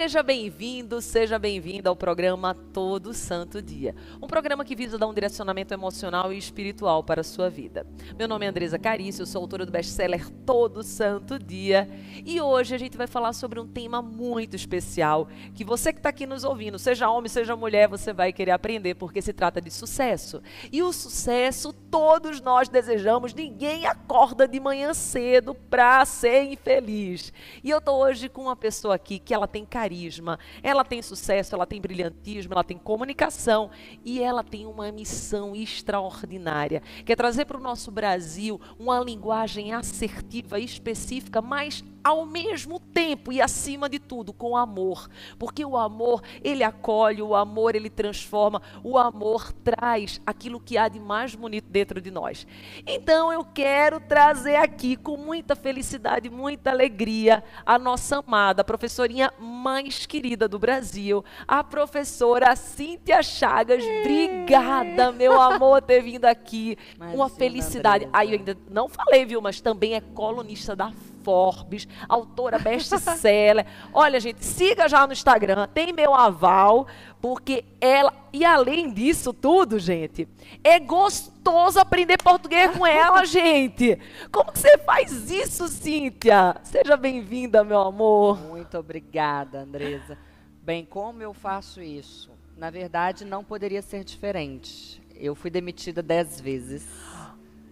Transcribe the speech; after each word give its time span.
Seja 0.00 0.22
bem-vindo, 0.22 1.02
seja 1.02 1.40
bem-vinda 1.40 1.90
ao 1.90 1.96
programa 1.96 2.54
Todo 2.54 3.12
Santo 3.12 3.60
Dia. 3.60 3.96
Um 4.22 4.28
programa 4.28 4.64
que 4.64 4.76
visa 4.76 4.96
dar 4.96 5.08
um 5.08 5.12
direcionamento 5.12 5.74
emocional 5.74 6.32
e 6.32 6.38
espiritual 6.38 7.02
para 7.02 7.22
a 7.22 7.24
sua 7.24 7.50
vida. 7.50 7.84
Meu 8.16 8.28
nome 8.28 8.46
é 8.46 8.48
Andresa 8.48 8.78
Carício, 8.78 9.26
sou 9.26 9.42
autora 9.42 9.66
do 9.66 9.72
best-seller 9.72 10.30
Todo 10.46 10.84
Santo 10.84 11.36
Dia. 11.36 11.90
E 12.24 12.40
hoje 12.40 12.76
a 12.76 12.78
gente 12.78 12.96
vai 12.96 13.08
falar 13.08 13.32
sobre 13.32 13.58
um 13.58 13.66
tema 13.66 14.00
muito 14.00 14.54
especial 14.54 15.26
que 15.52 15.64
você 15.64 15.92
que 15.92 15.98
está 15.98 16.10
aqui 16.10 16.26
nos 16.26 16.44
ouvindo, 16.44 16.78
seja 16.78 17.10
homem, 17.10 17.28
seja 17.28 17.56
mulher, 17.56 17.88
você 17.88 18.12
vai 18.12 18.32
querer 18.32 18.52
aprender 18.52 18.94
porque 18.94 19.20
se 19.20 19.32
trata 19.32 19.60
de 19.60 19.70
sucesso. 19.70 20.40
E 20.70 20.80
o 20.80 20.92
sucesso 20.92 21.72
todos 21.72 22.40
nós 22.40 22.68
desejamos, 22.68 23.34
ninguém 23.34 23.84
acorda 23.84 24.46
de 24.46 24.60
manhã 24.60 24.94
cedo 24.94 25.54
para 25.54 26.04
ser 26.04 26.44
infeliz. 26.44 27.32
E 27.64 27.70
eu 27.70 27.78
estou 27.78 28.00
hoje 28.00 28.28
com 28.28 28.42
uma 28.42 28.56
pessoa 28.56 28.94
aqui 28.94 29.18
que 29.18 29.34
ela 29.34 29.48
tem 29.48 29.66
carisma, 29.88 30.38
ela 30.62 30.84
tem 30.84 31.00
sucesso, 31.00 31.54
ela 31.54 31.66
tem 31.66 31.80
brilhantismo, 31.80 32.52
ela 32.52 32.62
tem 32.62 32.76
comunicação 32.76 33.70
e 34.04 34.22
ela 34.22 34.44
tem 34.44 34.66
uma 34.66 34.92
missão 34.92 35.56
extraordinária, 35.56 36.82
que 37.06 37.12
é 37.12 37.16
trazer 37.16 37.46
para 37.46 37.56
o 37.56 37.60
nosso 37.60 37.90
Brasil 37.90 38.60
uma 38.78 39.00
linguagem 39.00 39.72
assertiva, 39.72 40.60
específica, 40.60 41.40
mas 41.40 41.82
ao 42.02 42.24
mesmo 42.24 42.78
tempo 42.78 43.32
e 43.32 43.40
acima 43.40 43.88
de 43.88 43.98
tudo 43.98 44.32
com 44.32 44.56
amor, 44.56 45.08
porque 45.38 45.64
o 45.64 45.76
amor 45.76 46.22
ele 46.42 46.62
acolhe, 46.62 47.22
o 47.22 47.34
amor 47.34 47.74
ele 47.74 47.90
transforma, 47.90 48.62
o 48.82 48.96
amor 48.98 49.52
traz 49.52 50.20
aquilo 50.26 50.60
que 50.60 50.78
há 50.78 50.88
de 50.88 51.00
mais 51.00 51.34
bonito 51.34 51.66
dentro 51.68 52.00
de 52.00 52.10
nós. 52.10 52.46
Então 52.86 53.32
eu 53.32 53.44
quero 53.44 54.00
trazer 54.00 54.56
aqui 54.56 54.96
com 54.96 55.16
muita 55.16 55.54
felicidade, 55.54 56.30
muita 56.30 56.70
alegria 56.70 57.42
a 57.64 57.78
nossa 57.78 58.18
amada 58.18 58.64
professorinha 58.64 59.32
mais 59.38 60.06
querida 60.06 60.48
do 60.48 60.58
Brasil, 60.58 61.24
a 61.46 61.62
professora 61.62 62.54
Cíntia 62.56 63.22
Chagas. 63.22 63.84
Obrigada, 63.84 65.12
meu 65.12 65.40
amor, 65.40 65.82
ter 65.82 66.02
vindo 66.02 66.24
aqui. 66.24 66.76
Imagina, 66.96 67.16
Uma 67.16 67.28
felicidade. 67.28 68.08
Aí 68.12 68.32
eu 68.32 68.38
ainda 68.38 68.56
não 68.70 68.88
falei, 68.88 69.24
viu, 69.24 69.40
mas 69.40 69.60
também 69.60 69.94
é 69.94 70.00
colunista 70.00 70.74
da 70.74 70.92
Forbes, 71.28 71.86
autora 72.08 72.58
best-seller. 72.58 73.66
Olha, 73.92 74.18
gente, 74.18 74.42
siga 74.42 74.88
já 74.88 75.06
no 75.06 75.12
Instagram, 75.12 75.68
tem 75.68 75.92
meu 75.92 76.14
aval, 76.14 76.86
porque 77.20 77.66
ela. 77.82 78.14
E 78.32 78.46
além 78.46 78.90
disso 78.90 79.34
tudo, 79.34 79.78
gente, 79.78 80.26
é 80.64 80.80
gostoso 80.80 81.78
aprender 81.78 82.16
português 82.16 82.74
com 82.74 82.86
ela, 82.86 83.22
gente. 83.28 83.98
Como 84.32 84.50
que 84.50 84.58
você 84.58 84.78
faz 84.78 85.30
isso, 85.30 85.68
Cíntia? 85.68 86.56
Seja 86.62 86.96
bem-vinda, 86.96 87.62
meu 87.62 87.82
amor. 87.82 88.40
Muito 88.40 88.78
obrigada, 88.78 89.60
Andresa. 89.60 90.16
Bem, 90.62 90.82
como 90.82 91.22
eu 91.22 91.34
faço 91.34 91.82
isso? 91.82 92.30
Na 92.56 92.70
verdade, 92.70 93.26
não 93.26 93.44
poderia 93.44 93.82
ser 93.82 94.02
diferente. 94.02 95.02
Eu 95.14 95.34
fui 95.34 95.50
demitida 95.50 96.02
dez 96.02 96.40
vezes. 96.40 96.88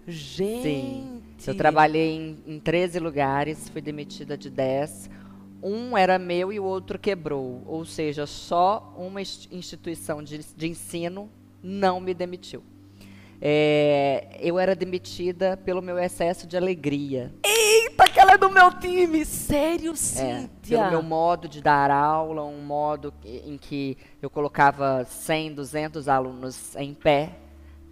Gente! 0.07 0.63
Sim. 0.63 1.26
Eu 1.47 1.55
trabalhei 1.55 2.17
em, 2.17 2.39
em 2.47 2.59
13 2.59 2.99
lugares, 2.99 3.69
fui 3.69 3.81
demitida 3.81 4.37
de 4.37 4.51
10. 4.51 5.11
Um 5.63 5.97
era 5.97 6.19
meu 6.19 6.53
e 6.53 6.61
o 6.61 6.65
outro 6.65 6.99
quebrou. 6.99 7.63
Ou 7.67 7.85
seja, 7.85 8.27
só 8.27 8.95
uma 8.97 9.21
instituição 9.21 10.23
de, 10.23 10.39
de 10.39 10.69
ensino 10.69 11.31
não 11.63 12.01
me 12.01 12.15
demitiu. 12.15 12.63
É, 13.41 14.39
eu 14.41 14.59
era 14.59 14.75
demitida 14.75 15.57
pelo 15.59 15.83
meu 15.83 15.99
excesso 15.99 16.47
de 16.47 16.57
alegria. 16.57 17.35
Eita, 17.45 18.05
aquela 18.05 18.33
é 18.33 18.39
do 18.39 18.51
meu 18.51 18.73
time! 18.73 19.25
Sério, 19.25 19.95
Cíntia? 19.95 20.77
É, 20.77 20.79
pelo 20.79 20.91
meu 20.91 21.03
modo 21.03 21.47
de 21.47 21.61
dar 21.61 21.91
aula, 21.91 22.45
um 22.45 22.63
modo 22.63 23.13
em 23.25 23.59
que 23.59 23.97
eu 24.23 24.31
colocava 24.31 25.05
100, 25.05 25.55
200 25.55 26.09
alunos 26.09 26.75
em 26.77 26.95
pé 26.95 27.46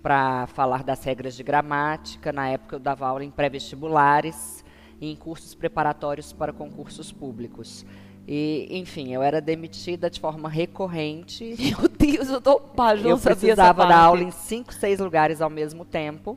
para 0.05 0.47
falar 0.49 0.85
das 0.85 1.03
regras 1.03 1.35
de 1.35 1.43
gramática. 1.43 2.31
Na 2.31 2.47
época 2.47 2.77
eu 2.77 2.79
dava 2.79 3.07
aula 3.07 3.25
em 3.25 3.31
pré-vestibulares 3.31 4.63
e 5.01 5.11
em 5.11 5.17
cursos 5.17 5.55
preparatórios 5.55 6.31
para 6.31 6.53
concursos 6.53 7.11
públicos. 7.11 7.87
E, 8.29 8.69
enfim, 8.71 9.15
eu 9.15 9.23
era 9.23 9.41
demitida 9.41 10.11
de 10.11 10.21
forma 10.21 10.47
recorrente. 10.47 11.57
Meu 11.59 11.89
Deus, 11.89 12.29
eu 12.29 12.39
tô 12.39 12.61
página, 12.61 13.09
Eu 13.09 13.19
precisava 13.19 13.87
dar 13.87 13.99
aula 13.99 14.23
em 14.23 14.31
cinco, 14.31 14.75
seis 14.75 15.01
lugares 15.01 15.41
ao 15.41 15.49
mesmo 15.49 15.87
tempo. 15.87 16.37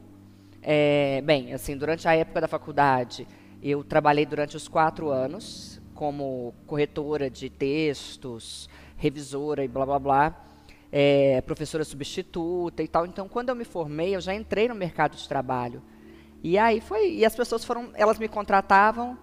É, 0.63 1.21
bem, 1.25 1.51
assim, 1.51 1.75
durante 1.75 2.07
a 2.07 2.15
época 2.15 2.39
da 2.39 2.47
faculdade, 2.47 3.27
eu 3.61 3.83
trabalhei 3.83 4.25
durante 4.25 4.55
os 4.55 4.69
quatro 4.69 5.09
anos 5.09 5.81
como 5.93 6.53
corretora 6.65 7.29
de 7.29 7.49
textos, 7.49 8.69
revisora 8.95 9.65
e 9.65 9.67
blá 9.67 9.85
blá 9.85 9.99
blá 9.99 10.46
é, 10.99 11.41
professora 11.41 11.85
substituta 11.85 12.81
e 12.81 12.87
tal. 12.87 13.05
Então, 13.05 13.29
quando 13.29 13.49
eu 13.49 13.55
me 13.55 13.63
formei, 13.63 14.15
eu 14.15 14.19
já 14.19 14.33
entrei 14.33 14.67
no 14.67 14.73
mercado 14.73 15.15
de 15.15 15.29
trabalho. 15.29 15.79
E 16.43 16.57
aí 16.57 16.81
foi, 16.81 17.11
e 17.11 17.23
as 17.23 17.35
pessoas 17.35 17.63
foram, 17.63 17.91
elas 17.93 18.17
me 18.17 18.27
contratavam, 18.27 19.15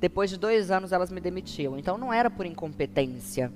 depois 0.00 0.30
de 0.30 0.36
dois 0.36 0.72
anos 0.72 0.90
elas 0.90 1.12
me 1.12 1.20
demitiam. 1.20 1.78
Então, 1.78 1.96
não 1.96 2.12
era 2.12 2.28
por 2.28 2.44
incompetência, 2.44 3.52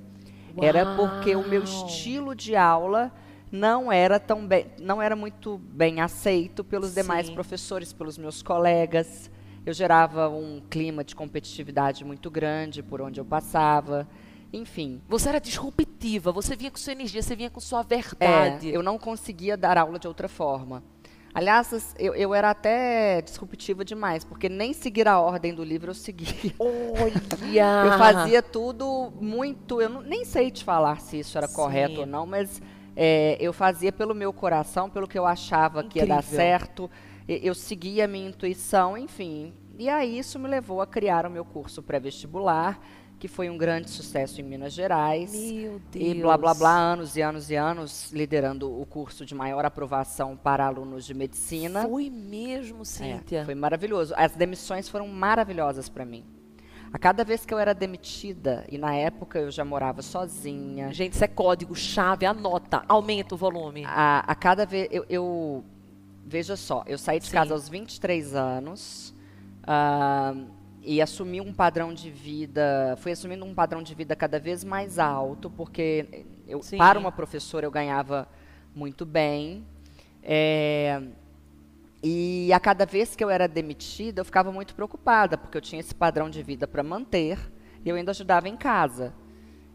Uau. 0.56 0.64
era 0.64 0.94
porque 0.94 1.34
o 1.34 1.42
meu 1.42 1.64
estilo 1.64 2.36
de 2.36 2.54
aula 2.54 3.12
não 3.50 3.90
era 3.90 4.20
tão 4.20 4.46
bem, 4.46 4.66
não 4.80 5.02
era 5.02 5.16
muito 5.16 5.58
bem 5.58 6.00
aceito 6.00 6.62
pelos 6.62 6.90
Sim. 6.90 7.02
demais 7.02 7.28
professores, 7.28 7.92
pelos 7.92 8.16
meus 8.16 8.42
colegas. 8.42 9.28
Eu 9.64 9.72
gerava 9.72 10.28
um 10.28 10.62
clima 10.70 11.02
de 11.02 11.16
competitividade 11.16 12.04
muito 12.04 12.30
grande 12.30 12.80
por 12.80 13.00
onde 13.00 13.18
eu 13.18 13.24
passava. 13.24 14.06
Enfim. 14.52 15.00
Você 15.08 15.28
era 15.28 15.40
disruptiva, 15.40 16.32
você 16.32 16.56
vinha 16.56 16.70
com 16.70 16.78
sua 16.78 16.92
energia, 16.92 17.22
você 17.22 17.36
vinha 17.36 17.50
com 17.50 17.60
sua 17.60 17.82
verdade. 17.82 18.70
É, 18.70 18.76
eu 18.76 18.82
não 18.82 18.98
conseguia 18.98 19.56
dar 19.56 19.76
aula 19.78 19.98
de 19.98 20.06
outra 20.06 20.28
forma. 20.28 20.82
Aliás, 21.36 21.94
eu, 21.98 22.14
eu, 22.14 22.34
era 22.34 22.48
até 22.48 23.20
disruptiva 23.20 23.84
demais, 23.84 24.24
porque 24.24 24.48
nem 24.48 24.72
seguir 24.72 25.06
a 25.06 25.20
ordem 25.20 25.54
do 25.54 25.62
livro 25.62 25.90
eu 25.90 25.94
seguia. 25.94 26.54
Olha! 26.58 27.84
eu 27.92 27.98
fazia 27.98 28.42
tudo 28.42 29.12
muito. 29.20 29.82
Eu 29.82 29.90
não, 29.90 30.00
nem 30.00 30.24
sei 30.24 30.50
te 30.50 30.64
falar 30.64 30.98
se 30.98 31.18
isso 31.18 31.36
era 31.36 31.46
Sim. 31.46 31.54
correto 31.54 32.00
ou 32.00 32.06
não, 32.06 32.24
mas 32.24 32.62
é, 32.96 33.36
eu 33.38 33.52
fazia 33.52 33.92
pelo 33.92 34.14
meu 34.14 34.32
coração, 34.32 34.88
pelo 34.88 35.06
que 35.06 35.18
eu 35.18 35.26
achava 35.26 35.80
Incrível. 35.80 35.90
que 35.90 35.98
ia 35.98 36.06
dar 36.06 36.22
certo. 36.22 36.90
Eu 37.28 37.54
seguia 37.54 38.06
a 38.06 38.08
minha 38.08 38.30
intuição, 38.30 38.96
enfim. 38.96 39.52
E 39.78 39.90
aí 39.90 40.18
isso 40.18 40.38
me 40.38 40.48
levou 40.48 40.80
a 40.80 40.86
criar 40.86 41.26
o 41.26 41.30
meu 41.30 41.44
curso 41.44 41.82
pré-vestibular 41.82 42.80
que 43.18 43.28
foi 43.28 43.48
um 43.48 43.56
grande 43.56 43.90
sucesso 43.90 44.40
em 44.40 44.44
Minas 44.44 44.72
Gerais. 44.72 45.32
Meu 45.32 45.80
Deus. 45.90 46.04
E 46.04 46.14
blá, 46.14 46.36
blá, 46.36 46.54
blá, 46.54 46.76
anos 46.76 47.16
e 47.16 47.22
anos 47.22 47.50
e 47.50 47.54
anos 47.54 48.12
liderando 48.12 48.80
o 48.80 48.84
curso 48.84 49.24
de 49.24 49.34
maior 49.34 49.64
aprovação 49.64 50.36
para 50.36 50.66
alunos 50.66 51.06
de 51.06 51.14
medicina. 51.14 51.82
Foi 51.82 52.10
mesmo, 52.10 52.84
Cíntia. 52.84 53.40
É, 53.40 53.44
foi 53.44 53.54
maravilhoso. 53.54 54.12
As 54.16 54.32
demissões 54.32 54.88
foram 54.88 55.08
maravilhosas 55.08 55.88
para 55.88 56.04
mim. 56.04 56.24
A 56.92 56.98
cada 56.98 57.24
vez 57.24 57.44
que 57.44 57.52
eu 57.52 57.58
era 57.58 57.74
demitida, 57.74 58.64
e 58.70 58.78
na 58.78 58.94
época 58.94 59.38
eu 59.38 59.50
já 59.50 59.64
morava 59.64 60.02
sozinha. 60.02 60.92
Gente, 60.92 61.14
isso 61.14 61.24
é 61.24 61.28
código-chave, 61.28 62.24
anota, 62.24 62.84
aumenta 62.88 63.34
o 63.34 63.38
volume. 63.38 63.84
A, 63.84 64.20
a 64.20 64.34
cada 64.34 64.64
vez. 64.64 64.88
Eu, 64.90 65.04
eu, 65.08 65.64
Veja 66.28 66.56
só, 66.56 66.82
eu 66.86 66.98
saí 66.98 67.20
de 67.20 67.26
Sim. 67.26 67.32
casa 67.32 67.54
aos 67.54 67.68
23 67.68 68.34
anos. 68.34 69.14
Uh, 69.62 70.55
e 70.86 71.02
assumi 71.02 71.40
um 71.40 71.52
padrão 71.52 71.92
de 71.92 72.10
vida, 72.10 72.94
fui 72.98 73.10
assumindo 73.10 73.44
um 73.44 73.52
padrão 73.52 73.82
de 73.82 73.92
vida 73.92 74.14
cada 74.14 74.38
vez 74.38 74.62
mais 74.62 75.00
alto, 75.00 75.50
porque 75.50 76.24
eu, 76.46 76.60
para 76.78 76.96
uma 76.96 77.10
professora 77.10 77.66
eu 77.66 77.70
ganhava 77.72 78.28
muito 78.72 79.04
bem. 79.04 79.66
É, 80.22 81.02
e 82.00 82.52
a 82.52 82.60
cada 82.60 82.86
vez 82.86 83.16
que 83.16 83.24
eu 83.24 83.28
era 83.28 83.48
demitida, 83.48 84.20
eu 84.20 84.24
ficava 84.24 84.52
muito 84.52 84.76
preocupada, 84.76 85.36
porque 85.36 85.58
eu 85.58 85.60
tinha 85.60 85.80
esse 85.80 85.92
padrão 85.92 86.30
de 86.30 86.40
vida 86.40 86.68
para 86.68 86.84
manter, 86.84 87.36
e 87.84 87.88
eu 87.88 87.96
ainda 87.96 88.12
ajudava 88.12 88.48
em 88.48 88.56
casa. 88.56 89.12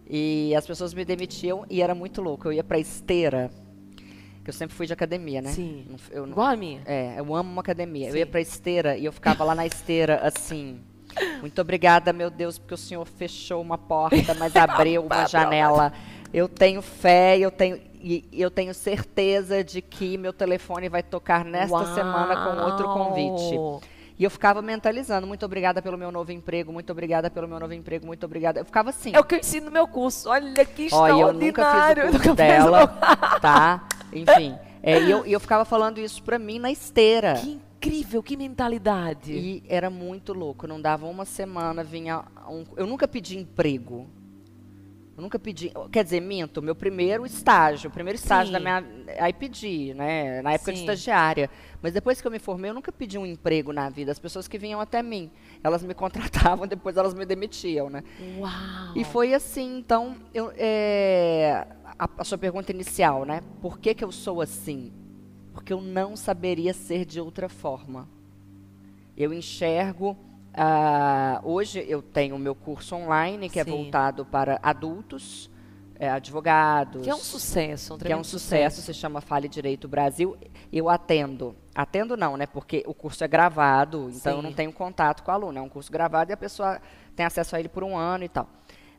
E 0.09 0.55
as 0.55 0.65
pessoas 0.65 0.93
me 0.93 1.03
demitiam 1.03 1.65
e 1.69 1.81
era 1.81 1.93
muito 1.93 2.21
louco. 2.21 2.47
Eu 2.47 2.53
ia 2.53 2.63
para 2.63 2.79
esteira, 2.79 3.51
que 4.45 4.49
eu 4.49 4.53
sempre 4.53 4.75
fui 4.75 4.87
de 4.87 4.93
academia, 4.93 5.41
né? 5.41 5.51
Sim. 5.51 5.87
Eu, 6.09 6.25
Igual 6.25 6.47
a 6.47 6.55
minha. 6.55 6.81
É, 6.85 7.19
eu 7.19 7.35
amo 7.35 7.51
uma 7.51 7.61
academia. 7.61 8.05
Sim. 8.05 8.11
Eu 8.11 8.17
ia 8.17 8.25
para 8.25 8.39
esteira 8.39 8.97
e 8.97 9.03
eu 9.03 9.11
ficava 9.11 9.43
lá 9.43 9.53
na 9.53 9.65
esteira 9.65 10.21
assim 10.21 10.81
muito 11.39 11.59
obrigada, 11.61 12.11
meu 12.13 12.29
Deus, 12.29 12.57
porque 12.57 12.73
o 12.73 12.77
Senhor 12.77 13.05
fechou 13.05 13.61
uma 13.61 13.77
porta, 13.77 14.33
mas 14.33 14.55
abriu 14.55 15.03
uma 15.03 15.25
janela. 15.27 15.91
Eu 16.33 16.47
tenho 16.47 16.81
fé, 16.81 17.37
eu 17.37 17.51
tenho. 17.51 17.79
e, 18.01 18.25
eu 18.31 18.49
tenho 18.49 18.73
certeza 18.73 19.63
de 19.63 19.81
que 19.81 20.17
meu 20.17 20.31
telefone 20.33 20.87
vai 20.89 21.03
tocar 21.03 21.43
nesta 21.43 21.75
Uau! 21.75 21.93
semana 21.93 22.35
com 22.37 22.63
outro 22.63 22.87
convite. 22.93 23.85
E 24.17 24.23
eu 24.23 24.29
ficava 24.29 24.61
mentalizando, 24.61 25.25
muito 25.25 25.43
obrigada 25.45 25.81
pelo 25.81 25.97
meu 25.97 26.11
novo 26.11 26.31
emprego, 26.31 26.71
muito 26.71 26.91
obrigada 26.91 27.29
pelo 27.31 27.47
meu 27.47 27.59
novo 27.59 27.73
emprego, 27.73 28.05
muito 28.05 28.23
obrigada. 28.23 28.59
Eu 28.59 28.65
ficava 28.65 28.91
assim. 28.91 29.11
É 29.15 29.19
o 29.19 29.23
que 29.23 29.33
eu 29.35 29.39
ensino 29.39 29.65
no 29.65 29.71
meu 29.71 29.87
curso. 29.87 30.29
Olha 30.29 30.63
que 30.63 30.87
Olha, 30.93 31.11
eu 31.11 31.31
extraordinário. 31.31 32.05
nunca 32.05 32.11
fiz 32.11 32.15
o 32.15 32.23
curso 32.23 32.35
dela, 32.35 32.83
o- 32.83 33.39
tá? 33.39 33.87
Enfim. 34.13 34.55
É, 34.83 34.99
e, 34.99 35.09
eu, 35.11 35.25
eu 35.25 35.39
ficava 35.39 35.65
falando 35.65 35.97
isso 35.99 36.21
pra 36.23 36.37
mim 36.37 36.59
na 36.59 36.71
esteira. 36.71 37.33
Que 37.35 37.59
incrível, 37.81 38.21
que 38.21 38.37
mentalidade. 38.37 39.33
E 39.33 39.63
era 39.67 39.89
muito 39.89 40.33
louco. 40.33 40.67
Não 40.67 40.79
dava 40.79 41.07
uma 41.07 41.25
semana, 41.25 41.83
vinha 41.83 42.23
um. 42.47 42.63
Eu 42.77 42.85
nunca 42.85 43.07
pedi 43.07 43.37
emprego. 43.37 44.07
Eu 45.17 45.23
nunca 45.23 45.39
pedi. 45.39 45.71
Quer 45.91 46.03
dizer, 46.03 46.21
minto, 46.21 46.61
meu 46.61 46.75
primeiro 46.75 47.25
estágio, 47.25 47.89
o 47.89 47.93
primeiro 47.93 48.17
estágio 48.17 48.47
Sim. 48.47 48.53
da 48.53 48.59
minha. 48.59 48.85
Aí 49.19 49.33
pedi, 49.33 49.93
né? 49.95 50.41
Na 50.41 50.53
época 50.53 50.71
de 50.71 50.77
Sim. 50.77 50.83
estagiária. 50.83 51.49
Mas 51.81 51.93
depois 51.93 52.21
que 52.21 52.27
eu 52.27 52.31
me 52.31 52.39
formei, 52.39 52.69
eu 52.69 52.75
nunca 52.75 52.91
pedi 52.91 53.17
um 53.17 53.25
emprego 53.25 53.73
na 53.73 53.89
vida. 53.89 54.11
As 54.11 54.19
pessoas 54.19 54.47
que 54.47 54.57
vinham 54.57 54.79
até 54.79 55.01
mim, 55.01 55.31
elas 55.63 55.83
me 55.83 55.93
contratavam, 55.95 56.67
depois 56.67 56.97
elas 56.97 57.13
me 57.13 57.25
demitiam, 57.25 57.89
né? 57.89 58.03
Uau. 58.37 58.51
E 58.95 59.03
foi 59.03 59.33
assim, 59.33 59.79
então, 59.79 60.15
eu, 60.33 60.53
é, 60.55 61.67
a, 61.99 62.09
a 62.17 62.23
sua 62.23 62.37
pergunta 62.37 62.71
inicial, 62.71 63.25
né? 63.25 63.41
Por 63.61 63.79
que, 63.79 63.93
que 63.93 64.03
eu 64.03 64.11
sou 64.11 64.39
assim? 64.39 65.00
Porque 65.53 65.73
eu 65.73 65.81
não 65.81 66.15
saberia 66.15 66.73
ser 66.73 67.05
de 67.05 67.19
outra 67.19 67.49
forma. 67.49 68.07
Eu 69.15 69.33
enxergo. 69.33 70.17
ah, 70.53 71.39
hoje 71.43 71.85
eu 71.87 72.01
tenho 72.01 72.35
o 72.35 72.39
meu 72.39 72.55
curso 72.55 72.95
online, 72.95 73.49
que 73.49 73.59
é 73.59 73.63
Sim. 73.63 73.71
voltado 73.71 74.25
para 74.25 74.59
adultos, 74.61 75.49
é, 75.99 76.09
advogados. 76.09 77.03
Que 77.03 77.09
é 77.09 77.15
um 77.15 77.19
sucesso, 77.19 77.93
um 77.93 77.97
que 77.97 78.03
é 78.03 78.05
um 78.07 78.09
tremendo 78.09 78.25
sucesso, 78.25 78.81
se 78.81 78.93
chama 78.93 79.21
Fale 79.21 79.47
Direito 79.47 79.87
Brasil. 79.87 80.35
Eu 80.71 80.89
atendo. 80.89 81.55
Atendo 81.75 82.17
não, 82.17 82.35
né? 82.35 82.45
Porque 82.47 82.83
o 82.87 82.93
curso 82.93 83.23
é 83.23 83.27
gravado, 83.27 84.09
então 84.13 84.33
eu 84.33 84.41
Sim. 84.41 84.43
não 84.43 84.53
tenho 84.53 84.73
contato 84.73 85.23
com 85.23 85.31
o 85.31 85.33
aluno. 85.33 85.59
É 85.59 85.61
um 85.61 85.69
curso 85.69 85.91
gravado 85.91 86.31
e 86.31 86.33
a 86.33 86.37
pessoa 86.37 86.81
tem 87.15 87.25
acesso 87.25 87.55
a 87.55 87.59
ele 87.59 87.69
por 87.69 87.83
um 87.83 87.95
ano 87.95 88.23
e 88.23 88.29
tal. 88.29 88.49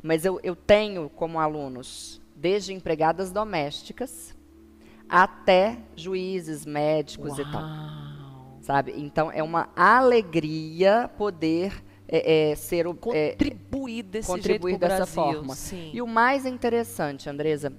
Mas 0.03 0.25
eu, 0.25 0.39
eu 0.43 0.55
tenho 0.55 1.09
como 1.11 1.39
alunos 1.39 2.21
desde 2.37 2.73
empregadas 2.73 3.31
domésticas 3.31 4.35
até 5.13 5.77
juízes, 5.95 6.65
médicos 6.65 7.39
e 7.39 7.45
tal. 7.53 7.63
Uau. 7.63 8.59
Sabe? 8.63 8.95
Então 8.97 9.31
é 9.31 9.43
uma 9.43 9.69
alegria 9.77 11.11
poder 11.19 11.85
é, 12.09 12.51
é, 12.51 12.55
ser 12.55 12.87
o. 12.87 12.97
é, 13.13 13.33
Contribuir 13.33 14.03
desse 14.05 14.29
contribuir 14.29 14.79
dessa 14.79 14.97
Brasil. 14.97 15.15
forma. 15.15 15.55
Sim. 15.55 15.91
E 15.93 16.01
o 16.01 16.07
mais 16.07 16.47
interessante, 16.47 17.29
Andresa, 17.29 17.73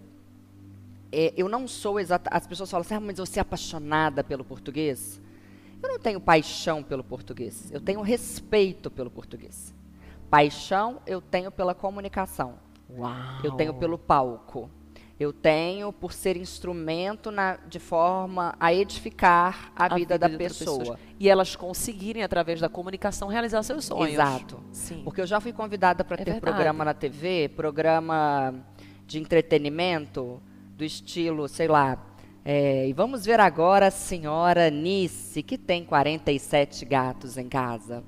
é, 1.11 1.33
eu 1.35 1.49
não 1.49 1.67
sou 1.67 1.99
exata. 1.99 2.29
As 2.31 2.45
pessoas 2.45 2.69
falam 2.69 2.81
assim, 2.81 2.93
ah, 2.93 2.99
mas 2.99 3.17
você 3.17 3.39
é 3.39 3.41
apaixonada 3.41 4.23
pelo 4.23 4.43
português? 4.43 5.19
Eu 5.81 5.89
não 5.89 5.99
tenho 5.99 6.19
paixão 6.19 6.83
pelo 6.83 7.03
português. 7.03 7.71
Eu 7.71 7.81
tenho 7.81 8.01
respeito 8.01 8.91
pelo 8.91 9.09
português. 9.09 9.73
Paixão 10.29 11.01
eu 11.07 11.19
tenho 11.19 11.51
pela 11.51 11.73
comunicação. 11.73 12.59
Uau. 12.89 13.11
Eu 13.43 13.51
tenho 13.53 13.73
pelo 13.73 13.97
palco. 13.97 14.69
Eu 15.19 15.31
tenho 15.31 15.93
por 15.93 16.11
ser 16.11 16.35
instrumento 16.35 17.29
na- 17.31 17.57
de 17.67 17.79
forma 17.79 18.55
a 18.59 18.73
edificar 18.73 19.71
a, 19.75 19.95
vida, 19.95 20.17
da 20.17 20.27
de 20.27 20.33
outras 20.33 20.57
pessoa. 20.57 20.99
E 21.19 21.29
elas 21.29 21.55
conseguirem, 21.55 22.23
através 22.23 22.59
da 22.59 22.67
comunicação, 22.67 23.27
realizar 23.27 23.61
seus 23.63 23.85
sonhos. 23.85 24.13
Exato. 24.13 24.59
Sim. 24.71 25.01
Porque 25.03 25.21
eu 25.21 25.27
já 25.27 25.39
fui 25.39 25.53
convidada 25.53 26.03
para 26.03 26.15
É 26.15 26.25
ter 26.25 26.31
verdade. 26.31 26.41
programa 26.53 26.83
na 26.83 26.93
TV, 26.93 27.49
programa 27.55 28.53
de 29.05 29.19
entretenimento, 29.19 30.41
do 30.75 30.83
estilo, 30.83 31.47
sei 31.47 31.67
lá. 31.67 31.97
é, 32.45 32.89
e 32.89 32.91
vamos 32.93 33.23
ver 33.25 33.39
agora 33.39 33.87
a 33.87 33.91
senhora 33.91 34.69
Nice, 34.69 35.41
que 35.43 35.57
tem 35.57 35.85
47 35.85 36.83
gatos 36.83 37.37
em 37.37 37.47
casa. 37.47 38.03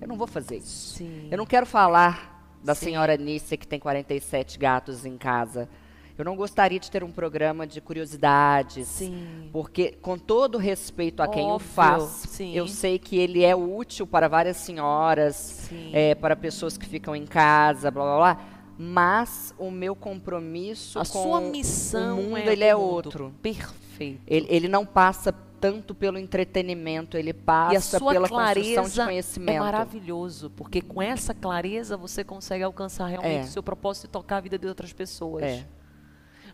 Eu 0.00 0.06
não 0.08 0.16
vou 0.16 0.26
fazer 0.26 0.56
isso. 0.58 0.96
Sim. 0.98 1.28
Eu 1.30 1.38
não 1.38 1.46
quero 1.46 1.64
falar 1.64 2.44
da 2.62 2.74
Sim. 2.74 2.86
senhora 2.86 3.16
Nice, 3.16 3.56
que 3.56 3.66
tem 3.66 3.78
47 3.80 4.58
gatos 4.58 5.06
em 5.06 5.16
casa. 5.16 5.68
Eu 6.16 6.24
não 6.24 6.36
gostaria 6.36 6.78
de 6.78 6.90
ter 6.90 7.02
um 7.02 7.10
programa 7.10 7.66
de 7.66 7.80
curiosidades. 7.80 8.86
Sim. 8.88 9.48
Porque, 9.52 9.92
com 10.02 10.18
todo 10.18 10.58
respeito 10.58 11.22
a 11.22 11.28
quem 11.28 11.44
o 11.44 11.54
Óbvio, 11.54 11.68
faz, 11.68 12.02
sim. 12.28 12.54
eu 12.54 12.66
sei 12.68 12.98
que 12.98 13.16
ele 13.18 13.44
é 13.44 13.54
útil 13.56 14.06
para 14.06 14.28
várias 14.28 14.56
senhoras, 14.58 15.70
é, 15.92 16.14
para 16.14 16.36
pessoas 16.36 16.76
que 16.76 16.86
ficam 16.86 17.16
em 17.16 17.26
casa, 17.26 17.90
blá 17.90 18.04
blá 18.04 18.16
blá. 18.16 18.48
Mas 18.78 19.54
o 19.58 19.70
meu 19.70 19.94
compromisso 19.94 20.98
A 20.98 21.02
com 21.06 21.22
sua 21.22 21.40
missão 21.40 22.18
o 22.18 22.22
mundo, 22.24 22.36
é 22.38 22.52
ele 22.52 22.64
o 22.64 22.68
é 22.68 22.74
mundo. 22.74 22.84
outro. 22.84 23.34
Perfeito. 23.42 24.20
Ele, 24.26 24.46
ele 24.48 24.68
não 24.68 24.84
passa 24.84 25.32
tanto 25.60 25.94
pelo 25.94 26.18
entretenimento, 26.18 27.16
ele 27.16 27.28
E 27.28 27.30
a 27.30 27.34
passa 27.34 27.98
sua 27.98 28.12
pela 28.12 28.28
construção 28.28 28.88
de 28.88 29.00
é 29.00 29.04
conhecimento. 29.04 29.58
maravilhoso, 29.60 30.50
porque 30.50 30.80
com 30.82 31.00
essa 31.00 31.32
clareza 31.32 31.96
você 31.96 32.24
consegue 32.24 32.64
alcançar 32.64 33.06
realmente 33.06 33.36
É. 33.46 33.48
o 33.48 33.52
seu 33.52 33.62
propósito 33.62 34.06
e 34.06 34.08
tocar 34.08 34.38
a 34.38 34.40
vida 34.40 34.58
de 34.58 34.66
outras 34.66 34.92
pessoas. 34.92 35.44
É. 35.44 35.64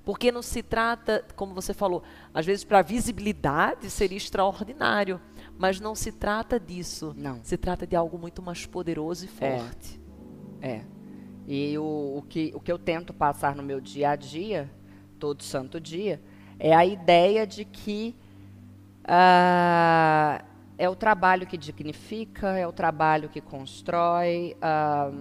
Porque 0.08 0.32
não 0.32 0.40
se 0.40 0.62
trata, 0.62 1.22
como 1.36 1.52
você 1.52 1.74
falou, 1.74 2.02
às 2.32 2.46
vezes 2.46 2.64
para 2.64 2.80
visibilidade 2.80 3.90
seria 3.90 4.16
extraordinário, 4.16 5.20
mas 5.58 5.80
não 5.80 5.94
se 5.94 6.10
trata 6.10 6.58
disso. 6.58 7.14
Não. 7.14 7.40
Se 7.42 7.58
trata 7.58 7.86
de 7.86 7.94
algo 7.94 8.16
muito 8.16 8.40
mais 8.40 8.64
poderoso 8.64 9.26
e 9.26 9.28
É. 9.28 9.58
forte. 9.58 10.00
É. 10.62 10.80
E 11.46 11.76
o, 11.76 11.82
o, 12.16 12.24
que, 12.26 12.50
o 12.54 12.60
que 12.60 12.72
eu 12.72 12.78
tento 12.78 13.12
passar 13.12 13.54
no 13.54 13.62
meu 13.62 13.82
dia 13.82 14.08
a 14.12 14.16
dia, 14.16 14.70
todo 15.18 15.42
santo 15.42 15.78
dia, 15.78 16.22
é 16.58 16.74
a 16.74 16.86
ideia 16.86 17.46
de 17.46 17.66
que 17.66 18.16
ah, 19.04 20.42
é 20.78 20.88
o 20.88 20.96
trabalho 20.96 21.46
que 21.46 21.58
dignifica, 21.58 22.56
é 22.56 22.66
o 22.66 22.72
trabalho 22.72 23.28
que 23.28 23.42
constrói. 23.42 24.56
ah, 24.62 25.12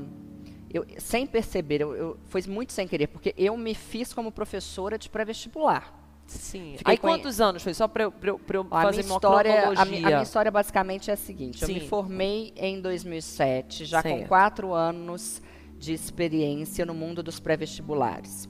eu, 0.74 0.86
sem 0.98 1.26
perceber, 1.26 1.82
eu, 1.82 1.96
eu, 1.96 2.18
foi 2.26 2.42
muito 2.48 2.74
sem 2.74 2.88
querer, 2.88 3.08
porque 3.08 3.34
eu 3.38 3.56
me 3.58 3.74
fiz 3.74 4.14
como 4.14 4.32
professora 4.32 4.98
de 4.98 5.10
pré-vestibular. 5.10 5.94
Sim. 6.26 6.76
Fiquei 6.78 6.94
Aí 6.94 6.98
quantos 6.98 7.40
anos 7.40 7.64
foi? 7.64 7.74
Só 7.74 7.88
para 7.88 8.04
eu, 8.04 8.12
pra 8.12 8.30
eu, 8.32 8.40
pra 8.40 8.58
eu 8.58 8.68
A 8.70 8.82
fazer 8.82 9.02
minha, 9.02 9.14
uma 9.14 9.16
história, 9.16 9.70
a, 9.70 9.82
a 9.82 9.86
minha 9.86 10.22
história 10.22 10.52
basicamente 10.52 11.10
é 11.10 11.14
a 11.14 11.18
seguinte: 11.18 11.62
eu 11.64 11.70
me 11.70 11.80
Sim. 11.80 11.88
formei 11.88 12.54
em 12.58 12.82
2007, 12.82 13.86
já 13.86 14.04
com 14.04 14.10
Certo. 14.10 14.28
quatro 14.28 14.74
anos 14.74 15.42
de 15.80 15.94
experiência 15.94 16.86
no 16.86 16.94
mundo 16.94 17.24
dos 17.24 17.40
pré-vestibulares. 17.40 18.50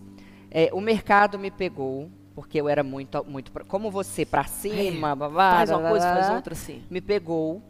É, 0.50 0.70
o 0.74 0.82
mercado 0.82 1.38
me 1.38 1.52
pegou, 1.52 2.10
porque 2.34 2.60
eu 2.60 2.68
era 2.68 2.84
muito, 2.84 3.24
muito 3.28 3.52
como 3.68 3.92
você, 3.92 4.26
para 4.26 4.46
cima, 4.46 5.16
babá, 5.16 5.52
Faz 5.58 5.70
uma 5.70 5.90
coisa, 5.90 6.08
faz 6.08 6.26
babá, 6.26 6.36
outra, 6.36 6.56
sim. 6.56 6.82
me 6.90 7.00
pegou 7.02 7.62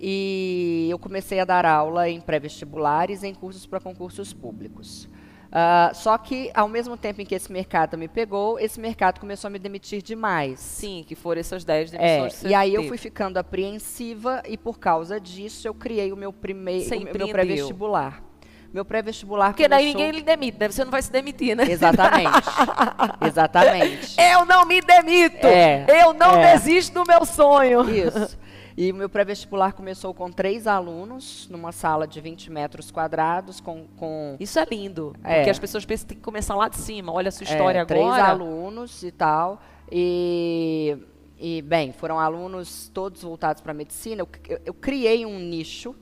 e 0.00 0.86
eu 0.90 0.98
comecei 0.98 1.40
a 1.40 1.44
dar 1.44 1.66
aula 1.66 2.08
em 2.08 2.20
pré-vestibulares 2.20 3.22
e 3.22 3.28
em 3.28 3.34
cursos 3.34 3.66
para 3.66 3.80
concursos 3.80 4.32
públicos. 4.32 5.08
Ah, 5.50 5.90
só 5.94 6.16
que, 6.18 6.50
ao 6.54 6.68
mesmo 6.68 6.96
tempo 6.96 7.22
em 7.22 7.24
que 7.24 7.34
esse 7.34 7.50
mercado 7.50 7.96
me 7.96 8.06
pegou, 8.06 8.60
esse 8.60 8.78
mercado 8.78 9.18
começou 9.18 9.48
a 9.48 9.50
me 9.50 9.58
demitir 9.58 10.02
demais. 10.02 10.60
Sim, 10.60 11.04
que 11.06 11.14
foram 11.14 11.40
essas 11.40 11.64
10 11.64 11.94
É, 11.94 11.98
demissões 11.98 12.32
você 12.34 12.48
e 12.48 12.54
aí 12.54 12.74
eu 12.74 12.84
fui 12.84 12.98
ficando 12.98 13.38
apreensiva 13.38 14.42
e 14.46 14.58
por 14.58 14.78
causa 14.78 15.18
disso 15.18 15.66
eu 15.66 15.72
criei 15.72 16.12
o 16.12 16.16
meu 16.16 16.32
primeiro, 16.32 16.86
o 16.94 17.18
meu 17.18 17.28
pré-vestibular. 17.28 18.22
Meu 18.70 18.84
pré-vestibular 18.84 19.46
Porque 19.48 19.66
daí 19.66 19.84
começou- 19.86 20.00
ninguém 20.00 20.20
lhe 20.20 20.22
demite, 20.22 20.58
né? 20.60 20.68
Você 20.68 20.84
não 20.84 20.90
vai 20.90 21.00
se 21.00 21.10
demitir, 21.10 21.56
né? 21.56 21.64
Exatamente. 21.64 22.28
Exatamente. 23.26 24.16
Eu 24.20 24.44
não 24.44 24.66
me 24.66 24.82
demito! 24.82 25.46
É, 25.46 25.86
eu 26.02 26.12
não 26.12 26.34
é. 26.36 26.52
desisto 26.52 26.92
do 26.92 27.04
meu 27.10 27.24
sonho! 27.24 27.88
Isso. 27.88 28.36
E 28.80 28.92
o 28.92 28.94
meu 28.94 29.08
pré-vestibular 29.08 29.72
começou 29.72 30.14
com 30.14 30.30
três 30.30 30.64
alunos, 30.68 31.48
numa 31.50 31.72
sala 31.72 32.06
de 32.06 32.20
20 32.20 32.48
metros 32.52 32.92
quadrados, 32.92 33.60
com, 33.60 33.88
com 33.96 34.36
Isso 34.38 34.56
é 34.56 34.64
lindo. 34.70 35.16
É. 35.24 35.38
Porque 35.38 35.50
as 35.50 35.58
pessoas 35.58 35.84
pensam 35.84 36.04
que 36.06 36.10
tem 36.14 36.18
que 36.18 36.22
começar 36.24 36.54
lá 36.54 36.68
de 36.68 36.76
cima. 36.76 37.10
Olha 37.12 37.28
a 37.28 37.32
sua 37.32 37.42
história 37.42 37.80
é, 37.80 37.84
três 37.84 38.06
agora. 38.06 38.22
alunos 38.28 39.02
e 39.02 39.10
tal. 39.10 39.60
E, 39.90 40.96
e, 41.36 41.60
bem, 41.62 41.90
foram 41.92 42.20
alunos 42.20 42.88
todos 42.94 43.20
voltados 43.22 43.60
para 43.60 43.72
a 43.72 43.74
medicina. 43.74 44.22
Eu, 44.22 44.28
eu- 44.48 44.60
eu 44.66 44.74
criei 44.74 45.26
um 45.26 45.40
nicho. 45.40 45.92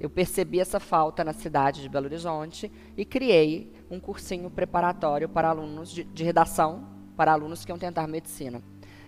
Eu 0.00 0.10
percebi 0.10 0.58
essa 0.58 0.80
falta 0.80 1.22
na 1.22 1.32
cidade 1.32 1.82
de 1.82 1.88
Belo 1.88 2.06
Horizonte 2.06 2.68
e 2.96 3.04
criei 3.04 3.72
um 3.88 4.00
cursinho 4.00 4.50
preparatório 4.50 5.28
para 5.28 5.50
alunos 5.50 5.92
de, 5.92 6.02
de 6.02 6.24
redação, 6.24 6.84
para 7.16 7.32
alunos 7.32 7.64
que 7.64 7.70
iam 7.70 7.78
tentar 7.78 8.08
medicina. 8.08 8.60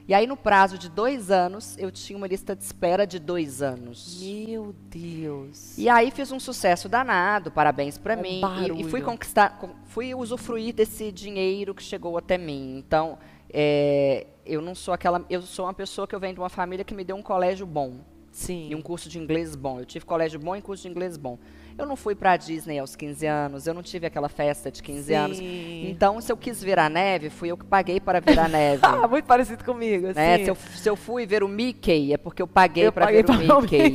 E 0.09 0.15
aí, 0.15 0.27
no 0.27 0.39
prazo 0.39 0.79
de 0.79 0.89
dois 0.89 1.31
anos, 1.31 1.77
eu 1.79 1.93
tinha 1.93 2.17
uma 2.17 2.27
lista 2.27 2.57
de 2.57 2.65
espera 2.65 3.07
de 3.07 3.19
dois 3.19 3.61
anos. 3.61 4.19
Meu 4.23 4.75
Deus. 4.89 5.77
E 5.77 5.87
aí 5.87 6.11
fiz 6.11 6.33
um 6.33 6.41
sucesso 6.41 6.89
danado, 6.89 7.51
parabéns 7.51 7.99
pra 7.99 8.17
Um 8.17 8.23
mim. 8.23 8.41
E- 8.41 8.81
E, 8.81 8.85
fui 8.85 9.03
conquistar, 9.03 9.61
fui 9.85 10.15
usufruir 10.15 10.75
desse 10.75 11.13
dinheiro 11.13 11.75
que 11.75 11.83
chegou 11.83 12.17
até 12.17 12.39
mim. 12.39 12.79
Então, 12.79 13.19
é, 13.53 14.27
eu 14.47 14.63
não 14.63 14.75
sou 14.75 14.95
aquela. 14.95 15.23
Eu 15.29 15.43
sou 15.43 15.67
uma 15.67 15.75
pessoa 15.75 16.09
que 16.09 16.15
eu 16.15 16.21
venho 16.21 16.33
de 16.33 16.41
uma 16.41 16.49
família 16.49 16.87
que 16.87 16.95
me 16.95 17.05
deu 17.05 17.15
um 17.15 17.23
colégio 17.23 17.67
bom. 17.67 17.99
Sim. 18.39 18.69
E 18.71 18.75
um 18.77 18.81
curso 18.81 19.09
de 19.09 19.19
inglês 19.19 19.57
bom. 19.57 19.81
Eu 19.81 19.85
tive 19.85 20.05
colégio 20.05 20.39
bom 20.39 20.55
e 20.55 20.63
curso 20.63 20.85
de 20.85 20.89
inglês 20.89 21.17
bom. 21.17 21.37
Eu 21.77 21.85
não 21.87 21.97
fui 21.97 22.15
pra 22.15 22.37
Disney 22.37 22.79
aos 22.79 22.95
15 22.95 23.27
anos, 23.27 23.67
eu 23.67 23.75
não 23.75 23.83
tive 23.83 24.07
aquela 24.07 24.29
festa 24.29 24.71
de 24.71 24.81
15 24.81 25.15
anos. 25.15 25.37
Sim. 25.39 25.91
Então, 25.91 26.21
se 26.21 26.31
eu 26.31 26.37
quis 26.37 26.63
ver 26.63 26.79
a 26.79 26.89
neve, 26.89 27.31
fui 27.31 27.51
eu 27.51 27.57
que 27.57 27.65
paguei 27.65 27.99
para 27.99 28.21
ver 28.21 28.39
a 28.39 28.49
neve. 28.49 28.81
Ah, 28.83 29.07
muito 29.11 29.25
parecido 29.25 29.65
comigo, 29.65 30.09
né? 30.15 30.35
assim. 30.35 30.45
Se, 30.45 30.51
eu, 30.51 30.57
se 30.57 30.89
eu 30.89 30.97
fui 30.97 31.27
ver 31.27 31.43
o 31.43 31.49
Mickey, 31.49 32.13
é 32.13 32.17
porque 32.17 32.41
eu 32.41 32.47
paguei 32.47 32.93
para 32.93 33.07
ver 33.07 33.25
o 33.25 33.27
pra 33.27 33.37
ver 33.37 33.53
o 33.53 33.61
Mickey. 33.61 33.95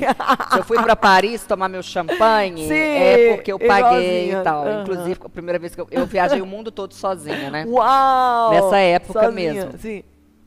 Se 0.52 0.60
eu 0.60 0.64
fui 0.66 0.78
para 0.78 0.96
Paris 0.96 1.46
tomar 1.46 1.70
meu 1.70 1.82
champanhe, 1.82 2.68
Sim, 2.68 2.74
é 2.74 3.36
porque 3.36 3.52
eu 3.52 3.60
paguei 3.60 4.34
e 4.34 4.44
tal. 4.44 4.66
Aham. 4.66 4.82
Inclusive, 4.82 5.20
a 5.24 5.30
primeira 5.30 5.58
vez 5.58 5.74
que 5.74 5.80
eu, 5.80 5.88
eu 5.90 6.06
viajei 6.06 6.42
o 6.42 6.46
mundo 6.46 6.70
todo 6.70 6.94
sozinha, 6.94 7.50
né? 7.50 7.66
Uau! 7.66 8.52
Nessa 8.52 8.78
época 8.78 9.24
Sozinha, 9.24 9.54
mesmo. 9.54 9.78
Sim. 9.78 10.04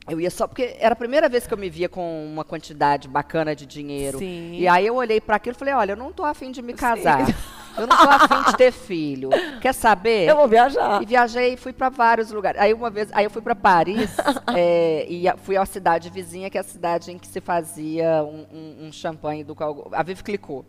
Eu 0.09 0.19
ia 0.21 0.29
só 0.31 0.47
porque 0.47 0.75
era 0.79 0.93
a 0.93 0.95
primeira 0.95 1.27
vez 1.27 1.45
que 1.45 1.53
eu 1.53 1.57
me 1.57 1.69
via 1.69 1.89
com 1.89 2.25
uma 2.25 2.43
quantidade 2.45 3.07
bacana 3.07 3.55
de 3.55 3.65
dinheiro. 3.65 4.19
Sim. 4.19 4.53
E 4.53 4.67
aí 4.67 4.87
eu 4.87 4.95
olhei 4.95 5.19
para 5.19 5.35
aquilo 5.35 5.55
e 5.55 5.59
falei, 5.59 5.73
olha, 5.73 5.91
eu 5.91 5.97
não 5.97 6.11
tô 6.13 6.23
afim 6.23 6.51
de 6.51 6.61
me 6.61 6.73
casar. 6.73 7.25
Eu 7.77 7.85
não 7.85 7.95
tô 7.95 8.09
afim 8.09 8.49
de 8.49 8.57
ter 8.57 8.71
filho. 8.71 9.29
Quer 9.61 9.71
saber? 9.71 10.27
Eu 10.27 10.35
vou 10.35 10.47
viajar. 10.47 10.99
E 10.99 11.05
viajei 11.05 11.53
e 11.53 11.57
fui 11.57 11.71
para 11.71 11.89
vários 11.89 12.31
lugares. 12.31 12.59
Aí 12.59 12.73
uma 12.73 12.89
vez, 12.89 13.07
aí 13.13 13.23
eu 13.23 13.29
fui 13.29 13.39
para 13.39 13.53
Paris 13.53 14.17
é, 14.55 15.05
e 15.07 15.25
fui 15.43 15.55
à 15.55 15.63
cidade 15.63 16.09
vizinha, 16.09 16.49
que 16.49 16.57
é 16.57 16.61
a 16.61 16.63
cidade 16.63 17.11
em 17.11 17.19
que 17.19 17.27
se 17.27 17.39
fazia 17.39 18.23
um, 18.23 18.47
um- 18.51 18.87
um 18.87 18.91
champanhe 18.91 19.43
do 19.43 19.53
qual 19.53 19.89
a 19.91 20.01
Vivi 20.01 20.23
clicou. 20.23 20.65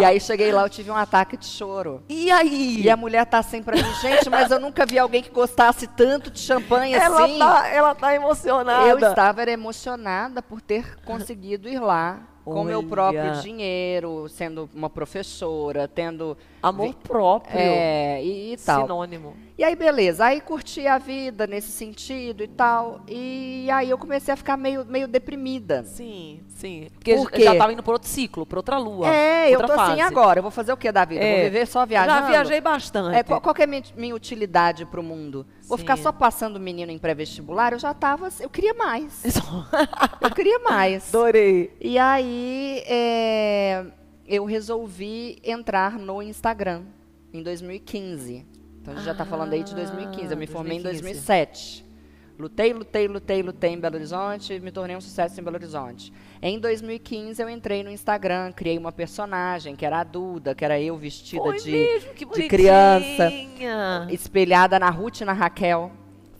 E 0.00 0.04
aí 0.04 0.20
cheguei 0.20 0.50
lá, 0.52 0.62
eu 0.62 0.68
tive 0.68 0.90
um 0.90 0.96
ataque 0.96 1.36
de 1.36 1.46
choro. 1.46 2.02
E 2.08 2.30
aí? 2.30 2.80
E 2.82 2.90
a 2.90 2.96
mulher 2.96 3.24
tá 3.24 3.38
assim 3.38 3.62
pra 3.62 3.76
mim, 3.76 3.94
gente, 4.00 4.28
mas 4.28 4.50
eu 4.50 4.58
nunca 4.58 4.84
vi 4.84 4.98
alguém 4.98 5.22
que 5.22 5.30
gostasse 5.30 5.86
tanto 5.86 6.30
de 6.30 6.40
champanhe 6.40 6.94
ela, 6.94 7.24
assim. 7.24 7.38
tá, 7.38 7.68
ela 7.68 7.94
tá 7.94 8.14
emocionada. 8.14 8.88
Eu 8.88 8.98
estava 8.98 9.48
emocionada 9.48 10.42
por 10.42 10.60
ter 10.60 10.96
conseguido 11.04 11.68
ir 11.68 11.78
lá 11.78 12.20
com 12.44 12.64
meu 12.64 12.78
Olha. 12.78 12.88
próprio 12.88 13.42
dinheiro, 13.42 14.26
sendo 14.28 14.68
uma 14.74 14.88
professora, 14.88 15.86
tendo 15.86 16.36
Amor 16.62 16.94
próprio. 16.94 17.58
é, 17.58 18.22
e, 18.22 18.52
e 18.52 18.56
tal. 18.56 18.82
Sinônimo. 18.82 19.36
E 19.56 19.64
aí, 19.64 19.74
beleza. 19.74 20.24
Aí 20.24 20.40
curti 20.40 20.86
a 20.86 20.98
vida 20.98 21.46
nesse 21.46 21.70
sentido 21.72 22.44
e 22.44 22.48
tal. 22.48 23.00
E 23.08 23.68
aí 23.72 23.90
eu 23.90 23.98
comecei 23.98 24.32
a 24.32 24.36
ficar 24.36 24.56
meio, 24.56 24.84
meio 24.84 25.08
deprimida. 25.08 25.82
Sim, 25.84 26.40
sim. 26.48 26.88
Porque 26.94 27.16
Por 27.16 27.30
já- 27.40 27.56
tava 27.56 27.72
indo 27.72 27.82
por 27.82 27.92
outro 27.94 28.08
ciclo, 28.08 28.46
por 28.46 28.58
outra 28.58 28.78
lua. 28.78 29.08
É, 29.08 29.48
eu 29.48 29.58
outra 29.58 29.74
tô 29.74 29.80
assim 29.80 29.96
fase. 29.96 30.02
agora. 30.02 30.38
Eu 30.38 30.42
vou 30.42 30.50
fazer 30.52 30.72
o 30.72 30.76
que 30.76 30.92
da 30.92 31.04
vida? 31.04 31.24
É. 31.24 31.34
Vou 31.34 31.44
viver 31.44 31.66
só 31.66 31.84
viajando? 31.84 32.20
Já 32.20 32.26
viajei 32.28 32.60
bastante. 32.60 33.16
É, 33.16 33.22
qual, 33.24 33.40
qual 33.40 33.52
que 33.54 33.62
é 33.62 33.64
a 33.64 33.68
minha, 33.68 33.82
minha 33.96 34.14
utilidade 34.14 34.86
pro 34.86 35.02
mundo? 35.02 35.44
Vou 35.66 35.76
Sim. 35.76 35.82
ficar 35.82 35.98
só 35.98 36.12
passando 36.12 36.60
menino 36.60 36.92
em 36.92 36.98
pré-vestibular? 36.98 37.72
Eu 37.72 37.78
já 37.80 37.92
tava. 37.92 38.28
Eu 38.40 38.48
queria 38.50 38.74
mais. 38.74 39.24
Eu 40.20 40.30
queria 40.30 40.58
mais. 40.60 41.08
Adorei. 41.12 41.76
E 41.80 41.98
aí, 41.98 42.82
é, 42.86 43.84
eu 44.28 44.44
resolvi 44.44 45.38
entrar 45.42 45.98
no 45.98 46.22
Instagram 46.22 46.82
em 47.32 47.42
2015. 47.42 48.46
Então 48.80 48.92
a 48.94 48.96
gente 48.96 49.06
já 49.06 49.12
está 49.12 49.24
falando 49.24 49.52
aí 49.54 49.62
de 49.64 49.74
2015. 49.74 50.30
Eu 50.32 50.36
me 50.36 50.44
Ah, 50.44 50.48
formei 50.48 50.78
em 50.78 50.82
2015. 50.82 51.26
2007. 51.26 51.88
Lutei, 52.38 52.72
lutei, 52.72 53.08
lutei, 53.08 53.42
lutei 53.42 53.70
em 53.72 53.80
Belo 53.80 53.96
Horizonte 53.96 54.52
e 54.54 54.60
me 54.60 54.70
tornei 54.70 54.94
um 54.96 55.00
sucesso 55.00 55.40
em 55.40 55.42
Belo 55.42 55.56
Horizonte. 55.56 56.12
Em 56.40 56.56
2015 56.60 57.42
eu 57.42 57.48
entrei 57.50 57.82
no 57.82 57.90
Instagram, 57.90 58.52
criei 58.52 58.78
uma 58.78 58.92
personagem 58.92 59.74
que 59.74 59.84
era 59.84 59.98
a 60.00 60.04
Duda, 60.04 60.54
que 60.54 60.64
era 60.64 60.80
eu 60.80 60.96
vestida 60.96 61.42
Foi 61.42 61.56
de 61.58 61.72
mesmo, 61.72 62.14
que 62.14 62.24
de 62.24 62.46
criança. 62.48 63.28
espelhada 64.10 64.78
na 64.78 64.88
Ruth 64.88 65.20
e 65.20 65.24
na 65.24 65.32
Raquel, 65.32 65.90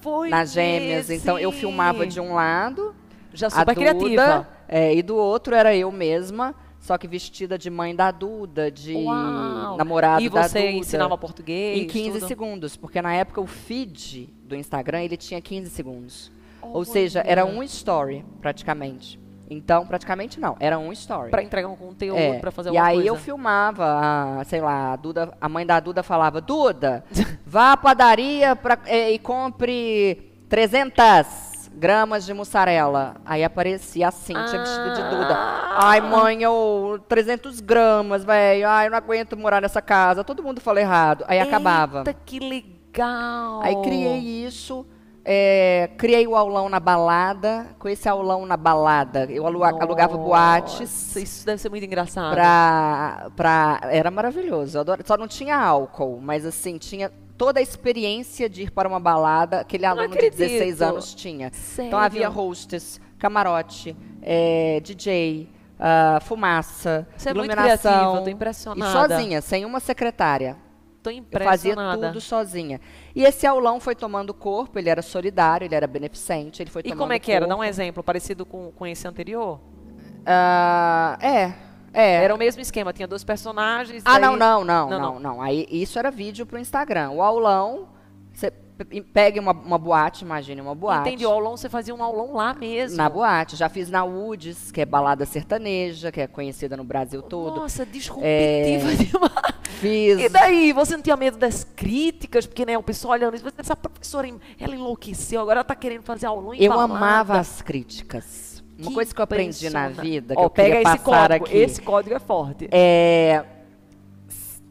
Foi 0.01 0.29
nas 0.29 0.53
gêmeas. 0.53 1.09
mesmo, 1.09 1.21
Então 1.23 1.39
eu 1.39 1.51
filmava 1.51 2.07
de 2.07 2.21
um 2.21 2.35
lado 2.35 2.95
Já 3.33 3.49
a 3.49 3.51
super 3.51 3.75
Duda, 3.75 3.95
criativa. 3.95 4.49
é, 4.69 4.95
e 4.95 5.03
do 5.03 5.17
outro 5.17 5.55
era 5.55 5.75
eu 5.75 5.91
mesma, 5.91 6.55
só 6.89 6.97
que 6.97 7.07
vestida 7.07 7.59
de 7.59 7.69
mãe 7.69 7.95
da 7.95 8.11
Duda, 8.11 8.71
de 8.71 8.95
Uau. 8.95 9.77
namorada 9.77 10.23
E 10.23 10.31
da 10.31 10.43
você 10.49 10.59
Duda. 10.61 10.71
ensinava 10.73 11.19
português? 11.19 11.83
em 11.83 11.87
15 11.87 12.13
tudo? 12.21 12.27
segundos, 12.29 12.77
porque 12.79 13.03
na 13.03 13.13
época 13.13 13.43
o 13.43 13.47
feed 13.47 14.27
do 14.43 14.57
Instagram 14.57 15.03
ele 15.03 15.19
tinha 15.19 15.39
15 15.39 15.69
segundos. 15.69 16.33
Ou 16.63 16.87
seja, 16.87 17.23
era 17.27 17.45
um 17.45 17.63
story 17.63 18.25
praticamente. 18.41 19.21
Então, 19.51 19.87
praticamente 19.87 20.41
não, 20.41 20.57
era 20.61 20.79
um 20.79 20.91
story. 20.93 21.31
Pra 21.31 21.43
entregar 21.43 21.69
um 21.69 21.77
conteúdo, 21.77 22.19
É, 22.19 22.39
pra 22.39 22.51
fazer 22.51 22.69
e 22.71 22.77
alguma 22.79 22.87
aí 22.89 22.95
coisa. 22.97 23.09
eu 23.11 23.17
filmava, 23.17 23.85
a, 24.41 24.45
sei 24.45 24.61
lá, 24.63 24.93
a, 24.93 24.97
Duda, 24.97 25.33
a 25.39 25.49
mãe 25.49 25.67
da 25.67 25.79
Duda 25.81 26.03
falava, 26.03 26.41
Duda, 26.41 27.05
vá 27.47 27.73
à 27.73 27.77
padaria 27.77 28.57
pra, 28.57 28.79
eh, 28.87 29.13
e 29.13 29.19
compre 29.19 30.33
300 30.49 31.48
gramas 31.75 32.25
de 32.27 32.35
mussarela. 32.35 33.17
Aí 33.25 33.43
aparecia 33.45 34.09
a 34.09 34.11
Cintia 34.11 34.59
vestida 34.59 34.91
de 34.95 35.03
Duda. 35.03 35.35
Ah. 35.35 35.89
Ai, 35.91 36.01
mãe, 36.01 36.43
eu, 36.43 37.01
300 37.09 37.61
gramas, 37.61 38.25
velho. 38.25 38.69
Ai, 38.69 38.87
eu 38.87 38.91
não 38.91 38.99
aguento 38.99 39.37
morar 39.37 39.61
nessa 39.61 39.81
casa. 39.81 40.25
Todo 40.25 40.43
mundo 40.43 40.61
fala 40.61 40.81
errado. 40.81 41.25
Aí 41.29 41.39
acabava. 41.41 41.99
Eita, 41.99 42.15
que 42.15 42.39
legal. 42.41 43.61
Aí 43.63 43.77
criei 43.83 44.19
isso, 44.19 44.85
é, 45.25 45.91
criei 45.99 46.27
o 46.27 46.35
aulão 46.35 46.69
na 46.69 46.81
balada. 46.81 47.67
Com 47.79 47.89
esse 47.89 48.09
aulão 48.09 48.45
na 48.47 48.57
balada, 48.57 49.27
eu 49.31 49.47
alu- 49.47 49.63
alugava 49.63 50.17
boates. 50.17 50.81
Nossa, 50.81 51.21
Isso 51.21 51.47
deve 51.47 51.61
ser 51.61 51.69
muito 51.69 51.85
engraçado. 51.85 52.35
Pra, 52.35 53.29
pra, 53.37 53.81
era 53.85 54.11
maravilhoso. 54.11 54.79
só 55.05 55.17
não 55.17 55.29
tinha 55.29 55.57
álcool, 55.57 56.19
mas 56.21 56.45
assim, 56.45 56.77
tinha 56.79 57.11
toda 57.39 57.61
a 57.61 57.63
experiência 57.63 58.49
de 58.51 58.65
ir 58.65 58.71
para 58.73 58.89
uma 58.89 59.01
balada. 59.01 59.61
Aquele 59.61 59.85
Não 59.85 59.91
aluno 59.93 60.09
de 60.09 60.15
acredito. 60.17 60.39
16 60.39 60.83
anos 60.83 61.15
tinha. 61.15 61.51
Sério? 61.53 61.87
Então 61.89 61.99
havia 61.99 62.29
hostess, 62.29 63.01
camarote, 63.19 63.97
é, 64.21 64.81
DJ, 64.81 65.49
ah, 65.79 66.19
fumaça, 66.21 67.07
Você 67.17 67.31
é 67.31 67.35
muito 67.35 67.47
iluminação. 67.47 67.93
criativa, 67.93 68.23
tô 68.23 68.29
e 68.29 68.33
impressionada. 68.33 69.09
sozinha, 69.09 69.41
sem 69.41 69.65
uma 69.65 69.81
secretária. 69.81 70.57
Tô 71.01 71.11
Eu 71.11 71.23
fazia 71.45 71.71
impressionada. 71.73 72.09
tudo 72.09 72.21
sozinha. 72.21 72.81
E 73.15 73.23
esse 73.25 73.47
aulão 73.47 73.79
foi 73.79 73.95
tomando 73.95 74.35
corpo, 74.35 74.79
ele 74.81 74.91
era 74.91 75.01
solidário, 75.01 75.65
ele 75.65 75.75
era 75.75 75.87
beneficente, 75.87 76.61
ele 76.61 76.71
foi 76.71 76.83
E 76.85 76.93
como 76.93 77.13
é 77.13 77.19
que 77.21 77.31
era? 77.31 77.47
Dá 77.47 77.55
um 77.55 77.59
corpo. 77.59 77.71
exemplo 77.71 78.03
parecido 78.03 78.45
com, 78.45 78.73
com 78.73 78.85
esse 78.85 79.07
anterior? 79.07 79.61
Ah, 80.27 81.17
é, 81.23 81.53
é. 82.01 82.25
Era 82.25 82.35
o 82.35 82.39
mesmo 82.39 82.61
esquema, 82.63 82.93
tinha 82.93 83.09
dois 83.09 83.25
personagens. 83.25 84.03
Ah, 84.05 84.13
daí- 84.19 84.21
não, 84.23 84.37
não, 84.37 84.65
não, 84.65 84.89
Não, 84.91 84.99
não, 85.01 85.21
não. 85.21 85.43
Aí 85.43 85.67
isso 85.71 85.99
era 85.99 86.11
vídeo 86.11 86.47
pro 86.47 86.59
Instagram. 86.59 87.11
O 87.11 87.23
aulão, 87.23 87.89
você 88.33 88.51
pe- 88.51 89.03
pega 89.03 89.41
uma, 89.41 89.53
uma 89.53 89.79
boate, 89.79 90.25
imagine 90.25 90.61
uma 90.61 90.75
boate. 90.75 91.09
Entendi, 91.09 91.27
o 91.27 91.31
aulão 91.31 91.57
você 91.57 91.69
fazia 91.69 91.95
um 91.95 92.03
aulão 92.03 92.35
lá 92.35 92.55
mesmo. 92.55 92.97
Na 92.97 93.09
boate. 93.09 93.57
Já 93.57 93.69
fiz 93.69 93.91
na 93.91 94.05
Woods, 94.05 94.71
que 94.71 94.81
é 94.81 94.87
balada 94.87 95.27
sertaneja, 95.27 96.13
que 96.13 96.21
é 96.21 96.27
conhecida 96.27 96.77
no 96.77 96.85
Brasil 96.85 97.21
todo. 97.23 97.57
Nossa, 97.57 97.85
disruptiva 97.85 98.95
demais. 98.95 99.59
Fiz. 99.81 100.19
E 100.19 100.29
daí, 100.29 100.73
você 100.73 100.97
não 100.97 101.03
tinha 101.03 101.17
medo 101.17 101.37
das 101.37 101.63
críticas? 101.63 102.47
Porque, 102.47 102.65
né, 102.67 102.77
o 102.77 102.83
pessoal 102.83 103.13
olhando 103.13 103.37
isso, 103.37 103.47
essa 103.57 103.77
professora, 103.77 104.29
ela 104.59 104.75
enlouqueceu, 104.75 105.41
agora 105.41 105.59
ela 105.61 105.65
tá 105.65 105.75
querendo 105.77 106.03
fazer 106.03 106.27
aulão 106.27 106.53
em 106.53 106.61
Eu 106.65 106.71
balada. 106.73 106.95
amava 106.95 107.39
as 107.39 107.63
críticas. 107.63 108.48
Uma 108.79 108.89
Que 108.89 108.95
coisa 108.95 109.13
que 109.15 109.21
eu 109.21 109.25
aprendi 109.25 109.71
na 109.71 109.91
impressiona- 109.91 110.03
vida, 110.03 110.35
que 110.35 110.41
Ó, 110.41 110.45
eu 110.45 110.51
pega 110.51 110.75
esse 110.77 110.85
passar 110.85 111.29
código, 111.29 111.45
aqui. 111.47 111.57
esse 111.57 111.83
código 111.83 112.15
é 112.15 112.19
forte. 112.21 112.69
É, 112.71 113.45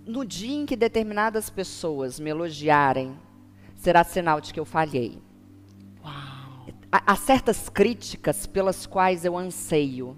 no 0.05 0.25
dia 0.25 0.55
em 0.55 0.65
que 0.65 0.75
determinadas 0.77 1.49
pessoas 1.49 2.17
me 2.19 2.29
elogiarem, 2.29 3.17
será 3.75 4.03
sinal 4.05 4.39
de 4.39 4.53
que 4.53 4.59
eu 4.59 4.65
falhei. 4.65 5.21
Há, 6.89 7.03
há 7.11 7.15
certas 7.17 7.67
críticas 7.67 8.47
pelas 8.47 8.85
quais 8.85 9.25
eu 9.25 9.37
anseio. 9.37 10.15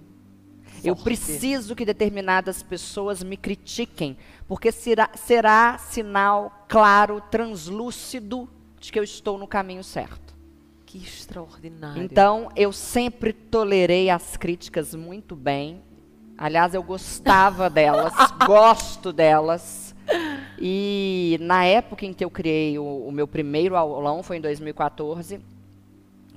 Eu 0.84 0.93
Forte. 0.96 1.03
preciso 1.03 1.75
que 1.75 1.84
determinadas 1.84 2.62
pessoas 2.62 3.24
me 3.24 3.36
critiquem, 3.36 4.15
porque 4.48 4.72
será, 4.72 5.10
será 5.15 5.77
sinal 5.79 6.65
claro, 6.69 7.19
translúcido 7.31 8.48
de 8.79 8.91
que 8.91 9.00
eu 9.00 9.03
estou 9.03 9.38
no 9.38 9.48
caminho 9.48 9.84
certo. 9.84 10.28
Que 10.89 10.98
extraordinário. 10.98 12.01
Então, 12.01 12.50
eu 12.55 12.74
sempre 12.74 13.31
tolerei 13.31 14.10
as 14.10 14.36
críticas 14.36 14.96
muito 14.96 15.36
bem. 15.36 15.84
Aliás, 16.36 16.74
eu 16.74 16.81
gostava 16.81 17.69
delas, 17.69 18.12
gosto 18.43 19.13
delas. 19.13 19.93
E 20.58 21.38
na 21.41 21.63
época 21.63 22.08
em 22.08 22.12
que 22.12 22.25
eu 22.25 22.31
criei 22.31 22.79
o, 22.79 23.05
o 23.05 23.12
meu 23.12 23.27
primeiro 23.27 23.75
aulão, 23.75 24.24
foi 24.24 24.38
em 24.38 24.41
2014, 24.41 25.39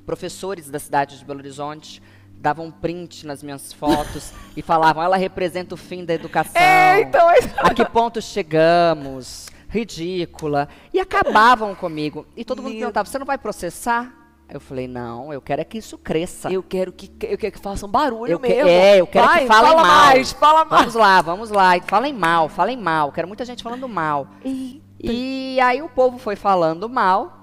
professores 0.04 0.68
da 0.68 0.78
cidade 0.78 1.18
de 1.18 1.24
Belo 1.24 1.38
Horizonte 1.38 2.02
davam 2.36 2.70
print 2.70 3.24
nas 3.26 3.42
minhas 3.42 3.72
fotos 3.72 4.34
e 4.54 4.60
falavam: 4.60 5.02
ela 5.02 5.16
representa 5.16 5.74
o 5.74 5.78
fim 5.78 6.04
da 6.04 6.12
educação. 6.12 6.60
É, 6.60 7.00
então, 7.00 7.30
é- 7.30 7.38
A 7.56 7.72
que 7.72 7.86
ponto 7.86 8.20
chegamos? 8.20 9.48
Ridícula. 9.66 10.68
E 10.92 11.00
acabavam 11.00 11.74
comigo. 11.74 12.26
E 12.36 12.44
todo 12.44 12.60
mundo 12.60 12.76
perguntava: 12.76 13.08
você 13.08 13.18
não 13.18 13.24
vai 13.24 13.38
processar? 13.38 14.20
Eu 14.52 14.60
falei: 14.60 14.86
não, 14.86 15.32
eu 15.32 15.40
quero 15.40 15.62
é 15.62 15.64
que 15.64 15.78
isso 15.78 15.96
cresça. 15.96 16.52
eu 16.52 16.62
quero 16.62 16.92
que 16.92 17.10
eu 17.26 17.38
quero 17.38 17.52
que 17.52 17.58
façam 17.58 17.88
barulho 17.88 18.32
Eu 18.32 18.38
que- 18.40 18.48
mesmo. 18.48 18.68
é, 18.68 19.00
eu 19.00 19.06
quero 19.06 19.26
Vai, 19.26 19.40
que 19.40 19.46
falem 19.46 19.70
fala 19.70 19.82
mal. 19.82 19.96
mais, 20.06 20.32
fala 20.32 20.64
mais. 20.64 20.80
Vamos 20.82 20.94
lá, 20.94 21.22
vamos 21.22 21.50
lá. 21.50 21.76
E 21.76 21.80
falem 21.82 22.12
mal, 22.12 22.48
falem 22.48 22.76
mal. 22.76 23.10
Quero 23.12 23.26
muita 23.26 23.44
gente 23.44 23.62
falando 23.62 23.88
mal. 23.88 24.26
E 24.44 25.58
aí 25.60 25.80
o 25.82 25.88
povo 25.88 26.18
foi 26.18 26.36
falando 26.36 26.88
mal. 26.88 27.38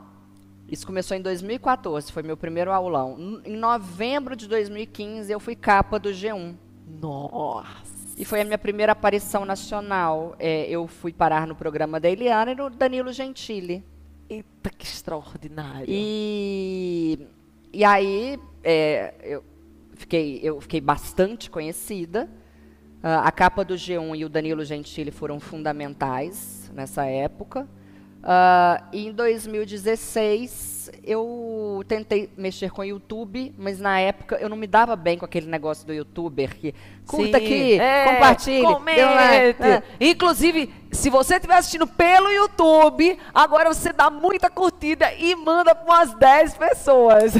Isso 0.67 0.85
começou 0.85 1.17
em 1.17 1.21
2014, 1.21 2.11
foi 2.11 2.21
meu 2.21 2.37
primeiro 2.37 2.71
aulão. 2.71 3.41
Em 3.43 3.57
novembro 3.57 4.35
de 4.35 4.47
2015, 4.47 5.31
eu 5.33 5.39
fui 5.39 5.55
capa 5.55 5.97
do 5.97 6.09
G1. 6.09 6.53
Nossa. 7.01 7.65
E 8.15 8.23
foi 8.23 8.41
a 8.41 8.45
minha 8.45 8.57
primeira 8.57 8.91
aparição 8.91 9.45
nacional. 9.45 10.35
É, 10.37 10.67
eu 10.69 10.85
fui 10.87 11.11
parar 11.11 11.47
no 11.47 11.55
programa 11.55 11.99
da 11.99 12.07
Eliana 12.09 12.51
e 12.51 12.55
no 12.55 12.69
Danilo 12.69 13.11
Gentili. 13.11 13.83
Eita, 14.29 14.69
que 14.69 14.85
extraordinário. 14.85 15.85
E, 15.87 17.27
e 17.73 17.83
aí 17.83 18.39
é, 18.63 19.13
eu, 19.23 19.43
fiquei, 19.95 20.39
eu 20.43 20.61
fiquei 20.61 20.79
bastante 20.79 21.49
conhecida. 21.49 22.29
Uh, 23.01 23.23
a 23.23 23.31
capa 23.31 23.63
do 23.63 23.75
G1 23.75 24.19
e 24.19 24.25
o 24.25 24.29
Danilo 24.29 24.63
Gentili 24.65 25.09
foram 25.09 25.39
fundamentais 25.39 26.69
nessa 26.73 27.05
época. 27.05 27.67
Uh, 28.21 28.83
em 28.91 29.11
2016, 29.13 30.68
eu 31.03 31.83
tentei 31.87 32.29
mexer 32.37 32.71
com 32.71 32.81
o 32.81 32.85
YouTube, 32.85 33.53
mas 33.57 33.79
na 33.79 33.99
época 33.99 34.37
eu 34.37 34.49
não 34.49 34.57
me 34.57 34.67
dava 34.67 34.95
bem 34.95 35.17
com 35.17 35.25
aquele 35.25 35.47
negócio 35.47 35.85
do 35.85 35.93
youtuber 35.93 36.55
que 36.55 36.73
curta 37.05 37.39
Sim, 37.39 37.45
aqui, 37.45 37.79
é, 37.79 38.05
compartilhe, 38.05 38.63
comente. 38.63 39.01
É. 39.63 39.83
Inclusive, 39.99 40.73
se 40.91 41.09
você 41.09 41.35
estiver 41.35 41.55
assistindo 41.55 41.87
pelo 41.87 42.29
YouTube, 42.29 43.17
agora 43.33 43.73
você 43.73 43.91
dá 43.91 44.09
muita 44.09 44.49
curtida 44.49 45.13
e 45.13 45.35
manda 45.35 45.73
para 45.73 45.85
umas 45.85 46.13
10 46.13 46.55
pessoas. 46.55 47.33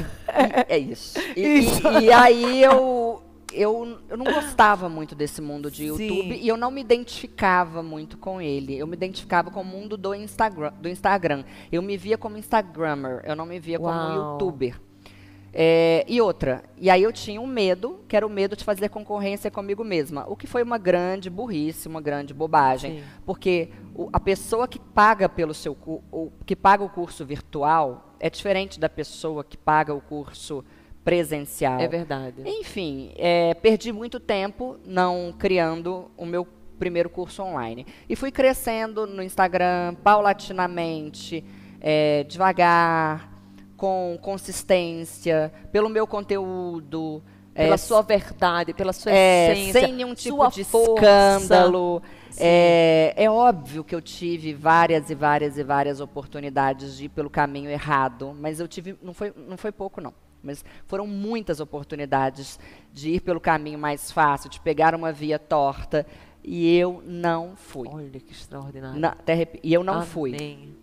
é 0.68 0.78
isso. 0.78 1.20
E, 1.36 1.60
isso. 1.60 1.88
E, 2.00 2.06
e 2.06 2.12
aí 2.12 2.64
eu 2.64 3.22
eu, 3.54 4.00
eu 4.10 4.18
não 4.18 4.26
gostava 4.26 4.88
muito 4.90 5.16
desse 5.16 5.42
mundo 5.42 5.72
de 5.72 5.86
YouTube 5.86 6.36
Sim. 6.36 6.42
e 6.42 6.48
eu 6.48 6.58
não 6.58 6.72
me 6.72 6.82
identificava 6.82 7.82
muito 7.82 8.18
com 8.18 8.42
ele. 8.42 8.78
Eu 8.78 8.88
me 8.88 8.94
identificava 8.94 9.52
com 9.52 9.62
o 9.62 9.66
mundo 9.66 9.98
do 9.98 10.14
Instagram. 10.14 10.74
Do 10.80 10.90
Instagram. 10.90 11.44
Eu 11.72 11.82
me 11.82 11.98
via 11.98 12.18
como 12.18 12.38
Instagrammer, 12.38 13.22
eu 13.26 13.36
não 13.36 13.46
me 13.46 13.60
via 13.60 13.80
Uau. 13.80 13.92
como 13.92 14.16
YouTuber. 14.16 14.80
É, 15.52 16.06
e 16.08 16.22
outra, 16.22 16.64
e 16.78 16.92
aí 16.92 17.02
eu 17.02 17.12
tinha 17.12 17.42
um 17.42 17.48
medo, 17.48 18.02
que 18.08 18.16
era 18.16 18.26
o 18.26 18.30
medo 18.30 18.56
de 18.56 18.64
fazer 18.64 18.88
concorrência 18.90 19.50
comigo 19.50 19.84
mesma, 19.84 20.24
o 20.28 20.36
que 20.36 20.46
foi 20.46 20.62
uma 20.62 20.78
grande 20.78 21.28
burrice, 21.28 21.88
uma 21.88 22.00
grande 22.00 22.36
bobagem, 22.36 23.00
Sim. 23.00 23.04
porque 23.26 23.70
o, 23.96 24.10
a 24.14 24.20
pessoa 24.20 24.68
que 24.68 24.78
paga 24.78 25.28
pelo 25.28 25.56
seu 25.56 25.76
o, 26.12 26.32
que 26.46 26.56
paga 26.56 26.84
o 26.84 26.90
curso 26.90 27.26
virtual 27.26 28.14
é 28.20 28.30
diferente 28.30 28.80
da 28.80 28.88
pessoa 28.88 29.44
que 29.44 29.58
paga 29.58 29.92
o 29.92 30.00
curso 30.00 30.64
presencial. 31.10 31.80
É 31.80 31.88
verdade. 31.88 32.44
Enfim, 32.46 33.12
é, 33.16 33.56
perdi 33.56 33.92
muito 33.92 34.20
tempo 34.20 34.78
não 34.86 35.34
criando 35.38 36.12
o 36.16 36.24
meu 36.24 36.48
primeiro 36.78 37.10
curso 37.10 37.42
online. 37.42 37.86
E 38.08 38.16
fui 38.16 38.32
crescendo 38.32 39.08
no 39.08 39.24
Instagram 39.24 39.96
paulatinamente, 40.04 41.44
é, 41.82 42.24
devagar, 42.26 43.34
com 43.76 44.20
consistência, 44.22 45.52
pelo 45.72 45.90
meu 45.90 46.06
conteúdo. 46.06 47.24
É, 47.56 47.64
pela 47.64 47.74
é, 47.74 47.78
sua 47.78 48.04
verdade, 48.04 48.74
pela 48.74 48.94
sua 48.94 49.12
é, 49.12 49.52
essência. 49.52 49.82
Sem 49.82 49.94
nenhum 49.94 50.14
tipo 50.14 50.48
de 50.50 50.64
força. 50.64 50.92
escândalo. 50.92 52.04
É, 52.38 53.16
é, 53.18 53.30
óbvio 53.30 53.84
que 53.84 53.96
eu 53.96 54.02
tive 54.02 54.54
várias 54.54 55.10
e 55.10 55.16
várias 55.16 55.58
e 55.58 55.64
várias 55.64 56.00
oportunidades 56.00 56.96
de 56.96 57.06
ir 57.06 57.10
pelo 57.10 57.32
caminho 57.32 57.70
errado, 57.70 58.36
mas 58.40 58.60
eu 58.60 58.68
tive, 58.68 58.96
não 59.02 59.14
foi, 59.14 59.34
não 59.36 59.58
foi 59.58 59.72
pouco 59.72 60.00
não. 60.00 60.14
Mas 60.42 60.64
foram 60.86 61.06
muitas 61.06 61.60
oportunidades 61.60 62.60
de 62.94 63.12
ir 63.12 63.22
pelo 63.22 63.40
caminho 63.40 63.78
mais 63.78 64.12
fácil, 64.12 64.50
de 64.50 64.60
pegar 64.60 64.96
uma 64.96 65.12
via 65.12 65.38
torta. 65.38 66.06
E 66.44 66.76
eu 66.78 67.04
não 67.06 67.56
fui. 67.56 67.88
Olha 67.92 68.20
que 68.20 68.32
extraordinário. 68.32 69.00
Na, 69.00 69.16
e 69.62 69.74
eu 69.74 69.84
não 69.84 69.96
Amém. 69.96 70.06
fui. 70.08 70.76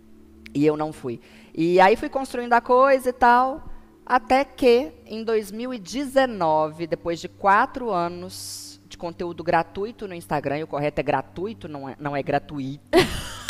E 0.53 0.65
eu 0.65 0.77
não 0.77 0.93
fui. 0.93 1.19
E 1.53 1.79
aí 1.79 1.95
fui 1.95 2.09
construindo 2.09 2.53
a 2.53 2.61
coisa 2.61 3.09
e 3.09 3.13
tal. 3.13 3.69
Até 4.05 4.45
que, 4.45 4.93
em 5.05 5.23
2019, 5.23 6.87
depois 6.87 7.19
de 7.19 7.27
quatro 7.27 7.91
anos 7.91 8.79
de 8.87 8.97
conteúdo 8.97 9.43
gratuito 9.43 10.07
no 10.07 10.13
Instagram, 10.13 10.59
e 10.59 10.63
o 10.63 10.67
correto 10.67 11.01
é 11.01 11.03
gratuito, 11.03 11.67
não 11.67 11.89
é, 11.89 11.95
não 11.99 12.15
é 12.15 12.23
gratuito. 12.23 12.81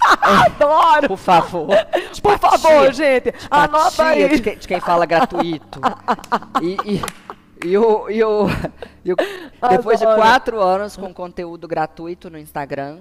Adoro! 0.00 1.08
Por 1.08 1.18
favor. 1.18 1.68
Por 2.22 2.38
favor, 2.38 2.92
gente. 2.92 3.32
Anota 3.50 4.04
aí. 4.04 4.28
De, 4.28 4.56
de, 4.56 4.68
quem 4.68 4.80
fala 4.80 5.06
gratuito. 5.06 5.80
E, 6.62 6.76
e, 6.84 7.02
e, 7.64 7.78
o, 7.78 8.10
e, 8.10 8.22
o, 8.22 8.46
e 9.04 9.12
o, 9.12 9.16
depois 9.68 9.98
de 9.98 10.04
quatro 10.06 10.60
anos 10.60 10.96
com 10.96 11.12
conteúdo 11.12 11.66
gratuito 11.66 12.30
no 12.30 12.38
Instagram, 12.38 13.00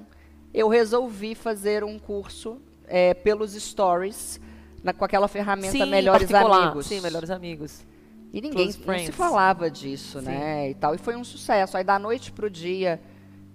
eu 0.53 0.67
resolvi 0.67 1.35
fazer 1.35 1.83
um 1.83 1.99
curso 1.99 2.59
é, 2.87 3.13
pelos 3.13 3.53
stories 3.53 4.39
na, 4.83 4.93
com 4.93 5.05
aquela 5.05 5.27
ferramenta 5.27 5.71
Sim, 5.71 5.85
Melhores 5.85 6.33
Amigos. 6.33 6.85
Sim, 6.87 7.01
Melhores 7.01 7.29
Amigos. 7.29 7.85
E 8.33 8.41
ninguém 8.41 8.71
se 8.71 9.11
falava 9.11 9.69
disso, 9.69 10.19
Sim. 10.19 10.25
né? 10.25 10.69
E 10.69 10.75
tal. 10.75 10.95
E 10.95 10.97
foi 10.97 11.15
um 11.15 11.23
sucesso. 11.23 11.77
Aí 11.77 11.83
da 11.83 11.97
noite 11.97 12.31
pro 12.31 12.49
dia 12.49 12.99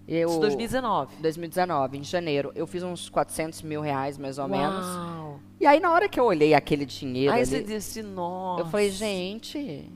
eu, 0.06 0.28
Isso 0.28 0.40
2019. 0.40 1.16
2019, 1.20 1.98
em 1.98 2.04
janeiro. 2.04 2.52
Eu 2.54 2.66
fiz 2.66 2.82
uns 2.82 3.08
400 3.08 3.62
mil 3.62 3.80
reais, 3.80 4.18
mais 4.18 4.38
ou 4.38 4.46
Uau. 4.48 4.58
menos. 4.58 5.40
E 5.60 5.66
aí, 5.66 5.80
na 5.80 5.92
hora 5.92 6.08
que 6.08 6.18
eu 6.18 6.24
olhei 6.24 6.54
aquele 6.54 6.84
dinheiro. 6.84 7.32
Aí 7.32 7.40
ali, 7.40 7.46
você 7.46 7.62
disse, 7.62 8.02
nossa. 8.02 8.62
Eu 8.62 8.66
falei, 8.66 8.90
gente. 8.90 9.90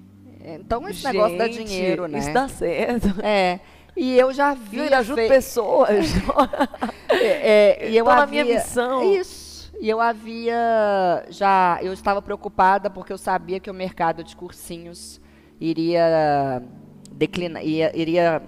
Então 0.44 0.88
esse 0.88 1.00
gente, 1.00 1.12
negócio 1.12 1.38
dá 1.38 1.48
dinheiro, 1.48 2.06
né? 2.06 2.18
Isso 2.20 2.32
dá 2.32 2.48
certo. 2.48 3.08
É. 3.22 3.60
E 3.96 4.18
eu 4.18 4.30
já 4.30 4.52
vi. 4.52 4.76
Eu 4.76 4.94
ajudo 4.94 5.22
fe... 5.22 5.28
pessoas. 5.28 6.06
é, 7.08 7.80
é, 7.80 7.90
e 7.90 7.96
eu 7.96 8.04
Tô 8.04 8.10
havia... 8.10 8.26
na 8.26 8.26
minha 8.26 8.44
missão. 8.44 9.02
Isso. 9.02 9.72
E 9.80 9.88
eu 9.88 10.00
havia 10.00 11.24
já. 11.30 11.78
Eu 11.82 11.92
estava 11.94 12.20
preocupada 12.20 12.90
porque 12.90 13.12
eu 13.12 13.18
sabia 13.18 13.58
que 13.58 13.70
o 13.70 13.74
mercado 13.74 14.22
de 14.22 14.36
cursinhos 14.36 15.18
iria 15.58 16.62
declinar, 17.10 17.64
iria 17.64 18.42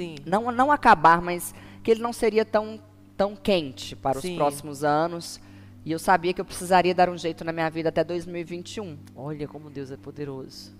Sim. 0.00 0.16
Não, 0.24 0.50
não 0.50 0.72
acabar, 0.72 1.20
mas 1.20 1.54
que 1.82 1.90
ele 1.90 2.00
não 2.00 2.12
seria 2.12 2.42
tão, 2.42 2.80
tão 3.18 3.36
quente 3.36 3.94
para 3.94 4.16
os 4.16 4.22
Sim. 4.22 4.34
próximos 4.34 4.82
anos. 4.82 5.38
E 5.84 5.92
eu 5.92 5.98
sabia 5.98 6.32
que 6.32 6.40
eu 6.40 6.44
precisaria 6.44 6.94
dar 6.94 7.10
um 7.10 7.18
jeito 7.18 7.44
na 7.44 7.52
minha 7.52 7.68
vida 7.68 7.90
até 7.90 8.02
2021. 8.02 8.96
Olha 9.14 9.46
como 9.46 9.68
Deus 9.68 9.90
é 9.90 9.98
poderoso. 9.98 10.72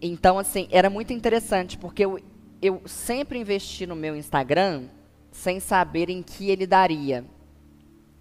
Então, 0.00 0.38
assim, 0.38 0.68
era 0.70 0.88
muito 0.88 1.12
interessante, 1.12 1.76
porque 1.76 2.04
eu, 2.04 2.20
eu 2.62 2.80
sempre 2.86 3.40
investi 3.40 3.86
no 3.86 3.96
meu 3.96 4.14
Instagram 4.14 4.84
sem 5.32 5.58
saber 5.58 6.08
em 6.08 6.22
que 6.22 6.48
ele 6.48 6.64
daria. 6.64 7.24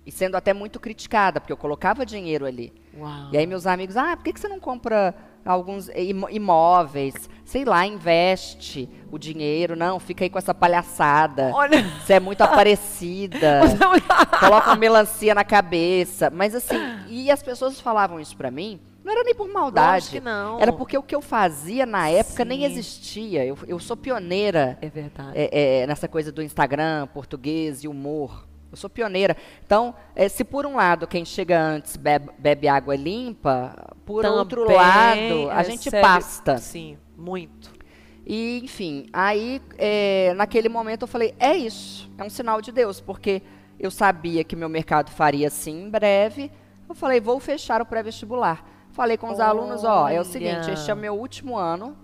E 0.03 0.11
sendo 0.11 0.35
até 0.35 0.51
muito 0.51 0.79
criticada, 0.79 1.39
porque 1.39 1.53
eu 1.53 1.57
colocava 1.57 2.03
dinheiro 2.03 2.45
ali. 2.45 2.73
Uau. 2.97 3.29
E 3.31 3.37
aí 3.37 3.45
meus 3.45 3.67
amigos, 3.67 3.95
ah, 3.95 4.17
por 4.17 4.23
que, 4.23 4.33
que 4.33 4.39
você 4.39 4.47
não 4.47 4.59
compra 4.59 5.13
alguns 5.45 5.89
imóveis, 6.29 7.29
sei 7.45 7.65
lá, 7.65 7.85
investe 7.85 8.89
o 9.11 9.17
dinheiro, 9.17 9.75
não, 9.75 9.99
fica 9.99 10.23
aí 10.23 10.29
com 10.29 10.37
essa 10.37 10.53
palhaçada. 10.53 11.51
Olha. 11.53 11.83
Você 12.05 12.13
é 12.13 12.19
muito 12.19 12.41
aparecida. 12.41 13.61
coloca 14.39 14.69
uma 14.69 14.75
melancia 14.75 15.33
na 15.33 15.43
cabeça. 15.43 16.29
Mas 16.29 16.53
assim, 16.53 16.79
e 17.07 17.31
as 17.31 17.41
pessoas 17.41 17.79
falavam 17.79 18.19
isso 18.19 18.35
para 18.35 18.51
mim, 18.51 18.79
não 19.03 19.11
era 19.11 19.23
nem 19.23 19.33
por 19.33 19.47
maldade. 19.47 20.09
que 20.09 20.19
não. 20.19 20.59
Era 20.59 20.71
porque 20.71 20.97
o 20.97 21.01
que 21.01 21.15
eu 21.15 21.21
fazia 21.21 21.85
na 21.85 22.09
época 22.09 22.43
Sim. 22.43 22.49
nem 22.49 22.63
existia. 22.63 23.45
Eu, 23.45 23.57
eu 23.67 23.79
sou 23.79 23.97
pioneira. 23.97 24.77
É 24.81 24.89
verdade. 24.89 25.31
É, 25.33 25.81
é, 25.81 25.87
nessa 25.87 26.07
coisa 26.07 26.31
do 26.31 26.43
Instagram, 26.43 27.07
português 27.07 27.83
e 27.83 27.87
humor. 27.87 28.47
Eu 28.71 28.77
sou 28.77 28.89
pioneira. 28.89 29.35
Então, 29.65 29.95
é, 30.15 30.29
se 30.29 30.43
por 30.43 30.65
um 30.65 30.75
lado 30.75 31.07
quem 31.07 31.25
chega 31.25 31.59
antes 31.59 31.97
bebe, 31.97 32.29
bebe 32.37 32.67
água 32.67 32.95
limpa, 32.95 33.95
por 34.05 34.21
Também 34.21 34.37
outro 34.37 34.71
lado 34.71 35.49
a 35.51 35.63
gente 35.63 35.89
pasta. 35.89 36.57
Sim, 36.57 36.97
muito. 37.17 37.71
E, 38.25 38.61
enfim, 38.63 39.07
aí 39.11 39.59
é, 39.77 40.33
naquele 40.35 40.69
momento 40.69 41.03
eu 41.03 41.07
falei, 41.07 41.33
é 41.39 41.55
isso, 41.55 42.09
é 42.15 42.23
um 42.23 42.29
sinal 42.29 42.61
de 42.61 42.71
Deus, 42.71 43.01
porque 43.01 43.41
eu 43.79 43.89
sabia 43.89 44.43
que 44.43 44.55
meu 44.55 44.69
mercado 44.69 45.09
faria 45.09 45.47
assim 45.47 45.85
em 45.85 45.89
breve. 45.89 46.51
Eu 46.87 46.93
falei, 46.93 47.19
vou 47.19 47.39
fechar 47.39 47.81
o 47.81 47.85
pré-vestibular. 47.85 48.63
Falei 48.91 49.17
com 49.17 49.31
os 49.31 49.39
Olha. 49.39 49.49
alunos, 49.49 49.83
ó, 49.83 50.09
é 50.09 50.19
o 50.19 50.23
seguinte, 50.23 50.69
este 50.71 50.91
é 50.91 50.93
o 50.93 50.97
meu 50.97 51.15
último 51.15 51.57
ano. 51.57 51.97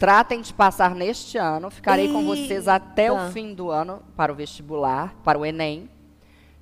Tratem 0.00 0.40
de 0.40 0.54
passar 0.54 0.94
neste 0.94 1.36
ano. 1.36 1.70
Ficarei 1.70 2.06
Eita. 2.06 2.14
com 2.14 2.24
vocês 2.24 2.66
até 2.66 3.12
o 3.12 3.30
fim 3.32 3.52
do 3.52 3.70
ano 3.70 4.02
para 4.16 4.32
o 4.32 4.34
vestibular, 4.34 5.14
para 5.22 5.38
o 5.38 5.44
Enem. 5.44 5.90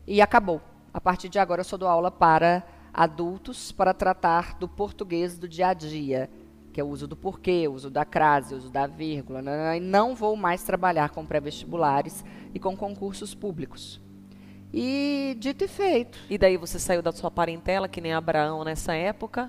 E 0.05 0.21
acabou. 0.21 0.61
A 0.93 1.01
partir 1.01 1.29
de 1.29 1.39
agora 1.39 1.61
eu 1.61 1.65
só 1.65 1.77
dou 1.77 1.89
aula 1.89 2.11
para 2.11 2.65
adultos 2.93 3.71
para 3.71 3.95
tratar 3.95 4.59
do 4.59 4.67
português 4.67 5.39
do 5.39 5.47
dia 5.47 5.69
a 5.69 5.73
dia, 5.73 6.29
que 6.73 6.81
é 6.81 6.85
o 6.85 6.89
uso 6.89 7.07
do 7.07 7.15
porquê, 7.15 7.69
o 7.69 7.75
uso 7.75 7.89
da 7.89 8.05
crase, 8.05 8.55
o 8.55 8.57
uso 8.57 8.71
da 8.71 8.89
vírgula. 8.89 9.41
Né, 9.41 9.57
né, 9.57 9.65
né, 9.71 9.77
e 9.77 9.81
não 9.81 10.17
vou 10.17 10.35
mais 10.35 10.65
trabalhar 10.65 11.11
com 11.11 11.25
pré-vestibulares 11.25 12.25
e 12.53 12.59
com 12.59 12.77
concursos 12.77 13.37
públicos. 13.37 14.01
E 14.75 15.37
dito 15.39 15.63
e 15.63 15.69
feito. 15.69 16.19
E 16.29 16.37
daí 16.37 16.57
você 16.57 16.77
saiu 16.81 17.03
da 17.03 17.13
sua 17.13 17.31
parentela, 17.31 17.87
que 17.87 18.01
nem 18.01 18.13
Abraão 18.13 18.65
nessa 18.65 18.95
época, 18.95 19.49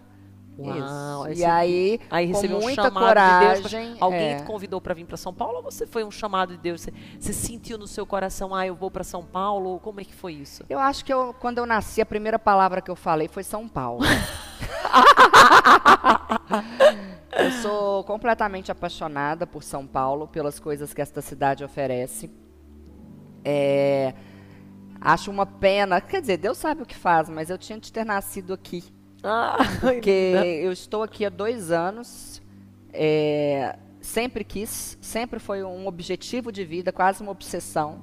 Uau, 0.59 1.31
Isso. 1.31 1.41
E 1.41 1.45
aí, 1.45 1.99
aí 2.09 2.25
recebeu 2.25 2.57
com 2.57 2.63
muita 2.63 2.87
um 2.87 2.91
coragem, 2.91 3.63
de 3.63 3.69
Deus. 3.69 4.01
Alguém 4.01 4.33
é. 4.33 4.35
te 4.37 4.43
convidou 4.43 4.81
para 4.81 4.93
vir 4.93 5.05
para 5.05 5.17
São 5.17 5.33
Paulo 5.33 5.57
ou 5.57 5.63
você 5.63 5.87
foi 5.87 6.03
um 6.03 6.11
chamado 6.11 6.53
de 6.53 6.59
Deus? 6.59 6.81
Você, 6.81 6.93
você 7.19 7.33
sentiu 7.33 7.77
no 7.77 7.87
seu 7.87 8.05
coração, 8.05 8.53
ah, 8.53 8.67
eu 8.67 8.75
vou 8.75 8.91
para 8.91 9.03
São 9.03 9.23
Paulo? 9.23 9.79
Como 9.79 10.01
é 10.01 10.03
que 10.03 10.13
foi 10.13 10.33
isso? 10.33 10.63
Eu 10.69 10.79
acho 10.79 11.05
que 11.05 11.13
eu, 11.13 11.33
quando 11.39 11.59
eu 11.59 11.65
nasci, 11.65 12.01
a 12.01 12.05
primeira 12.05 12.37
palavra 12.37 12.81
que 12.81 12.91
eu 12.91 12.95
falei 12.95 13.27
foi 13.27 13.43
São 13.43 13.67
Paulo. 13.67 14.01
eu 17.37 17.51
sou 17.61 18.03
completamente 18.03 18.71
apaixonada 18.71 19.47
por 19.47 19.63
São 19.63 19.85
Paulo, 19.85 20.27
pelas 20.27 20.59
coisas 20.59 20.93
que 20.93 21.01
esta 21.01 21.21
cidade 21.21 21.63
oferece. 21.63 22.29
É, 23.43 24.13
acho 24.99 25.31
uma 25.31 25.45
pena, 25.45 26.01
quer 26.01 26.21
dizer, 26.21 26.37
Deus 26.37 26.57
sabe 26.57 26.83
o 26.83 26.85
que 26.85 26.95
faz, 26.95 27.29
mas 27.29 27.49
eu 27.49 27.57
tinha 27.57 27.79
de 27.79 27.91
ter 27.91 28.05
nascido 28.05 28.53
aqui. 28.53 28.83
Ah, 29.23 29.57
Porque 29.81 30.09
eu 30.63 30.71
estou 30.71 31.03
aqui 31.03 31.25
há 31.25 31.29
dois 31.29 31.71
anos. 31.71 32.41
é, 32.93 33.77
sempre 34.01 34.43
quis, 34.43 34.97
sempre 35.01 35.39
foi 35.39 35.63
um 35.63 35.87
objetivo 35.87 36.51
de 36.51 36.63
vida, 36.65 36.91
quase 36.91 37.21
uma 37.21 37.31
obsessão. 37.31 37.99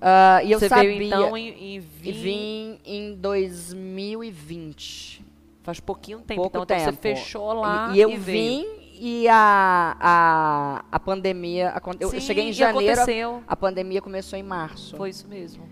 Ah, 0.00 0.42
e 0.44 0.52
eu 0.52 0.58
Você 0.58 0.68
sabia. 0.68 0.90
veio 0.90 1.02
então 1.02 1.36
em, 1.36 1.48
em 1.48 1.74
e 1.76 1.80
vim- 1.80 2.12
vim 2.12 2.78
em 2.84 3.14
2020. 3.16 5.24
faz 5.62 5.80
pouquinho 5.80 6.18
tempo. 6.20 6.42
pouco 6.42 6.58
então, 6.58 6.76
então 6.76 6.78
você 6.78 6.92
tempo. 6.96 7.18
fechou 7.18 7.52
lá 7.54 7.90
E, 7.92 7.96
e 7.96 8.00
eu 8.00 8.10
veio. 8.10 8.20
vim 8.22 8.66
e 9.00 9.26
a, 9.28 9.96
a, 9.98 10.84
a 10.92 11.00
pandemia. 11.00 11.70
acon- 11.70 11.94
Eu, 11.98 12.10
Sim, 12.10 12.20
cheguei 12.20 12.44
em 12.44 12.50
e 12.50 12.52
janeiro, 12.52 12.92
aconteceu. 12.92 13.42
a 13.46 13.56
pandemia 13.56 14.00
começou 14.02 14.38
em 14.38 14.42
março. 14.42 14.94
Foi 14.96 15.08
isso 15.10 15.26
mesmo. 15.26 15.66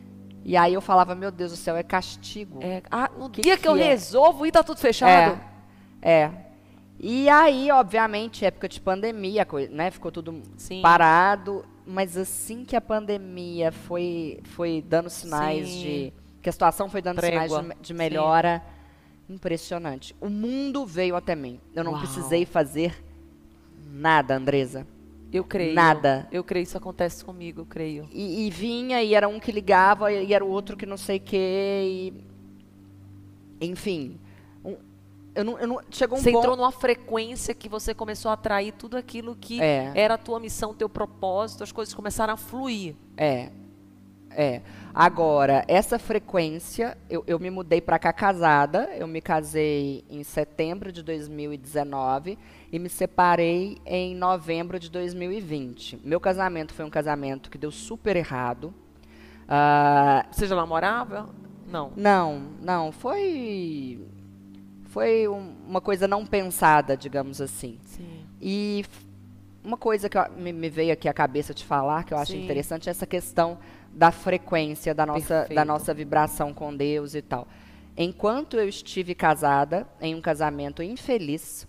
E 0.45 0.57
aí 0.57 0.75
eu 0.75 0.81
falava, 0.81 1.15
meu 1.15 1.31
Deus 1.31 1.53
do 1.53 1.57
céu, 1.57 1.77
é 1.77 1.83
castigo. 1.83 2.59
É, 2.63 2.83
ah, 2.91 3.11
no 3.17 3.31
Que 3.31 3.43
dia 3.43 3.57
que, 3.57 3.63
que 3.63 3.69
eu 3.69 3.77
é? 3.77 3.83
resolvo 3.85 4.45
ir, 4.45 4.53
tá 4.53 4.63
tudo 4.63 4.79
fechado. 4.79 5.41
É. 6.01 6.23
É. 6.23 6.31
E 6.99 7.29
aí, 7.29 7.71
obviamente, 7.71 8.45
época 8.45 8.69
de 8.69 8.81
pandemia, 8.81 9.47
né? 9.71 9.91
Ficou 9.91 10.11
tudo 10.13 10.43
Sim. 10.57 10.81
parado. 10.83 11.65
Mas 11.87 12.17
assim 12.17 12.65
que 12.65 12.77
a 12.77 12.81
pandemia 12.81 13.73
foi, 13.73 14.41
foi 14.45 14.85
dando 14.87 15.11
sinais 15.11 15.69
Sim. 15.69 15.81
de. 15.81 16.13
Que 16.41 16.49
a 16.49 16.53
situação 16.53 16.89
foi 16.89 17.03
dando 17.03 17.17
Trégua. 17.17 17.49
sinais 17.49 17.69
de, 17.77 17.83
de 17.83 17.89
Sim. 17.89 17.95
melhora. 17.95 18.63
Impressionante. 19.29 20.15
O 20.21 20.29
mundo 20.29 20.85
veio 20.85 21.17
até 21.17 21.35
mim. 21.35 21.61
Eu 21.75 21.83
não 21.83 21.93
Uau. 21.93 22.01
precisei 22.01 22.45
fazer 22.45 23.03
nada, 23.93 24.37
Andresa. 24.37 24.87
Eu 25.33 25.45
creio. 25.45 25.75
Nada. 25.75 26.29
Eu 26.31 26.45
creio, 26.45 26.65
isso 26.65 26.77
acontece 26.77 27.25
comigo, 27.25 27.63
eu 27.63 27.67
creio. 27.67 28.07
E, 28.13 28.47
e 28.47 28.51
vinha, 28.51 29.03
e 29.03 29.15
era 29.15 29.27
um 29.29 29.41
que 29.41 29.51
ligava, 29.51 30.13
e 30.13 30.33
era 30.35 30.45
o 30.45 30.49
outro 30.51 30.77
que 30.77 30.85
não 30.85 30.97
sei 30.99 31.17
o 31.17 31.21
quê. 31.21 32.13
E... 33.61 33.65
Enfim. 33.67 34.19
um- 34.65 34.77
eu 35.35 35.45
não, 35.45 35.59
eu 35.59 35.67
não, 35.67 35.81
chegou 35.91 36.19
um 36.19 36.21
você 36.21 36.31
ponto. 36.31 36.41
entrou 36.43 36.57
numa 36.57 36.71
frequência 36.71 37.55
que 37.55 37.67
você 37.67 37.95
começou 37.95 38.31
a 38.31 38.35
atrair 38.35 38.73
tudo 38.73 38.99
aquilo 38.99 39.35
que 39.35 39.63
É. 39.63 39.91
era 39.95 40.15
a 40.15 40.19
tua 40.19 40.39
missão, 40.39 40.75
teu 40.75 40.91
propósito, 40.91 41.63
as 41.65 41.73
coisas 41.73 41.95
começaram 41.95 42.35
a 42.35 42.37
fluir. 42.37 42.95
É. 43.17 43.51
É. 44.37 44.61
Agora, 44.95 45.65
essa 45.69 45.99
frequência, 45.99 46.97
eu, 47.09 47.25
eu 47.27 47.39
me 47.39 47.51
mudei 47.51 47.81
para 47.81 47.99
cá 47.99 48.13
casada. 48.13 48.91
Eu 48.97 49.07
me 49.07 49.21
casei 49.21 50.05
em 50.11 50.23
setembro 50.23 50.93
de 50.93 51.03
2019 51.03 52.39
e 52.71 52.79
me 52.79 52.89
separei 52.89 53.79
em 53.87 54.15
novembro 54.15 54.79
de 54.79 54.91
2020. 54.91 56.01
Meu 56.05 56.21
casamento 56.21 56.75
foi 56.75 56.85
um 56.85 56.91
casamento 56.91 57.51
que 57.51 57.57
deu 57.59 57.71
super 57.71 58.17
errado. 58.17 58.73
Ah, 59.49 60.27
Você 60.31 60.47
já 60.47 60.55
namorava? 60.57 61.29
Não. 61.67 61.93
não, 61.97 62.43
não, 62.61 62.93
foi. 62.93 63.99
Foi 64.87 65.27
um- 65.27 65.55
uma 65.67 65.81
coisa 65.81 66.07
não 66.07 66.27
pensada, 66.27 66.97
digamos 66.97 67.41
assim. 67.41 67.79
Sim. 67.85 68.27
E 68.41 68.85
uma 69.65 69.77
coisa 69.79 70.09
que 70.09 70.19
eu- 70.19 70.31
me, 70.37 70.53
me 70.53 70.69
veio 70.69 70.93
aqui 70.93 71.09
à 71.09 71.15
cabeça 71.15 71.55
de 71.55 71.65
falar, 71.65 72.05
que 72.05 72.13
eu 72.13 72.19
acho 72.19 72.33
Sim. 72.33 72.45
interessante, 72.45 72.89
é 72.89 72.91
essa 72.91 73.07
questão 73.07 73.59
da 73.93 74.11
frequência 74.11 74.95
da 74.95 75.05
nossa, 75.07 75.27
Perfeito. 75.41 75.55
da 75.55 75.65
nossa 75.65 75.93
vibração 75.95 76.53
com 76.53 76.75
Deus 76.75 77.15
e 77.15 77.23
tal. 77.23 77.47
Enquanto 77.97 78.57
eu 78.57 78.69
estive 78.69 79.15
casada, 79.15 79.87
em 80.01 80.15
um 80.15 80.21
casamento 80.21 80.83
infeliz, 80.83 81.67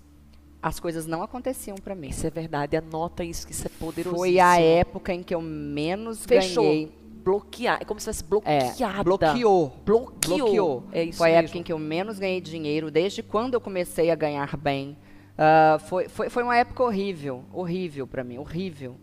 as 0.61 0.79
coisas 0.79 1.05
não 1.05 1.21
aconteciam 1.21 1.75
para 1.77 1.93
mim. 1.93 2.07
Isso 2.07 2.25
é 2.25 2.29
verdade, 2.29 2.77
anota 2.77 3.23
isso, 3.23 3.45
que 3.45 3.51
isso 3.51 3.67
é 3.67 3.69
poderoso. 3.77 4.15
Foi 4.15 4.39
a 4.39 4.57
época 4.59 5.13
em 5.13 5.21
que 5.21 5.35
eu 5.35 5.41
menos 5.41 6.25
Fechou. 6.25 6.63
ganhei. 6.63 7.03
Bloquear. 7.23 7.77
É 7.81 7.85
como 7.85 7.99
se 7.99 8.05
fosse 8.05 8.23
É, 8.23 8.27
bloqueada. 8.27 9.03
bloqueou. 9.03 9.73
Bloqueou. 9.85 10.37
bloqueou. 10.37 10.83
É 10.91 11.03
isso 11.03 11.17
foi 11.17 11.33
a 11.35 11.39
época 11.39 11.57
em 11.57 11.63
que 11.63 11.71
eu 11.71 11.79
menos 11.79 12.19
ganhei 12.19 12.39
dinheiro, 12.41 12.89
desde 12.91 13.21
quando 13.23 13.53
eu 13.53 13.61
comecei 13.61 14.09
a 14.11 14.15
ganhar 14.15 14.55
bem. 14.57 14.97
Ah, 15.37 15.77
foi, 15.87 16.07
foi, 16.07 16.29
foi 16.29 16.43
uma 16.43 16.55
época 16.55 16.83
horrível, 16.83 17.43
horrível 17.51 18.05
para 18.07 18.23
mim, 18.23 18.37
horrível. 18.37 18.97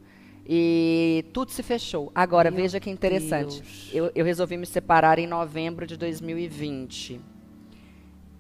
E 0.53 1.27
tudo 1.33 1.53
se 1.53 1.63
fechou. 1.63 2.11
Agora, 2.13 2.51
Meu 2.51 2.61
veja 2.61 2.81
que 2.81 2.91
interessante. 2.91 3.63
Eu, 3.93 4.11
eu 4.17 4.25
resolvi 4.25 4.57
me 4.57 4.67
separar 4.67 5.17
em 5.21 5.27
novembro 5.27 5.87
de 5.87 5.97
2020. 5.97 7.21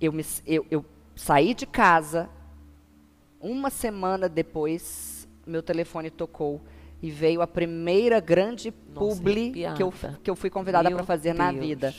Eu, 0.00 0.12
me, 0.12 0.24
eu, 0.44 0.66
eu 0.72 0.84
saí 1.14 1.54
de 1.54 1.66
casa, 1.66 2.28
uma 3.40 3.70
semana 3.70 4.28
depois, 4.28 5.28
meu 5.46 5.62
telefone 5.62 6.10
tocou 6.10 6.60
e 7.00 7.12
veio 7.12 7.42
a 7.42 7.46
primeira 7.46 8.18
grande 8.18 8.74
Nossa, 8.92 9.16
publi 9.16 9.52
que 9.76 9.82
eu, 9.82 9.94
que 10.20 10.28
eu 10.28 10.34
fui 10.34 10.50
convidada 10.50 10.90
para 10.90 11.04
fazer 11.04 11.32
na 11.32 11.52
Deus. 11.52 11.64
vida 11.64 11.94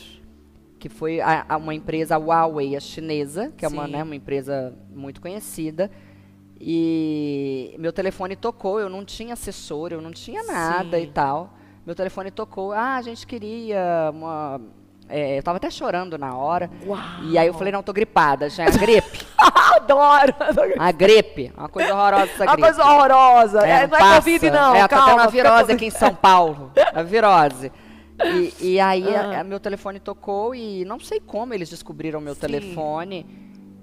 que 0.77 0.89
foi 0.89 1.21
a, 1.21 1.45
a 1.47 1.57
uma 1.57 1.73
empresa 1.75 2.15
a 2.15 2.17
Huawei, 2.17 2.75
a 2.75 2.79
chinesa, 2.79 3.53
que 3.55 3.63
é 3.63 3.67
uma, 3.67 3.85
Sim. 3.85 3.91
né, 3.91 4.03
uma 4.03 4.15
empresa 4.15 4.73
muito 4.89 5.21
conhecida. 5.21 5.91
E 6.63 7.75
meu 7.79 7.91
telefone 7.91 8.35
tocou, 8.35 8.79
eu 8.79 8.87
não 8.89 9.03
tinha 9.03 9.33
assessor, 9.33 9.91
eu 9.91 9.99
não 10.01 10.11
tinha 10.11 10.43
nada 10.43 10.97
Sim. 10.97 11.03
e 11.03 11.07
tal. 11.07 11.53
Meu 11.85 11.95
telefone 11.95 12.29
tocou, 12.29 12.71
ah, 12.71 12.95
a 12.97 13.01
gente 13.01 13.25
queria 13.25 14.11
uma. 14.13 14.61
é, 15.09 15.39
eu 15.39 15.43
tava 15.43 15.57
até 15.57 15.69
chorando 15.71 16.17
na 16.17 16.35
hora. 16.37 16.69
Uau. 16.85 16.99
E 17.23 17.37
aí 17.37 17.47
eu 17.47 17.53
falei, 17.55 17.73
não, 17.73 17.81
tô 17.81 17.91
gripada, 17.91 18.47
já 18.49 18.63
é 18.65 18.67
a 18.67 18.71
gripe. 18.71 19.25
Adoro. 19.75 20.33
A 20.77 20.91
gripe, 20.91 21.51
uma 21.57 21.67
coisa 21.67 21.93
horrorosa 21.95 22.23
essa 22.31 22.43
Uma 22.43 22.51
gripe. 22.55 22.67
coisa 22.67 22.85
horrorosa. 22.85 23.59
É, 23.67 23.87
não 23.87 23.95
é 23.97 23.99
passa. 23.99 24.15
Covid, 24.17 24.49
não. 24.51 24.75
É, 24.75 24.87
calma, 24.87 25.13
uma 25.15 25.27
virose 25.27 25.71
aqui 25.71 25.85
em 25.85 25.89
São 25.89 26.13
Paulo. 26.13 26.71
A 26.93 27.01
virose. 27.01 27.71
E, 28.23 28.53
e 28.73 28.79
aí 28.79 29.15
Ah. 29.15 29.37
a- 29.37 29.39
a 29.39 29.43
meu 29.43 29.59
telefone 29.59 29.99
tocou 29.99 30.53
e 30.53 30.85
não 30.85 30.99
sei 30.99 31.19
como 31.19 31.55
eles 31.55 31.71
descobriram 31.71 32.21
meu 32.21 32.35
Sim. 32.35 32.41
telefone. 32.41 33.25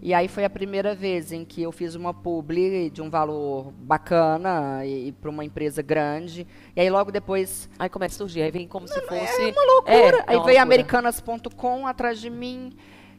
E 0.01 0.15
aí 0.15 0.29
foi 0.29 0.45
a 0.45 0.51
primeira 0.51 0.95
vez 0.95 1.33
em 1.33 1.45
que 1.45 1.61
eu 1.63 1.73
fiz 1.73 1.95
uma 1.97 2.15
publi 2.15 2.89
de 2.89 3.03
um 3.03 3.11
valor 3.11 3.73
bacana 3.73 4.85
e, 4.87 5.11
para 5.13 5.29
uma 5.29 5.45
empresa 5.45 5.83
grande. 5.83 6.47
E 6.77 6.81
aí 6.81 6.89
logo 6.89 7.11
depois 7.11 7.69
Aí 7.79 7.89
começa 7.89 8.15
a 8.15 8.19
surgir, 8.19 8.43
aí 8.43 8.51
vem 8.53 8.69
como 8.69 8.87
se 8.87 9.01
fosse... 9.03 9.43
é 9.43 9.49
uma 9.51 9.65
loucura. 9.75 9.95
É, 9.97 10.19
é 10.19 10.25
aí 10.29 10.37
uma 10.37 10.45
veio 10.47 10.63
americanas.com 10.63 11.87
atrás 11.87 12.21
de 12.21 12.31
mim. 12.31 12.73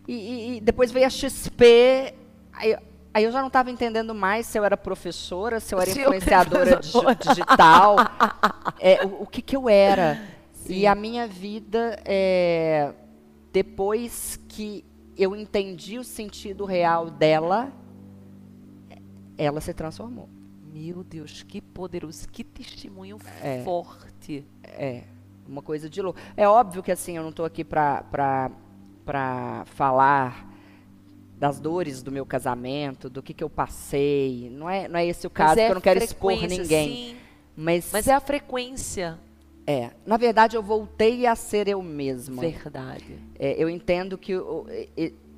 E, 0.07 0.13
e- 0.13 0.57
e 0.57 0.61
depois 0.61 0.89
veio 0.91 1.05
a 1.05 1.09
XP. 1.09 2.13
Aí, 2.53 2.77
aí 3.13 3.23
eu 3.25 3.31
já 3.31 3.39
não 3.41 3.47
estava 3.47 3.69
entendendo 3.69 4.15
mais 4.15 4.45
se 4.45 4.57
eu 4.57 4.63
era 4.63 4.77
professora, 4.77 5.59
se 5.59 5.75
eu 5.75 5.81
era 5.81 5.91
Se 5.91 5.99
eu 5.99 6.03
influenciadora 6.13 6.77
digi- 6.77 6.91
professora. 6.93 7.15
digital. 7.15 7.95
é, 8.79 9.05
o, 9.05 9.23
o 9.23 9.27
que, 9.27 9.41
que 9.41 9.55
eu 9.55 9.67
era. 9.67 10.17
Sim. 10.53 10.73
E 10.75 10.87
a 10.87 10.95
minha 10.95 11.27
vida, 11.27 11.99
é, 12.05 12.93
depois 13.51 14.39
que 14.47 14.85
eu 15.21 15.35
entendi 15.35 15.97
o 15.97 16.03
sentido 16.03 16.65
real 16.65 17.09
dela, 17.09 17.71
ela 19.37 19.61
se 19.61 19.73
transformou. 19.73 20.29
Meu 20.73 21.03
Deus, 21.03 21.43
que 21.43 21.61
poderoso, 21.61 22.27
que 22.29 22.43
testemunho 22.43 23.17
É. 23.41 23.63
forte. 23.63 24.45
É, 24.63 25.03
uma 25.47 25.61
coisa 25.61 25.89
de 25.89 26.01
louco. 26.01 26.19
É 26.37 26.47
óbvio 26.47 26.83
que 26.83 26.91
assim, 26.91 27.17
eu 27.17 27.23
não 27.23 27.31
estou 27.31 27.45
aqui 27.45 27.63
para 27.63 28.51
falar 29.65 30.47
das 31.37 31.59
dores 31.59 32.03
do 32.03 32.11
meu 32.11 32.25
casamento, 32.25 33.09
do 33.09 33.23
que, 33.23 33.33
que 33.33 33.43
eu 33.43 33.49
passei. 33.49 34.49
Não 34.51 34.69
é, 34.69 34.87
não 34.87 34.99
é 34.99 35.05
esse 35.05 35.25
o 35.25 35.29
caso, 35.29 35.51
Mas 35.51 35.57
é 35.57 35.61
porque 35.61 35.71
eu 35.71 35.75
não 35.75 35.81
quero 35.81 36.03
expor 36.03 36.31
ninguém. 36.47 36.89
sim. 36.89 37.15
Mas, 37.55 37.89
Mas 37.91 38.07
é 38.07 38.13
a 38.13 38.19
frequência. 38.19 39.17
É, 39.69 39.91
na 40.03 40.17
verdade, 40.17 40.57
eu 40.57 40.63
voltei 40.63 41.27
a 41.27 41.35
ser 41.35 41.67
eu 41.67 41.79
mesma. 41.79 42.41
Verdade. 42.41 43.19
É, 43.37 43.53
eu 43.61 43.69
entendo 43.69 44.17
que 44.17 44.35
o, 44.35 44.65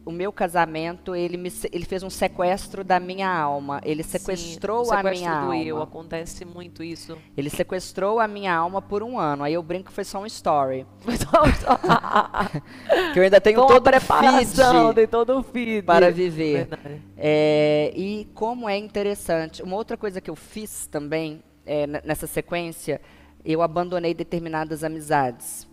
o 0.05 0.09
meu 0.09 0.31
casamento, 0.31 1.13
ele, 1.13 1.35
me, 1.35 1.51
ele 1.69 1.83
fez 1.83 2.01
um 2.01 2.09
sequestro 2.09 2.81
da 2.81 2.97
minha 2.97 3.29
alma. 3.29 3.81
Ele 3.83 4.03
sequestrou 4.03 4.85
Sim, 4.85 4.95
a 4.95 5.03
minha 5.03 5.31
do 5.31 5.37
alma. 5.37 5.57
eu, 5.57 5.81
acontece 5.81 6.45
muito 6.45 6.81
isso. 6.81 7.17
Ele 7.35 7.49
sequestrou 7.49 8.21
a 8.21 8.27
minha 8.27 8.55
alma 8.55 8.81
por 8.81 9.03
um 9.03 9.19
ano. 9.19 9.43
Aí 9.43 9.53
eu 9.53 9.61
brinco 9.61 9.89
que 9.89 9.93
foi 9.93 10.05
só 10.05 10.21
um 10.21 10.25
story. 10.25 10.85
Que 13.11 13.19
eu 13.19 13.23
ainda 13.23 13.41
tenho 13.41 13.57
Foi 13.57 13.65
uma 13.65 13.73
todo 13.73 13.83
preparação, 13.83 14.85
feed 14.85 14.95
tem 14.95 15.07
todo 15.07 15.37
o 15.37 15.43
feed. 15.43 15.81
para 15.81 16.09
viver. 16.09 16.69
É, 17.17 17.91
e 17.93 18.29
como 18.33 18.69
é 18.69 18.77
interessante. 18.77 19.61
Uma 19.61 19.75
outra 19.75 19.97
coisa 19.97 20.21
que 20.21 20.29
eu 20.29 20.37
fiz 20.37 20.87
também, 20.87 21.43
é, 21.65 21.85
nessa 21.85 22.27
sequência, 22.27 23.01
eu 23.43 23.61
abandonei 23.61 24.13
determinadas 24.13 24.83
amizades. 24.83 25.69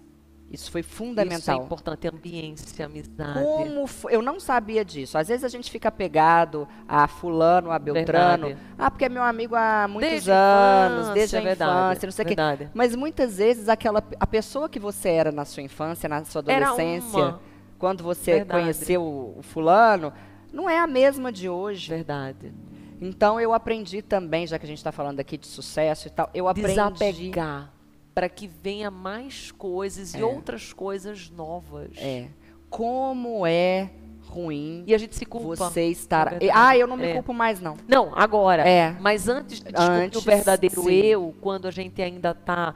Isso 0.50 0.70
foi 0.70 0.80
Isso 0.80 0.90
é 0.90 0.96
fundamental. 0.96 1.62
importante, 1.62 2.08
ambiência, 2.08 2.86
amizade. 2.86 3.38
Como 3.44 3.84
eu 4.08 4.22
não 4.22 4.40
sabia 4.40 4.82
disso. 4.82 5.18
Às 5.18 5.28
vezes 5.28 5.44
a 5.44 5.48
gente 5.48 5.70
fica 5.70 5.88
apegado 5.90 6.66
a 6.88 7.06
fulano, 7.06 7.70
a 7.70 7.78
Beltrano. 7.78 8.46
Verdade. 8.46 8.66
Ah, 8.78 8.90
porque 8.90 9.04
é 9.04 9.08
meu 9.10 9.22
amigo 9.22 9.54
há 9.54 9.86
muitos 9.86 10.08
Desde 10.10 10.30
anos, 10.30 11.00
infância, 11.00 11.14
desde 11.14 11.36
a 11.36 11.40
verdade, 11.42 11.70
infância, 11.72 12.06
não 12.06 12.12
sei 12.12 12.22
o 12.22 12.28
quê. 12.28 12.34
verdade. 12.34 12.70
Mas 12.72 12.96
muitas 12.96 13.36
vezes 13.36 13.68
aquela 13.68 14.02
a 14.18 14.26
pessoa 14.26 14.70
que 14.70 14.80
você 14.80 15.10
era 15.10 15.30
na 15.30 15.44
sua 15.44 15.62
infância, 15.62 16.08
na 16.08 16.24
sua 16.24 16.40
adolescência, 16.40 17.34
quando 17.78 18.02
você 18.02 18.36
Verdade. 18.36 18.60
conheceu 18.62 19.02
o 19.02 19.42
fulano, 19.42 20.14
não 20.50 20.68
é 20.68 20.78
a 20.78 20.86
mesma 20.86 21.30
de 21.30 21.46
hoje. 21.46 21.90
Verdade. 21.90 22.54
Então 23.00 23.40
eu 23.40 23.52
aprendi 23.52 24.02
também, 24.02 24.46
já 24.46 24.58
que 24.58 24.64
a 24.64 24.68
gente 24.68 24.78
está 24.78 24.92
falando 24.92 25.20
aqui 25.20 25.36
de 25.36 25.46
sucesso 25.46 26.08
e 26.08 26.10
tal, 26.10 26.28
eu 26.34 26.48
aprendi. 26.48 26.68
Desapegar 26.70 27.72
para 28.14 28.28
que 28.28 28.48
venha 28.48 28.90
mais 28.90 29.52
coisas 29.52 30.14
É. 30.14 30.18
e 30.18 30.22
outras 30.22 30.72
coisas 30.72 31.30
novas. 31.30 31.90
É. 31.96 32.26
Como 32.68 33.46
é 33.46 33.90
ruim 34.26 34.84
E 34.86 34.94
a 34.94 34.98
gente 34.98 35.14
se 35.16 35.24
culpa. 35.24 35.54
você 35.54 35.86
estar. 35.86 36.42
É 36.42 36.50
ah, 36.52 36.76
eu 36.76 36.86
não 36.86 36.96
me 36.96 37.06
É. 37.06 37.12
culpo 37.14 37.32
mais, 37.32 37.60
não. 37.60 37.76
Não, 37.86 38.12
agora. 38.14 38.68
É. 38.68 38.94
Mas 39.00 39.28
antes, 39.28 39.62
Antes, 39.74 40.20
o 40.20 40.24
verdadeiro 40.24 40.82
sim. 40.82 40.90
eu, 40.92 41.34
quando 41.40 41.66
a 41.68 41.70
gente 41.70 42.02
ainda 42.02 42.32
está 42.32 42.74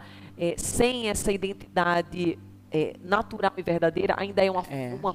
sem 0.57 1.09
essa 1.11 1.31
identidade 1.31 2.39
é, 2.71 2.95
natural 3.03 3.53
e 3.57 3.63
verdadeira, 3.63 4.15
ainda 4.17 4.43
é 4.45 4.51
uma. 4.51 4.63
É. 4.71 4.95
uma 4.95 5.13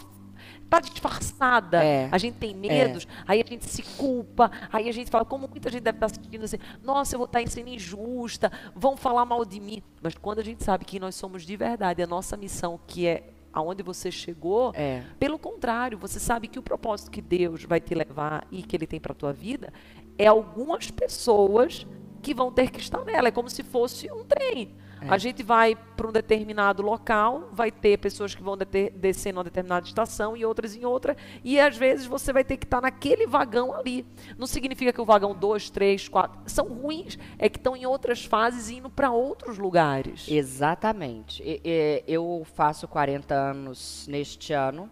Tá 0.69 0.79
disfarçada, 0.81 1.81
É. 1.83 2.09
a 2.11 2.17
gente 2.17 2.35
tem 2.35 2.53
medos, 2.53 3.07
aí 3.25 3.41
a 3.41 3.45
gente 3.47 3.65
se 3.65 3.81
culpa, 3.81 4.51
aí 4.71 4.89
a 4.89 4.91
gente 4.91 5.09
fala, 5.09 5.23
como 5.23 5.47
muita 5.47 5.69
gente 5.71 5.81
deve 5.83 5.95
estar 5.97 6.09
sentindo 6.09 6.43
assim, 6.43 6.57
nossa, 6.83 7.15
eu 7.15 7.19
vou 7.19 7.25
estar 7.25 7.45
sendo 7.47 7.69
injusta, 7.69 8.51
vão 8.75 8.97
falar 8.97 9.23
mal 9.25 9.45
de 9.45 9.59
mim. 9.61 9.81
Mas 10.01 10.13
quando 10.15 10.39
a 10.39 10.43
gente 10.43 10.63
sabe 10.63 10.83
que 10.83 10.99
nós 10.99 11.15
somos 11.15 11.43
de 11.43 11.55
verdade, 11.55 12.03
a 12.03 12.07
nossa 12.07 12.35
missão, 12.35 12.77
que 12.85 13.07
é 13.07 13.29
aonde 13.53 13.81
você 13.81 14.11
chegou, 14.11 14.71
É. 14.75 15.03
pelo 15.17 15.39
contrário, 15.39 15.97
você 15.97 16.19
sabe 16.19 16.47
que 16.49 16.59
o 16.59 16.61
propósito 16.61 17.09
que 17.09 17.21
Deus 17.21 17.63
vai 17.63 17.79
te 17.79 17.95
levar 17.95 18.45
e 18.51 18.61
que 18.61 18.75
Ele 18.75 18.85
tem 18.85 18.99
para 18.99 19.13
a 19.13 19.15
tua 19.15 19.31
vida 19.33 19.71
é 20.17 20.27
algumas 20.27 20.91
pessoas 20.91 21.87
que 22.21 22.33
vão 22.33 22.51
ter 22.51 22.69
que 22.71 22.79
estar 22.81 23.03
nela. 23.05 23.29
É 23.29 23.31
como 23.31 23.49
se 23.49 23.63
fosse 23.63 24.11
um 24.11 24.23
trem. 24.25 24.75
É. 25.01 25.09
A 25.09 25.17
gente 25.17 25.43
vai 25.43 25.75
para 25.75 26.07
um 26.07 26.11
determinado 26.11 26.81
local, 26.81 27.49
vai 27.51 27.71
ter 27.71 27.97
pessoas 27.97 28.33
que 28.33 28.41
vão 28.41 28.57
deter, 28.57 28.91
descer 28.91 29.31
numa 29.31 29.43
determinada 29.43 29.85
estação 29.85 30.35
e 30.35 30.45
outras 30.45 30.75
em 30.75 30.85
outra, 30.85 31.15
e 31.43 31.59
às 31.59 31.77
vezes 31.77 32.05
você 32.05 32.31
vai 32.33 32.43
ter 32.43 32.57
que 32.57 32.65
estar 32.65 32.81
naquele 32.81 33.27
vagão 33.27 33.73
ali. 33.73 34.05
Não 34.37 34.47
significa 34.47 34.93
que 34.93 35.01
o 35.01 35.05
vagão 35.05 35.35
2, 35.35 35.69
3, 35.69 36.07
4 36.07 36.41
são 36.45 36.67
ruins, 36.67 37.17
é 37.37 37.49
que 37.49 37.57
estão 37.57 37.75
em 37.75 37.85
outras 37.85 38.25
fases 38.25 38.69
e 38.69 38.75
indo 38.75 38.89
para 38.89 39.11
outros 39.11 39.57
lugares. 39.57 40.27
Exatamente. 40.27 41.61
Eu 42.07 42.45
faço 42.53 42.87
40 42.87 43.33
anos 43.33 44.05
neste 44.07 44.53
ano. 44.53 44.89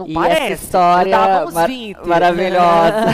Não 0.00 0.08
e 0.08 0.14
parece? 0.14 0.52
essa 0.52 0.64
história 0.64 1.10
Estávamos 1.10 1.54
mar- 1.54 1.68
20. 1.68 1.96
maravilhosa. 2.06 3.06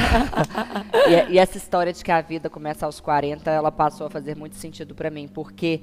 e, 1.28 1.32
e 1.34 1.38
essa 1.38 1.56
história 1.56 1.92
de 1.92 2.04
que 2.04 2.12
a 2.12 2.20
vida 2.20 2.48
começa 2.48 2.86
aos 2.86 3.00
40, 3.00 3.50
ela 3.50 3.72
passou 3.72 4.06
a 4.06 4.10
fazer 4.10 4.36
muito 4.36 4.56
sentido 4.56 4.94
para 4.94 5.10
mim, 5.10 5.26
porque 5.26 5.82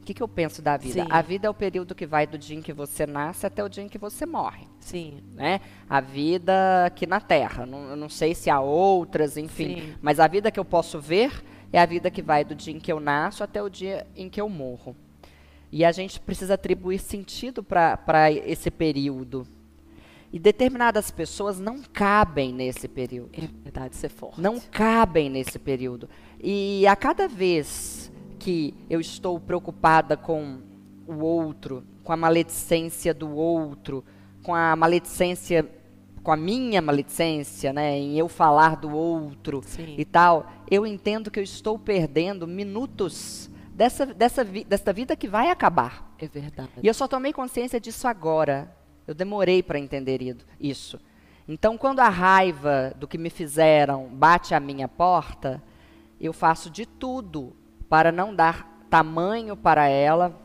o 0.00 0.04
que, 0.04 0.14
que 0.14 0.22
eu 0.22 0.26
penso 0.26 0.60
da 0.60 0.76
vida? 0.76 1.04
Sim. 1.04 1.08
A 1.08 1.22
vida 1.22 1.46
é 1.46 1.50
o 1.50 1.54
período 1.54 1.94
que 1.94 2.04
vai 2.04 2.26
do 2.26 2.36
dia 2.36 2.56
em 2.56 2.60
que 2.60 2.72
você 2.72 3.06
nasce 3.06 3.46
até 3.46 3.62
o 3.62 3.68
dia 3.68 3.84
em 3.84 3.88
que 3.88 3.98
você 3.98 4.26
morre. 4.26 4.66
Sim. 4.80 5.22
Né? 5.34 5.60
A 5.88 6.00
vida 6.00 6.86
aqui 6.86 7.06
na 7.06 7.20
Terra. 7.20 7.64
Não, 7.64 7.94
não 7.94 8.08
sei 8.08 8.34
se 8.34 8.50
há 8.50 8.58
outras, 8.58 9.36
enfim. 9.36 9.76
Sim. 9.76 9.94
Mas 10.02 10.18
a 10.18 10.26
vida 10.26 10.50
que 10.50 10.58
eu 10.58 10.64
posso 10.64 10.98
ver 10.98 11.44
é 11.72 11.78
a 11.78 11.86
vida 11.86 12.10
que 12.10 12.20
vai 12.20 12.44
do 12.44 12.52
dia 12.52 12.74
em 12.74 12.80
que 12.80 12.92
eu 12.92 12.98
nasço 12.98 13.44
até 13.44 13.62
o 13.62 13.68
dia 13.70 14.04
em 14.16 14.28
que 14.28 14.40
eu 14.40 14.48
morro. 14.48 14.96
E 15.70 15.84
a 15.84 15.92
gente 15.92 16.18
precisa 16.18 16.54
atribuir 16.54 16.98
sentido 16.98 17.62
para 17.62 18.30
esse 18.32 18.70
período. 18.72 19.46
E 20.32 20.38
determinadas 20.38 21.10
pessoas 21.10 21.60
não 21.60 21.82
cabem 21.92 22.52
nesse 22.54 22.88
período. 22.88 23.30
É 23.34 23.46
verdade, 23.62 23.94
ser 23.96 24.08
forte. 24.08 24.40
Não 24.40 24.58
cabem 24.58 25.28
nesse 25.28 25.58
período. 25.58 26.08
E 26.42 26.86
a 26.86 26.96
cada 26.96 27.28
vez 27.28 28.10
que 28.38 28.74
eu 28.88 28.98
estou 28.98 29.38
preocupada 29.38 30.16
com 30.16 30.60
o 31.06 31.18
outro, 31.22 31.84
com 32.02 32.12
a 32.12 32.16
maledicência 32.16 33.12
do 33.12 33.30
outro, 33.30 34.02
com 34.42 34.54
a 34.54 34.74
maledicência, 34.74 35.68
com 36.22 36.32
a 36.32 36.36
minha 36.36 36.80
maledicência, 36.80 37.72
né, 37.72 37.98
em 37.98 38.18
eu 38.18 38.28
falar 38.28 38.76
do 38.76 38.90
outro 38.90 39.60
Sim. 39.66 39.94
e 39.98 40.04
tal, 40.04 40.50
eu 40.70 40.86
entendo 40.86 41.30
que 41.30 41.38
eu 41.38 41.44
estou 41.44 41.78
perdendo 41.78 42.46
minutos 42.46 43.50
dessa, 43.74 44.06
dessa, 44.06 44.42
vi- 44.42 44.64
dessa 44.64 44.92
vida 44.92 45.14
que 45.14 45.28
vai 45.28 45.50
acabar. 45.50 46.14
É 46.18 46.26
verdade. 46.26 46.70
E 46.82 46.86
eu 46.86 46.94
só 46.94 47.06
tomei 47.06 47.32
consciência 47.32 47.78
disso 47.78 48.08
agora. 48.08 48.74
Eu 49.06 49.14
demorei 49.14 49.62
para 49.62 49.78
entender 49.78 50.36
isso. 50.60 51.00
Então, 51.46 51.76
quando 51.76 52.00
a 52.00 52.08
raiva 52.08 52.94
do 52.96 53.08
que 53.08 53.18
me 53.18 53.28
fizeram 53.28 54.06
bate 54.06 54.54
à 54.54 54.60
minha 54.60 54.86
porta, 54.86 55.62
eu 56.20 56.32
faço 56.32 56.70
de 56.70 56.86
tudo 56.86 57.52
para 57.88 58.12
não 58.12 58.34
dar 58.34 58.84
tamanho 58.88 59.56
para 59.56 59.88
ela, 59.88 60.38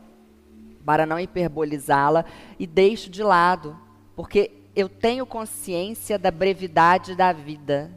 para 0.84 1.06
não 1.06 1.20
hiperbolizá-la 1.20 2.24
e 2.58 2.66
deixo 2.66 3.10
de 3.10 3.22
lado, 3.22 3.78
porque 4.16 4.50
eu 4.74 4.88
tenho 4.88 5.24
consciência 5.24 6.18
da 6.18 6.30
brevidade 6.30 7.14
da 7.14 7.32
vida. 7.32 7.92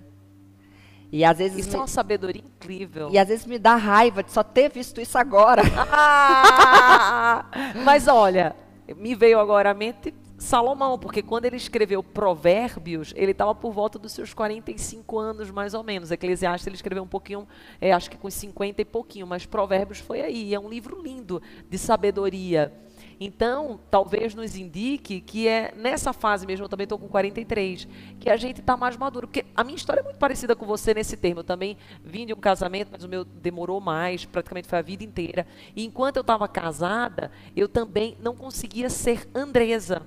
E 1.11 1.25
às 1.25 1.37
vezes 1.37 1.59
Isso 1.59 1.69
me, 1.69 1.75
é 1.75 1.79
uma 1.79 1.87
sabedoria 1.87 2.41
incrível. 2.41 3.09
e 3.11 3.17
às 3.17 3.27
vezes 3.27 3.45
me 3.45 3.59
dá 3.59 3.75
raiva 3.75 4.23
de 4.23 4.31
só 4.31 4.43
ter 4.43 4.69
visto 4.69 5.01
isso 5.01 5.17
agora. 5.17 5.61
Ah! 5.93 7.45
Mas 7.83 8.07
olha, 8.07 8.55
me 8.95 9.15
veio 9.15 9.39
agora 9.39 9.71
à 9.71 9.73
mente 9.73 10.13
Salomão, 10.41 10.97
porque 10.97 11.21
quando 11.21 11.45
ele 11.45 11.55
escreveu 11.55 12.01
Provérbios, 12.01 13.13
ele 13.15 13.31
estava 13.31 13.53
por 13.53 13.71
volta 13.71 13.99
dos 13.99 14.11
seus 14.11 14.33
45 14.33 15.19
anos, 15.19 15.51
mais 15.51 15.75
ou 15.75 15.83
menos. 15.83 16.09
Eclesiastes 16.09 16.65
ele 16.65 16.75
escreveu 16.75 17.03
um 17.03 17.07
pouquinho, 17.07 17.47
é, 17.79 17.93
acho 17.93 18.09
que 18.09 18.17
com 18.17 18.27
50 18.27 18.81
e 18.81 18.85
pouquinho, 18.85 19.27
mas 19.27 19.45
Provérbios 19.45 19.99
foi 19.99 20.19
aí. 20.19 20.51
É 20.51 20.59
um 20.59 20.67
livro 20.67 20.99
lindo 20.99 21.39
de 21.69 21.77
sabedoria. 21.77 22.73
Então, 23.19 23.79
talvez 23.91 24.33
nos 24.33 24.55
indique 24.55 25.21
que 25.21 25.47
é 25.47 25.75
nessa 25.77 26.11
fase 26.11 26.47
mesmo, 26.47 26.65
eu 26.65 26.69
também 26.69 26.85
estou 26.85 26.97
com 26.97 27.07
43, 27.07 27.87
que 28.19 28.27
a 28.27 28.35
gente 28.35 28.61
está 28.61 28.75
mais 28.75 28.97
maduro. 28.97 29.27
Porque 29.27 29.45
a 29.55 29.63
minha 29.63 29.75
história 29.75 29.99
é 29.99 30.03
muito 30.03 30.17
parecida 30.17 30.55
com 30.55 30.65
você 30.65 30.91
nesse 30.91 31.15
termo. 31.15 31.41
Eu 31.41 31.43
também 31.43 31.77
vim 32.03 32.25
de 32.25 32.33
um 32.33 32.37
casamento, 32.37 32.89
mas 32.91 33.03
o 33.03 33.07
meu 33.07 33.23
demorou 33.23 33.79
mais, 33.79 34.25
praticamente 34.25 34.67
foi 34.67 34.79
a 34.79 34.81
vida 34.81 35.03
inteira. 35.03 35.45
E 35.75 35.85
enquanto 35.85 36.17
eu 36.17 36.21
estava 36.21 36.47
casada, 36.47 37.31
eu 37.55 37.69
também 37.69 38.17
não 38.19 38.35
conseguia 38.35 38.89
ser 38.89 39.29
Andresa. 39.35 40.01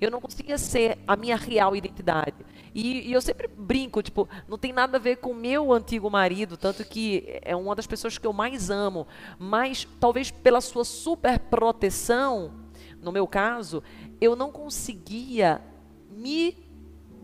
Eu 0.00 0.10
não 0.10 0.20
conseguia 0.20 0.56
ser 0.56 0.98
a 1.06 1.16
minha 1.16 1.36
real 1.36 1.76
identidade. 1.76 2.34
E, 2.74 3.08
e 3.08 3.12
eu 3.12 3.20
sempre 3.20 3.48
brinco, 3.48 4.02
tipo, 4.02 4.28
não 4.48 4.56
tem 4.56 4.72
nada 4.72 4.96
a 4.96 5.00
ver 5.00 5.16
com 5.16 5.30
o 5.30 5.34
meu 5.34 5.72
antigo 5.72 6.10
marido, 6.10 6.56
tanto 6.56 6.84
que 6.84 7.40
é 7.42 7.54
uma 7.54 7.74
das 7.74 7.86
pessoas 7.86 8.16
que 8.16 8.26
eu 8.26 8.32
mais 8.32 8.70
amo. 8.70 9.06
Mas 9.38 9.86
talvez 9.98 10.30
pela 10.30 10.60
sua 10.60 10.84
super 10.84 11.38
proteção, 11.38 12.52
no 13.02 13.12
meu 13.12 13.26
caso, 13.26 13.82
eu 14.20 14.36
não 14.36 14.50
conseguia 14.50 15.60
me 16.10 16.56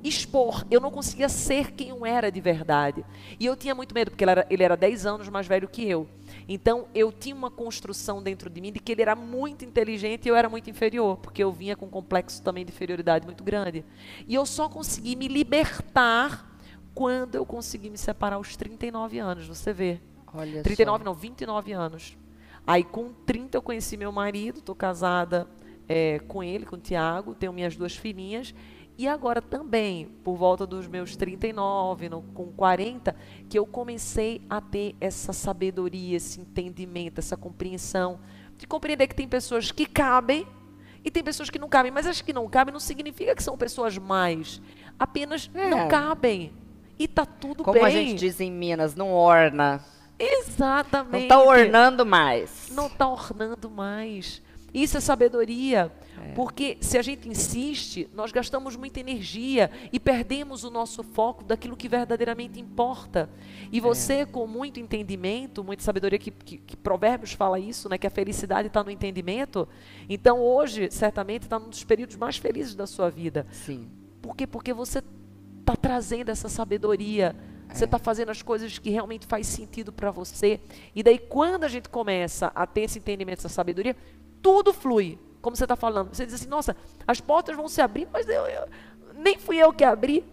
expor, 0.02 0.64
eu 0.70 0.80
não 0.80 0.90
conseguia 0.90 1.28
ser 1.28 1.72
quem 1.72 1.88
eu 1.88 2.04
era 2.04 2.30
de 2.30 2.40
verdade. 2.40 3.04
E 3.38 3.46
eu 3.46 3.56
tinha 3.56 3.74
muito 3.74 3.94
medo, 3.94 4.10
porque 4.10 4.24
ele 4.24 4.30
era, 4.30 4.46
ele 4.50 4.62
era 4.62 4.76
10 4.76 5.06
anos 5.06 5.28
mais 5.28 5.46
velho 5.46 5.68
que 5.68 5.88
eu. 5.88 6.08
Então 6.48 6.86
eu 6.94 7.10
tinha 7.10 7.34
uma 7.34 7.50
construção 7.50 8.22
dentro 8.22 8.48
de 8.48 8.60
mim 8.60 8.72
de 8.72 8.78
que 8.78 8.92
ele 8.92 9.02
era 9.02 9.16
muito 9.16 9.64
inteligente 9.64 10.26
e 10.26 10.28
eu 10.28 10.36
era 10.36 10.48
muito 10.48 10.70
inferior, 10.70 11.16
porque 11.16 11.42
eu 11.42 11.50
vinha 11.50 11.76
com 11.76 11.86
um 11.86 11.90
complexo 11.90 12.42
também 12.42 12.64
de 12.64 12.72
inferioridade 12.72 13.26
muito 13.26 13.42
grande. 13.42 13.84
E 14.28 14.34
eu 14.34 14.46
só 14.46 14.68
consegui 14.68 15.16
me 15.16 15.26
libertar 15.28 16.56
quando 16.94 17.34
eu 17.34 17.44
consegui 17.44 17.90
me 17.90 17.98
separar 17.98 18.36
aos 18.36 18.56
39 18.56 19.18
anos, 19.18 19.46
você 19.46 19.72
vê. 19.72 20.00
Olha 20.32 20.62
39 20.62 20.98
só. 20.98 21.04
não, 21.04 21.14
29 21.14 21.72
anos. 21.72 22.16
Aí 22.66 22.82
com 22.84 23.12
30 23.12 23.58
eu 23.58 23.62
conheci 23.62 23.96
meu 23.96 24.12
marido, 24.12 24.58
estou 24.58 24.74
casada 24.74 25.46
é, 25.88 26.18
com 26.20 26.42
ele, 26.42 26.66
com 26.66 26.76
o 26.76 26.78
Tiago, 26.78 27.34
tenho 27.34 27.52
minhas 27.52 27.76
duas 27.76 27.96
filhinhas. 27.96 28.54
E 28.98 29.06
agora 29.06 29.42
também, 29.42 30.06
por 30.24 30.36
volta 30.36 30.66
dos 30.66 30.86
meus 30.88 31.16
39, 31.16 32.08
no, 32.08 32.22
com 32.22 32.46
40, 32.52 33.14
que 33.48 33.58
eu 33.58 33.66
comecei 33.66 34.40
a 34.48 34.60
ter 34.60 34.94
essa 35.00 35.32
sabedoria, 35.34 36.16
esse 36.16 36.40
entendimento, 36.40 37.18
essa 37.18 37.36
compreensão, 37.36 38.18
de 38.56 38.66
compreender 38.66 39.06
que 39.06 39.14
tem 39.14 39.28
pessoas 39.28 39.70
que 39.70 39.84
cabem 39.84 40.46
e 41.04 41.10
tem 41.10 41.22
pessoas 41.22 41.50
que 41.50 41.58
não 41.58 41.68
cabem. 41.68 41.92
Mas 41.92 42.06
as 42.06 42.22
que 42.22 42.32
não 42.32 42.48
cabem 42.48 42.72
não 42.72 42.80
significa 42.80 43.34
que 43.34 43.42
são 43.42 43.56
pessoas 43.58 43.98
mais. 43.98 44.62
Apenas 44.98 45.50
É. 45.54 45.68
não 45.68 45.88
cabem. 45.88 46.52
E 46.98 47.06
tá 47.06 47.26
tudo 47.26 47.62
Como 47.62 47.74
bem. 47.74 47.84
a 47.84 47.90
gente 47.90 48.14
diz 48.14 48.40
em 48.40 48.50
Minas, 48.50 48.94
não 48.94 49.12
orna. 49.12 49.84
Exatamente. 50.18 51.12
Não 51.12 51.20
está 51.20 51.38
ornando 51.42 52.06
mais. 52.06 52.68
Não 52.72 52.86
está 52.86 53.06
ornando 53.06 53.68
mais. 53.70 54.40
Isso 54.72 54.96
é 54.96 55.00
sabedoria. 55.00 55.92
Porque 56.34 56.76
se 56.80 56.98
a 56.98 57.02
gente 57.02 57.28
insiste, 57.28 58.08
nós 58.14 58.32
gastamos 58.32 58.76
muita 58.76 59.00
energia 59.00 59.70
e 59.92 59.98
perdemos 59.98 60.64
o 60.64 60.70
nosso 60.70 61.02
foco 61.02 61.44
daquilo 61.44 61.76
que 61.76 61.88
verdadeiramente 61.88 62.60
importa. 62.60 63.30
E 63.72 63.80
você, 63.80 64.26
com 64.26 64.46
muito 64.46 64.78
entendimento, 64.80 65.64
muita 65.64 65.82
sabedoria, 65.82 66.18
que, 66.18 66.30
que, 66.30 66.58
que 66.58 66.76
Provérbios 66.76 67.32
fala 67.32 67.58
isso, 67.58 67.88
né, 67.88 67.98
que 67.98 68.06
a 68.06 68.10
felicidade 68.10 68.68
está 68.68 68.82
no 68.82 68.90
entendimento. 68.90 69.68
Então, 70.08 70.40
hoje, 70.40 70.90
certamente, 70.90 71.42
está 71.42 71.58
num 71.58 71.68
dos 71.68 71.84
períodos 71.84 72.16
mais 72.16 72.36
felizes 72.36 72.74
da 72.74 72.86
sua 72.86 73.10
vida. 73.10 73.46
Sim. 73.50 73.88
Por 74.20 74.36
quê? 74.36 74.46
Porque 74.46 74.72
você 74.72 75.02
está 75.60 75.76
trazendo 75.76 76.30
essa 76.30 76.48
sabedoria. 76.48 77.34
Você 77.72 77.84
está 77.84 77.98
fazendo 77.98 78.30
as 78.30 78.42
coisas 78.42 78.78
que 78.78 78.90
realmente 78.90 79.26
faz 79.26 79.46
sentido 79.46 79.92
para 79.92 80.10
você. 80.10 80.60
E 80.94 81.02
daí, 81.02 81.18
quando 81.18 81.64
a 81.64 81.68
gente 81.68 81.88
começa 81.88 82.52
a 82.54 82.66
ter 82.66 82.82
esse 82.82 82.98
entendimento, 82.98 83.40
essa 83.40 83.48
sabedoria, 83.48 83.96
tudo 84.40 84.72
flui. 84.72 85.18
Como 85.46 85.54
você 85.54 85.62
está 85.62 85.76
falando. 85.76 86.12
Você 86.12 86.26
diz 86.26 86.34
assim, 86.34 86.48
nossa, 86.48 86.74
as 87.06 87.20
portas 87.20 87.54
vão 87.54 87.68
se 87.68 87.80
abrir, 87.80 88.08
mas 88.12 88.26
eu, 88.28 88.46
eu- 88.46 88.66
nem 89.14 89.38
fui 89.38 89.58
eu 89.58 89.72
que 89.72 89.84
abri. 89.84 90.24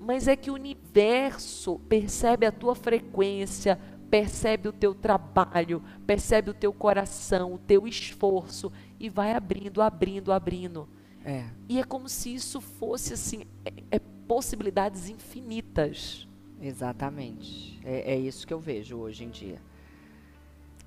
mas 0.00 0.26
é 0.26 0.34
que 0.34 0.50
o 0.50 0.54
universo 0.54 1.78
percebe 1.90 2.46
a 2.46 2.50
tua 2.50 2.74
frequência, 2.74 3.78
percebe 4.10 4.68
o 4.68 4.72
teu 4.72 4.94
trabalho, 4.94 5.82
percebe 6.06 6.50
o 6.50 6.54
teu 6.54 6.72
coração, 6.72 7.52
o 7.52 7.58
teu 7.58 7.86
esforço 7.86 8.72
e 8.98 9.10
vai 9.10 9.34
abrindo, 9.34 9.82
abrindo, 9.82 10.32
abrindo. 10.32 10.88
É. 11.22 11.44
E 11.68 11.78
é 11.78 11.84
como 11.84 12.08
se 12.08 12.34
isso 12.34 12.58
fosse 12.58 13.12
assim, 13.12 13.42
é, 13.66 13.72
é 13.90 13.98
possibilidades 14.26 15.10
infinitas. 15.10 16.26
Exatamente. 16.60 17.78
É, 17.84 18.14
é 18.14 18.18
isso 18.18 18.46
que 18.46 18.54
eu 18.54 18.58
vejo 18.58 18.96
hoje 18.96 19.24
em 19.24 19.28
dia. 19.28 19.60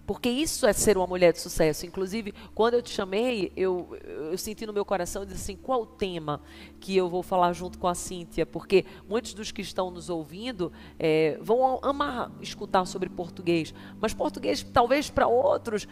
Porque 0.05 0.29
isso 0.29 0.67
é 0.67 0.73
ser 0.73 0.97
uma 0.97 1.07
mulher 1.07 1.33
de 1.33 1.39
sucesso. 1.39 1.85
Inclusive, 1.85 2.33
quando 2.53 2.75
eu 2.75 2.81
te 2.81 2.91
chamei, 2.91 3.51
eu, 3.55 3.97
eu 4.03 4.37
senti 4.37 4.65
no 4.65 4.73
meu 4.73 4.85
coração 4.85 5.25
disse 5.25 5.41
assim: 5.41 5.55
qual 5.55 5.81
o 5.81 5.85
tema 5.85 6.41
que 6.79 6.95
eu 6.95 7.09
vou 7.09 7.23
falar 7.23 7.53
junto 7.53 7.79
com 7.79 7.87
a 7.87 7.95
Cíntia? 7.95 8.45
Porque 8.45 8.85
muitos 9.09 9.33
dos 9.33 9.51
que 9.51 9.61
estão 9.61 9.89
nos 9.89 10.09
ouvindo 10.09 10.71
é, 10.99 11.37
vão 11.41 11.79
amar 11.81 12.31
escutar 12.39 12.85
sobre 12.85 13.09
português. 13.09 13.73
Mas 13.99 14.13
português, 14.13 14.63
talvez 14.63 15.09
para 15.09 15.27
outros, 15.27 15.87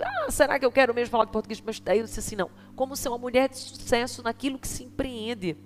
ah, 0.00 0.30
será 0.30 0.58
que 0.58 0.64
eu 0.64 0.72
quero 0.72 0.94
mesmo 0.94 1.10
falar 1.10 1.24
de 1.24 1.32
português? 1.32 1.60
Mas 1.64 1.80
daí 1.80 1.98
eu 1.98 2.04
disse 2.04 2.20
assim: 2.20 2.36
não. 2.36 2.50
Como 2.76 2.94
ser 2.94 3.08
uma 3.08 3.18
mulher 3.18 3.48
de 3.48 3.56
sucesso 3.56 4.22
naquilo 4.22 4.58
que 4.58 4.68
se 4.68 4.84
empreende 4.84 5.56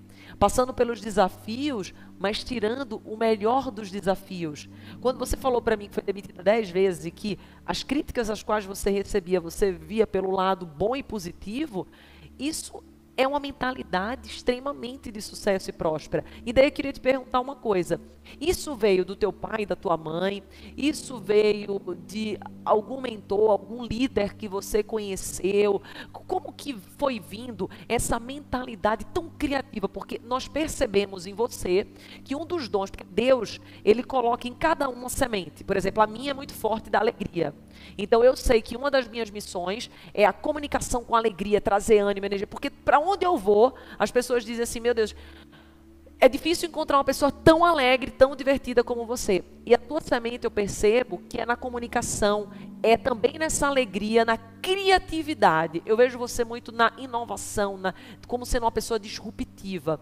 passando 0.42 0.74
pelos 0.74 1.00
desafios, 1.00 1.94
mas 2.18 2.42
tirando 2.42 3.00
o 3.04 3.16
melhor 3.16 3.70
dos 3.70 3.92
desafios. 3.92 4.68
Quando 5.00 5.16
você 5.16 5.36
falou 5.36 5.62
para 5.62 5.76
mim 5.76 5.86
que 5.86 5.94
foi 5.94 6.02
demitida 6.02 6.42
dez 6.42 6.68
vezes 6.68 7.04
e 7.04 7.12
que 7.12 7.38
as 7.64 7.84
críticas 7.84 8.28
às 8.28 8.42
quais 8.42 8.64
você 8.64 8.90
recebia, 8.90 9.40
você 9.40 9.70
via 9.70 10.04
pelo 10.04 10.32
lado 10.32 10.66
bom 10.66 10.96
e 10.96 11.02
positivo, 11.04 11.86
isso 12.36 12.82
é 13.16 13.26
uma 13.26 13.38
mentalidade 13.38 14.28
extremamente 14.28 15.10
de 15.10 15.20
sucesso 15.20 15.70
e 15.70 15.72
próspera. 15.72 16.24
E 16.44 16.52
daí 16.52 16.66
eu 16.66 16.72
queria 16.72 16.92
te 16.92 17.00
perguntar 17.00 17.40
uma 17.40 17.54
coisa: 17.54 18.00
isso 18.40 18.74
veio 18.74 19.04
do 19.04 19.14
teu 19.14 19.32
pai, 19.32 19.66
da 19.66 19.76
tua 19.76 19.96
mãe? 19.96 20.42
Isso 20.76 21.18
veio 21.18 21.80
de 22.06 22.38
algum 22.64 23.00
mentor, 23.00 23.50
algum 23.50 23.84
líder 23.84 24.34
que 24.34 24.48
você 24.48 24.82
conheceu? 24.82 25.82
Como 26.12 26.52
que 26.52 26.74
foi 26.96 27.20
vindo 27.20 27.68
essa 27.88 28.18
mentalidade 28.18 29.04
tão 29.06 29.28
criativa? 29.28 29.88
Porque 29.88 30.20
nós 30.24 30.48
percebemos 30.48 31.26
em 31.26 31.34
você 31.34 31.86
que 32.24 32.34
um 32.34 32.46
dos 32.46 32.68
dons, 32.68 32.90
porque 32.90 33.04
Deus, 33.04 33.60
ele 33.84 34.02
coloca 34.02 34.48
em 34.48 34.54
cada 34.54 34.88
uma 34.88 35.08
semente. 35.08 35.62
Por 35.64 35.76
exemplo, 35.76 36.02
a 36.02 36.06
minha 36.06 36.30
é 36.30 36.34
muito 36.34 36.54
forte 36.54 36.88
da 36.88 36.98
alegria. 36.98 37.54
Então 37.98 38.24
eu 38.24 38.36
sei 38.36 38.62
que 38.62 38.76
uma 38.76 38.90
das 38.90 39.08
minhas 39.08 39.30
missões 39.30 39.90
é 40.14 40.24
a 40.24 40.32
comunicação 40.32 41.04
com 41.04 41.14
alegria, 41.14 41.60
trazer 41.60 41.98
ânimo, 41.98 42.26
energia, 42.26 42.46
porque 42.46 42.70
para 42.70 42.98
onde 43.02 43.24
eu 43.24 43.36
vou, 43.36 43.74
as 43.98 44.10
pessoas 44.10 44.44
dizem 44.44 44.62
assim: 44.62 44.80
"Meu 44.80 44.94
Deus, 44.94 45.14
é 46.22 46.28
difícil 46.28 46.68
encontrar 46.68 46.98
uma 46.98 47.04
pessoa 47.04 47.32
tão 47.32 47.64
alegre, 47.64 48.08
tão 48.08 48.36
divertida 48.36 48.84
como 48.84 49.04
você. 49.04 49.44
E 49.66 49.74
a 49.74 49.78
tua 49.78 50.00
semente 50.00 50.44
eu 50.44 50.52
percebo 50.52 51.20
que 51.28 51.40
é 51.40 51.44
na 51.44 51.56
comunicação, 51.56 52.48
é 52.80 52.96
também 52.96 53.40
nessa 53.40 53.66
alegria, 53.66 54.24
na 54.24 54.36
criatividade. 54.36 55.82
Eu 55.84 55.96
vejo 55.96 56.16
você 56.16 56.44
muito 56.44 56.70
na 56.70 56.92
inovação, 56.96 57.76
na, 57.76 57.92
como 58.28 58.46
sendo 58.46 58.62
uma 58.62 58.70
pessoa 58.70 59.00
disruptiva. 59.00 59.98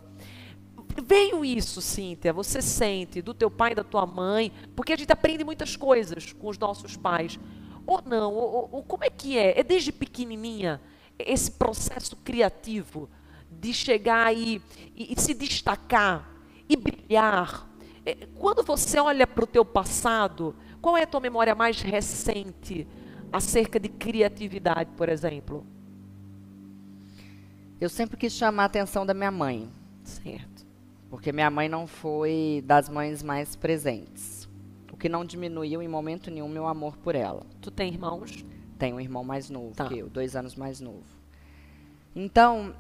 Veio 1.03 1.43
isso, 1.43 1.81
Cíntia, 1.81 2.35
você 2.35 2.61
sente 2.61 3.23
do 3.23 3.33
teu 3.33 3.51
pai 3.51 3.73
e 3.73 3.77
da 3.77 3.83
tua 3.83 4.05
mãe, 4.05 4.53
porque 4.77 4.93
a 4.93 4.97
gente 4.97 5.11
aprende 5.11 5.43
muitas 5.43 5.75
coisas 5.75 6.35
com 6.35 6.49
os 6.49 6.59
nossos 6.59 6.99
pais. 6.99 7.41
Ou 7.87 8.03
não, 8.05 8.35
ou, 8.35 8.69
ou 8.71 8.83
como 8.83 9.05
é 9.05 9.09
que 9.09 9.39
é? 9.39 9.59
É 9.59 9.63
desde 9.63 9.91
pequenininha 9.91 10.83
esse 11.27 11.51
processo 11.51 12.17
criativo 12.17 13.09
de 13.51 13.73
chegar 13.73 14.35
e, 14.35 14.63
e, 14.97 15.15
e 15.15 15.21
se 15.21 15.35
destacar 15.35 16.31
e 16.69 16.77
brilhar. 16.77 17.69
É, 18.07 18.15
quando 18.37 18.63
você 18.63 18.99
olha 18.99 19.27
para 19.27 19.45
o 19.45 19.47
teu 19.47 19.65
passado, 19.65 20.55
qual 20.81 20.97
é 20.97 21.03
a 21.03 21.07
tua 21.07 21.21
memória 21.21 21.55
mais 21.55 21.81
recente 21.83 22.87
acerca 23.33 23.79
de 23.79 23.89
criatividade, 23.89 24.91
por 24.97 25.09
exemplo? 25.09 25.67
Eu 27.81 27.89
sempre 27.89 28.17
quis 28.17 28.33
chamar 28.33 28.65
a 28.65 28.67
atenção 28.67 29.07
da 29.07 29.15
minha 29.15 29.31
mãe. 29.31 29.69
Certo. 30.05 30.67
Porque 31.09 31.33
minha 31.33 31.51
mãe 31.51 31.69
não 31.69 31.87
foi 31.87 32.63
das 32.67 32.89
mães 32.89 33.23
mais 33.23 33.57
presentes. 33.57 34.49
O 34.93 34.97
que 34.97 35.09
não 35.09 35.25
diminuiu 35.25 35.83
em 35.83 35.89
momento 35.89 36.31
nenhum 36.31 36.49
meu 36.49 36.67
amor 36.67 36.97
por 36.99 37.15
ela. 37.15 37.45
Tu 37.61 37.71
tem 37.71 37.93
irmãos? 37.93 38.45
Tenho 38.81 38.97
um 38.97 39.01
irmão 39.01 39.23
mais 39.23 39.49
novo 39.51 39.75
Tá. 39.77 39.87
que 39.87 39.99
eu, 39.99 40.09
dois 40.09 40.35
anos 40.35 40.57
mais 40.57 40.81
novo. 40.81 41.05
Então, 42.17 42.75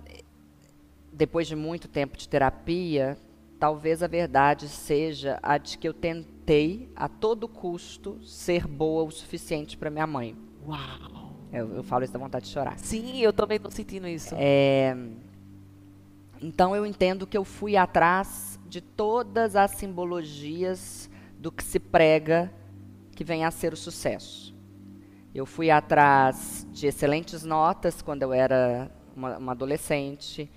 depois 1.13 1.47
de 1.47 1.55
muito 1.55 1.87
tempo 1.87 2.17
de 2.17 2.27
terapia, 2.29 3.17
talvez 3.59 4.03
a 4.03 4.07
verdade 4.07 4.67
seja 4.67 5.39
a 5.43 5.59
de 5.59 5.77
que 5.77 5.87
eu 5.87 5.93
tentei 5.95 6.89
a 6.97 7.07
todo 7.07 7.47
custo 7.47 8.19
ser 8.25 8.67
boa 8.67 9.05
o 9.05 9.11
suficiente 9.11 9.77
para 9.77 9.91
minha 9.91 10.07
mãe. 10.07 10.35
Uau! 10.67 11.31
Eu, 11.53 11.75
eu 11.75 11.83
falo 11.83 12.03
isso 12.03 12.13
da 12.15 12.19
vontade 12.19 12.47
de 12.47 12.51
chorar. 12.53 12.79
Sim, 12.79 13.19
eu 13.21 13.33
também 13.33 13.57
estou 13.57 13.71
sentindo 13.71 14.09
isso. 14.09 14.35
É, 14.39 14.97
então 16.41 16.75
eu 16.75 16.87
entendo 16.87 17.27
que 17.27 17.37
eu 17.37 17.45
fui 17.45 17.77
atrás 17.77 18.59
de 18.67 18.81
todas 18.81 19.55
as 19.55 19.73
simbologias 19.73 21.11
do 21.39 21.53
que 21.53 21.63
se 21.63 21.79
prega 21.79 22.51
que 23.15 23.23
venha 23.25 23.47
a 23.49 23.51
ser 23.51 23.73
o 23.75 23.77
sucesso. 23.77 24.50
Eu 25.35 25.47
fui 25.47 25.71
atrás 25.71 26.66
de 26.73 26.88
excelentes 26.88 27.45
notas 27.45 28.03
quando 28.03 28.23
eu 28.23 28.33
era 28.33 28.90
uma, 29.16 29.38
uma 29.38 29.53
adolescente, 29.53 30.51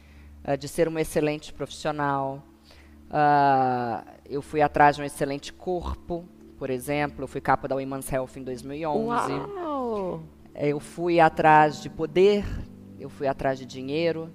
ah, 0.43 0.55
de 0.55 0.67
ser 0.67 0.87
uma 0.87 0.99
excelente 0.99 1.53
profissional. 1.53 2.41
Ah, 3.09 4.03
eu 4.27 4.41
fui 4.41 4.61
atrás 4.61 4.95
de 4.95 5.03
um 5.03 5.05
excelente 5.05 5.53
corpo, 5.53 6.25
por 6.57 6.71
exemplo. 6.71 7.23
Eu 7.23 7.27
fui 7.27 7.39
capa 7.39 7.67
da 7.67 7.75
Women's 7.75 8.11
Health 8.11 8.31
em 8.37 8.43
2011. 8.43 9.31
Uau! 9.31 10.23
Eu 10.55 10.79
fui 10.79 11.19
atrás 11.19 11.81
de 11.81 11.89
poder, 11.89 12.43
eu 12.99 13.09
fui 13.09 13.27
atrás 13.27 13.59
de 13.59 13.65
dinheiro, 13.65 14.31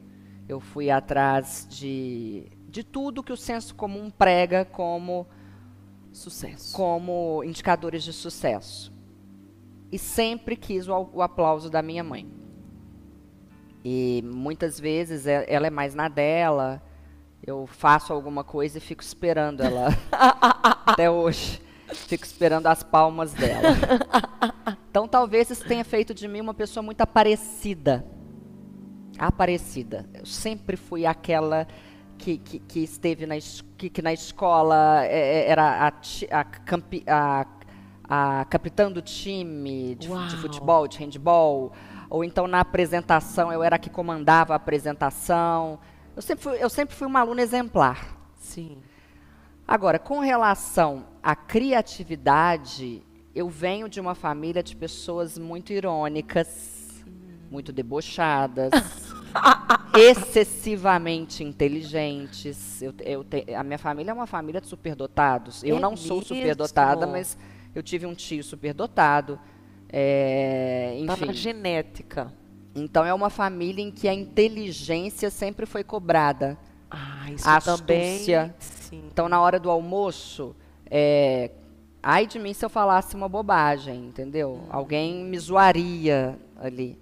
eu 0.48 0.60
fui 0.60 0.90
atrás 0.90 1.66
de, 1.68 2.46
de 2.68 2.84
tudo 2.84 3.22
que 3.22 3.32
o 3.32 3.36
senso 3.36 3.74
comum 3.74 4.08
prega 4.08 4.64
como, 4.64 5.26
Sucesso. 6.12 6.76
como 6.76 7.42
indicadores 7.44 8.02
de 8.04 8.12
sucesso. 8.12 8.92
E 9.90 9.98
sempre 9.98 10.56
quis 10.56 10.88
o, 10.88 11.08
o 11.14 11.22
aplauso 11.22 11.70
da 11.70 11.80
minha 11.82 12.04
mãe. 12.04 12.28
E 13.84 14.22
muitas 14.24 14.78
vezes 14.78 15.26
é- 15.26 15.46
ela 15.48 15.66
é 15.66 15.70
mais 15.70 15.94
na 15.94 16.08
dela, 16.08 16.82
eu 17.46 17.66
faço 17.66 18.12
alguma 18.12 18.44
coisa 18.44 18.78
e 18.78 18.80
fico 18.80 19.02
esperando 19.02 19.62
ela 19.62 19.88
até 20.86 21.10
hoje. 21.10 21.62
Fico 21.90 22.24
esperando 22.24 22.66
as 22.66 22.82
palmas 22.82 23.32
dela. 23.32 23.68
Então 24.90 25.08
talvez 25.08 25.48
isso 25.48 25.64
tenha 25.64 25.84
feito 25.84 26.12
de 26.12 26.28
mim 26.28 26.40
uma 26.42 26.52
pessoa 26.52 26.82
muito 26.82 27.00
aparecida. 27.00 28.04
Aparecida. 29.18 30.06
Eu 30.12 30.26
sempre 30.26 30.76
fui 30.76 31.06
aquela 31.06 31.66
que, 32.18 32.36
que, 32.38 32.58
que 32.58 32.80
esteve 32.80 33.24
na, 33.26 33.36
que, 33.76 33.88
que 33.88 34.02
na 34.02 34.12
escola 34.12 35.04
é, 35.06 35.18
é, 35.46 35.50
era 35.50 35.86
a, 35.88 36.40
a, 36.40 36.44
campi- 36.44 37.04
a, 37.06 37.46
a 38.08 38.44
capitã 38.48 38.90
do 38.90 39.02
time 39.02 39.94
de, 39.96 40.08
de 40.08 40.36
futebol, 40.36 40.88
de 40.88 40.98
handball. 40.98 41.72
Ou 42.10 42.24
então 42.24 42.46
na 42.46 42.60
apresentação 42.60 43.52
eu 43.52 43.62
era 43.62 43.76
a 43.76 43.78
que 43.78 43.90
comandava 43.90 44.54
a 44.54 44.56
apresentação. 44.56 45.78
Eu 46.16 46.22
sempre 46.22 46.42
fui, 46.44 46.56
eu 46.62 46.70
sempre 46.70 46.94
fui 46.96 47.06
uma 47.06 47.20
aluna 47.20 47.42
exemplar. 47.42 48.16
Sim. 48.36 48.78
Agora, 49.66 49.98
com 49.98 50.20
relação 50.20 51.04
à 51.22 51.36
criatividade, 51.36 53.02
eu 53.34 53.48
venho 53.50 53.88
de 53.88 54.00
uma 54.00 54.14
família 54.14 54.62
de 54.62 54.74
pessoas 54.74 55.36
muito 55.36 55.72
irônicas, 55.74 57.04
muito 57.50 57.70
debochadas, 57.70 58.70
excessivamente 59.94 61.44
inteligentes. 61.44 62.80
Eu, 62.82 62.94
eu 63.00 63.24
te- 63.24 63.52
a 63.54 63.62
minha 63.62 63.78
família 63.78 64.10
é 64.10 64.14
uma 64.14 64.26
família 64.26 64.60
de 64.60 64.66
superdotados. 64.66 65.62
Eu 65.62 65.76
É 65.76 65.80
não 65.80 65.96
sou 65.96 66.18
mesmo? 66.18 66.34
superdotada, 66.36 67.06
mas 67.06 67.36
eu 67.74 67.82
tive 67.82 68.06
um 68.06 68.14
tio 68.14 68.42
superdotado. 68.42 69.38
É, 69.90 71.02
Tá 71.06 71.14
enfim, 71.14 71.26
na 71.26 71.32
genética. 71.32 72.32
então 72.74 73.04
é 73.04 73.12
uma 73.14 73.30
família 73.30 73.82
em 73.82 73.90
que 73.90 74.06
a 74.08 74.12
inteligência 74.14 75.30
sempre 75.30 75.64
foi 75.66 75.82
cobrada. 75.82 76.58
Ah, 76.90 77.30
isso 77.30 77.48
A 77.48 77.60
também. 77.60 78.12
astúcia. 78.14 78.54
Sim. 78.58 79.02
Então, 79.10 79.28
na 79.28 79.40
hora 79.40 79.58
do 79.58 79.70
almoço, 79.70 80.54
é, 80.90 81.50
ai 82.02 82.26
de 82.26 82.38
mim 82.38 82.52
se 82.54 82.64
eu 82.64 82.70
falasse 82.70 83.14
uma 83.14 83.28
bobagem, 83.28 84.06
entendeu? 84.06 84.62
Alguém 84.70 85.24
me 85.24 85.38
zoaria 85.38 86.38
ali. 86.56 86.98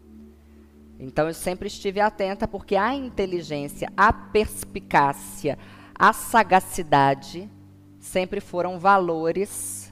Então, 0.98 1.28
eu 1.28 1.34
sempre 1.34 1.66
estive 1.68 2.00
atenta, 2.00 2.48
porque 2.48 2.74
a 2.74 2.94
inteligência, 2.94 3.88
a 3.96 4.12
perspicácia, 4.12 5.58
a 5.94 6.12
sagacidade 6.12 7.50
sempre 8.00 8.40
foram 8.40 8.78
valores 8.78 9.85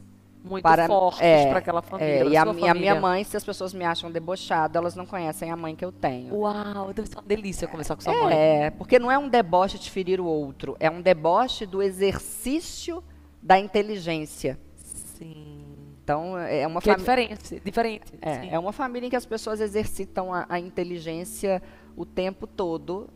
Muito 0.45 0.63
para- 0.63 0.87
fortes 0.87 1.23
é, 1.23 1.49
para 1.49 1.59
aquela 1.59 1.81
família. 1.81 2.13
É, 2.13 2.29
e 2.29 2.37
a, 2.37 2.45
mi- 2.45 2.51
a 2.51 2.55
minha 2.55 2.69
família. 2.75 3.01
mãe, 3.01 3.25
se 3.25 3.35
as 3.35 3.43
pessoas 3.43 3.73
me 3.73 3.83
acham 3.85 4.11
debochada, 4.11 4.79
elas 4.79 4.95
não 4.95 5.07
conhecem 5.07 5.51
a 5.51 5.57
mãe 5.57 5.75
que 5.75 5.83
eu 5.85 5.91
tenho. 5.91 6.35
Uau, 6.37 6.93
deve 6.93 7.09
ser 7.09 7.17
uma 7.17 7.23
delícia 7.23 7.67
conversar 7.67 7.97
com 7.97 8.03
sua 8.03 8.13
mãe. 8.25 8.35
É, 8.37 8.71
porque 8.71 8.99
não 8.99 9.11
é 9.11 9.17
um 9.19 9.27
deboche 9.29 9.79
de 9.79 9.91
ferir 9.91 10.21
o 10.21 10.27
outro, 10.27 10.77
é 10.79 10.91
um 10.91 11.01
deboche 11.01 11.65
do 11.65 11.83
exercício 11.83 13.03
da 13.43 13.59
inteligência. 13.59 14.59
Sim. 15.17 15.65
Então, 16.03 16.37
é 16.37 16.67
uma 16.67 16.83
Que 16.83 16.91
é 16.91 16.99
família. 16.99 17.29
diferente. 17.37 17.63
diferente. 17.65 18.13
É, 18.21 18.55
é 18.55 18.59
uma 18.59 18.73
família 18.73 19.07
em 19.07 19.11
que 19.11 19.17
as 19.17 19.25
pessoas 19.25 19.59
exercitam 19.63 20.35
a, 20.35 20.45
a 20.51 20.59
inteligência 20.61 21.63
o 21.97 22.05
tempo 22.05 22.47
todo 22.47 23.09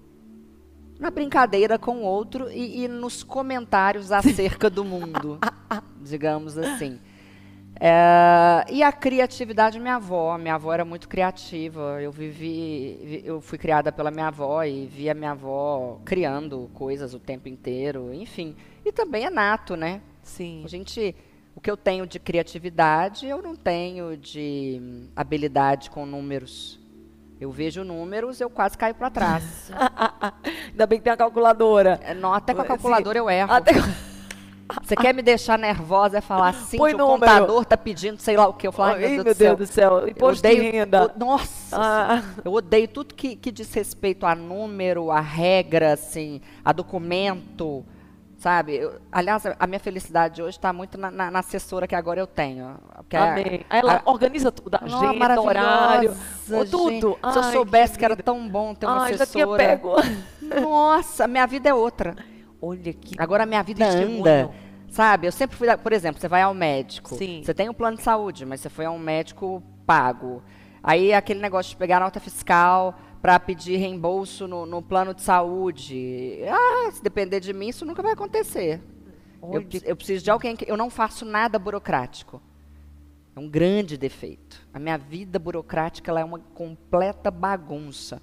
na 0.98 1.10
brincadeira 1.10 1.78
com 1.78 1.98
o 1.98 2.02
outro 2.02 2.50
e, 2.50 2.84
e 2.84 2.88
nos 2.88 3.22
comentários 3.22 4.10
acerca 4.12 4.70
do 4.70 4.82
mundo, 4.84 5.38
digamos 6.00 6.56
assim. 6.56 6.98
É, 7.80 8.64
e 8.70 8.82
a 8.82 8.90
criatividade, 8.92 9.78
minha 9.78 9.96
avó. 9.96 10.36
Minha 10.36 10.54
avó 10.56 10.72
era 10.72 10.84
muito 10.84 11.08
criativa. 11.08 12.00
Eu 12.02 12.10
vivi, 12.10 12.98
vi- 13.04 13.22
eu 13.24 13.40
fui 13.40 13.56
criada 13.58 13.92
pela 13.92 14.10
minha 14.10 14.26
avó 14.28 14.62
e 14.64 14.86
vi 14.86 15.08
a 15.08 15.14
minha 15.14 15.30
avó 15.32 16.00
criando 16.04 16.70
coisas 16.74 17.14
o 17.14 17.18
tempo 17.20 17.48
inteiro, 17.48 18.12
enfim. 18.12 18.56
E 18.84 18.90
também 18.92 19.24
é 19.24 19.30
nato, 19.30 19.76
né? 19.76 20.00
Sim. 20.22 20.62
A 20.64 20.68
gente, 20.68 21.14
o 21.54 21.60
que 21.60 21.70
eu 21.70 21.76
tenho 21.76 22.06
de 22.06 22.18
criatividade, 22.18 23.26
eu 23.28 23.40
não 23.40 23.54
tenho 23.54 24.16
de 24.16 25.08
habilidade 25.14 25.90
com 25.90 26.04
números. 26.04 26.78
Eu 27.40 27.52
vejo 27.52 27.84
números, 27.84 28.40
eu 28.40 28.50
quase 28.50 28.76
caio 28.76 28.96
para 28.96 29.10
trás. 29.10 29.70
Ainda 30.72 30.86
bem 30.86 30.98
que 30.98 31.04
tem 31.04 31.12
a 31.12 31.16
calculadora. 31.16 32.00
É, 32.02 32.12
não, 32.12 32.34
até 32.34 32.52
com 32.52 32.60
a 32.60 32.64
Sim. 32.64 32.68
calculadora 32.68 33.16
eu 33.18 33.30
erro. 33.30 33.52
Até... 33.52 33.72
Você 34.82 34.94
quer 34.96 35.14
me 35.14 35.22
deixar 35.22 35.58
nervosa 35.58 36.18
é 36.18 36.20
falar 36.20 36.50
assim, 36.50 36.76
Põe 36.76 36.92
o 36.94 36.98
número. 36.98 37.20
contador 37.20 37.64
tá 37.64 37.76
pedindo 37.76 38.20
sei 38.20 38.36
lá 38.36 38.46
o 38.48 38.52
que. 38.52 38.66
Eu 38.66 38.72
falo, 38.72 38.94
ai, 38.94 39.04
Ai, 39.04 39.10
meu 39.14 39.24
Deus, 39.34 39.56
do, 39.58 39.66
céu. 39.66 39.66
céu. 39.66 40.08
Imposto 40.08 40.46
eu 40.46 40.50
odeio, 40.52 40.62
de 40.72 40.78
renda. 40.78 41.06
o- 41.14 41.18
nossa, 41.18 41.76
Ah. 41.76 42.22
eu 42.44 42.52
odeio 42.52 42.86
tudo 42.88 43.14
que, 43.14 43.34
que 43.34 43.50
diz 43.50 43.72
respeito 43.72 44.26
a 44.26 44.34
número, 44.34 45.10
a 45.10 45.20
regra, 45.20 45.94
assim, 45.94 46.40
a 46.64 46.72
documento, 46.72 47.82
sabe? 48.36 48.76
Eu- 48.76 49.00
aliás, 49.10 49.42
a 49.58 49.66
minha 49.66 49.80
felicidade 49.80 50.42
hoje 50.42 50.58
está 50.58 50.70
muito 50.72 50.98
na, 50.98 51.10
na- 51.10 51.30
na 51.30 51.38
assessora 51.38 51.86
que 51.86 51.94
agora 51.94 52.20
eu 52.20 52.26
tenho. 52.26 52.76
porque 52.96 53.16
a- 53.16 53.32
Amém. 53.32 53.64
Aí 53.70 53.80
ela 53.80 54.02
a- 54.04 54.10
organiza 54.10 54.52
tudo, 54.52 54.74
a 54.74 54.80
Não, 54.86 54.98
agenda, 54.98 55.14
maravilhosa, 55.14 55.48
horário, 55.48 56.16
gente. 56.46 56.70
tudo. 56.70 57.18
Se 57.32 57.38
eu 57.38 57.42
Ai, 57.42 57.52
soubesse 57.52 57.98
que, 57.98 58.04
era 58.04 58.12
linda. 58.12 58.22
tão 58.22 58.46
bom 58.46 58.74
ter 58.74 58.84
uma 58.84 59.04
Ai, 59.04 59.14
já 59.16 59.24
tinha 59.24 59.44
assessora. 59.44 59.56
pego. 59.64 59.94
Nossa, 60.60 61.26
minha 61.26 61.46
vida 61.46 61.70
é 61.70 61.74
outra. 61.74 62.14
Olha 62.60 62.92
que 62.92 63.14
Agora 63.18 63.44
a 63.44 63.46
minha 63.46 63.62
vida 63.62 63.88
anda. 63.88 64.50
Sabe, 64.90 65.26
eu 65.26 65.32
sempre 65.32 65.56
fui, 65.56 65.76
por 65.76 65.92
exemplo, 65.92 66.20
você 66.20 66.28
vai 66.28 66.42
ao 66.42 66.54
médico. 66.54 67.14
Sim. 67.14 67.42
Você 67.44 67.52
tem 67.52 67.68
um 67.68 67.74
plano 67.74 67.96
de 67.96 68.02
saúde, 68.02 68.46
mas 68.46 68.60
você 68.60 68.68
foi 68.68 68.86
a 68.86 68.90
um 68.90 68.98
médico 68.98 69.62
pago. 69.86 70.42
Aí 70.82 71.12
aquele 71.12 71.40
negócio 71.40 71.70
de 71.70 71.76
pegar 71.76 72.00
nota 72.00 72.18
fiscal 72.18 72.98
para 73.20 73.38
pedir 73.38 73.76
reembolso 73.76 74.48
no, 74.48 74.64
no 74.64 74.80
plano 74.80 75.12
de 75.12 75.22
saúde. 75.22 76.38
Ah, 76.48 76.90
se 76.90 77.02
depender 77.02 77.40
de 77.40 77.52
mim, 77.52 77.68
isso 77.68 77.84
nunca 77.84 78.02
vai 78.02 78.12
acontecer. 78.12 78.80
Eu, 79.42 79.64
eu 79.84 79.96
preciso 79.96 80.24
de 80.24 80.30
alguém 80.30 80.56
que. 80.56 80.70
Eu 80.70 80.76
não 80.76 80.90
faço 80.90 81.24
nada 81.24 81.58
burocrático. 81.58 82.40
É 83.36 83.40
um 83.40 83.48
grande 83.48 83.96
defeito. 83.96 84.66
A 84.72 84.78
minha 84.78 84.98
vida 84.98 85.38
burocrática 85.38 86.10
ela 86.10 86.20
é 86.20 86.24
uma 86.24 86.38
completa 86.38 87.30
bagunça. 87.30 88.20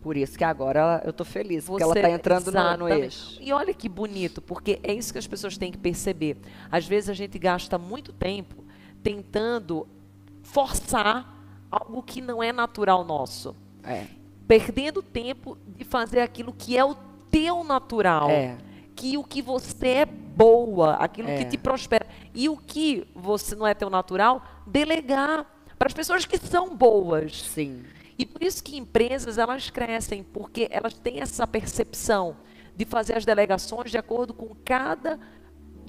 Por 0.00 0.16
isso 0.16 0.36
que 0.38 0.44
agora 0.44 1.02
eu 1.04 1.12
tô 1.12 1.24
feliz, 1.24 1.66
porque 1.66 1.82
ela 1.82 1.94
está 1.94 2.10
entrando 2.10 2.50
no, 2.50 2.76
no 2.78 2.88
eixo. 2.88 3.36
E 3.40 3.52
olha 3.52 3.74
que 3.74 3.88
bonito, 3.88 4.40
porque 4.40 4.80
é 4.82 4.94
isso 4.94 5.12
que 5.12 5.18
as 5.18 5.26
pessoas 5.26 5.58
têm 5.58 5.70
que 5.70 5.76
perceber. 5.78 6.38
Às 6.70 6.86
vezes 6.86 7.10
a 7.10 7.14
gente 7.14 7.38
gasta 7.38 7.76
muito 7.76 8.12
tempo 8.12 8.64
tentando 9.02 9.86
forçar 10.42 11.36
algo 11.70 12.02
que 12.02 12.20
não 12.20 12.42
é 12.42 12.52
natural 12.52 13.04
nosso. 13.04 13.54
É. 13.84 14.06
Perdendo 14.48 15.02
tempo 15.02 15.56
de 15.76 15.84
fazer 15.84 16.20
aquilo 16.20 16.52
que 16.52 16.76
é 16.76 16.84
o 16.84 16.94
teu 17.30 17.62
natural. 17.62 18.30
É. 18.30 18.56
Que 18.96 19.16
o 19.16 19.24
que 19.24 19.40
você 19.40 19.88
é 19.88 20.06
boa, 20.06 20.94
aquilo 20.94 21.28
É. 21.28 21.38
que 21.38 21.44
te 21.44 21.58
prospera. 21.58 22.06
E 22.34 22.48
o 22.48 22.56
que 22.56 23.06
você 23.14 23.54
não 23.54 23.66
é 23.66 23.74
teu 23.74 23.88
natural, 23.88 24.42
delegar 24.66 25.46
para 25.78 25.86
as 25.86 25.94
pessoas 25.94 26.24
que 26.24 26.36
são 26.38 26.74
boas. 26.76 27.42
Sim. 27.42 27.82
E 28.20 28.26
por 28.26 28.42
isso 28.42 28.62
que 28.62 28.76
empresas 28.76 29.38
elas 29.38 29.70
crescem, 29.70 30.22
porque 30.22 30.68
elas 30.70 30.92
têm 30.92 31.20
essa 31.20 31.46
percepção 31.46 32.36
de 32.76 32.84
fazer 32.84 33.16
as 33.16 33.24
delegações 33.24 33.90
de 33.90 33.96
acordo 33.96 34.34
com 34.34 34.54
cada 34.62 35.18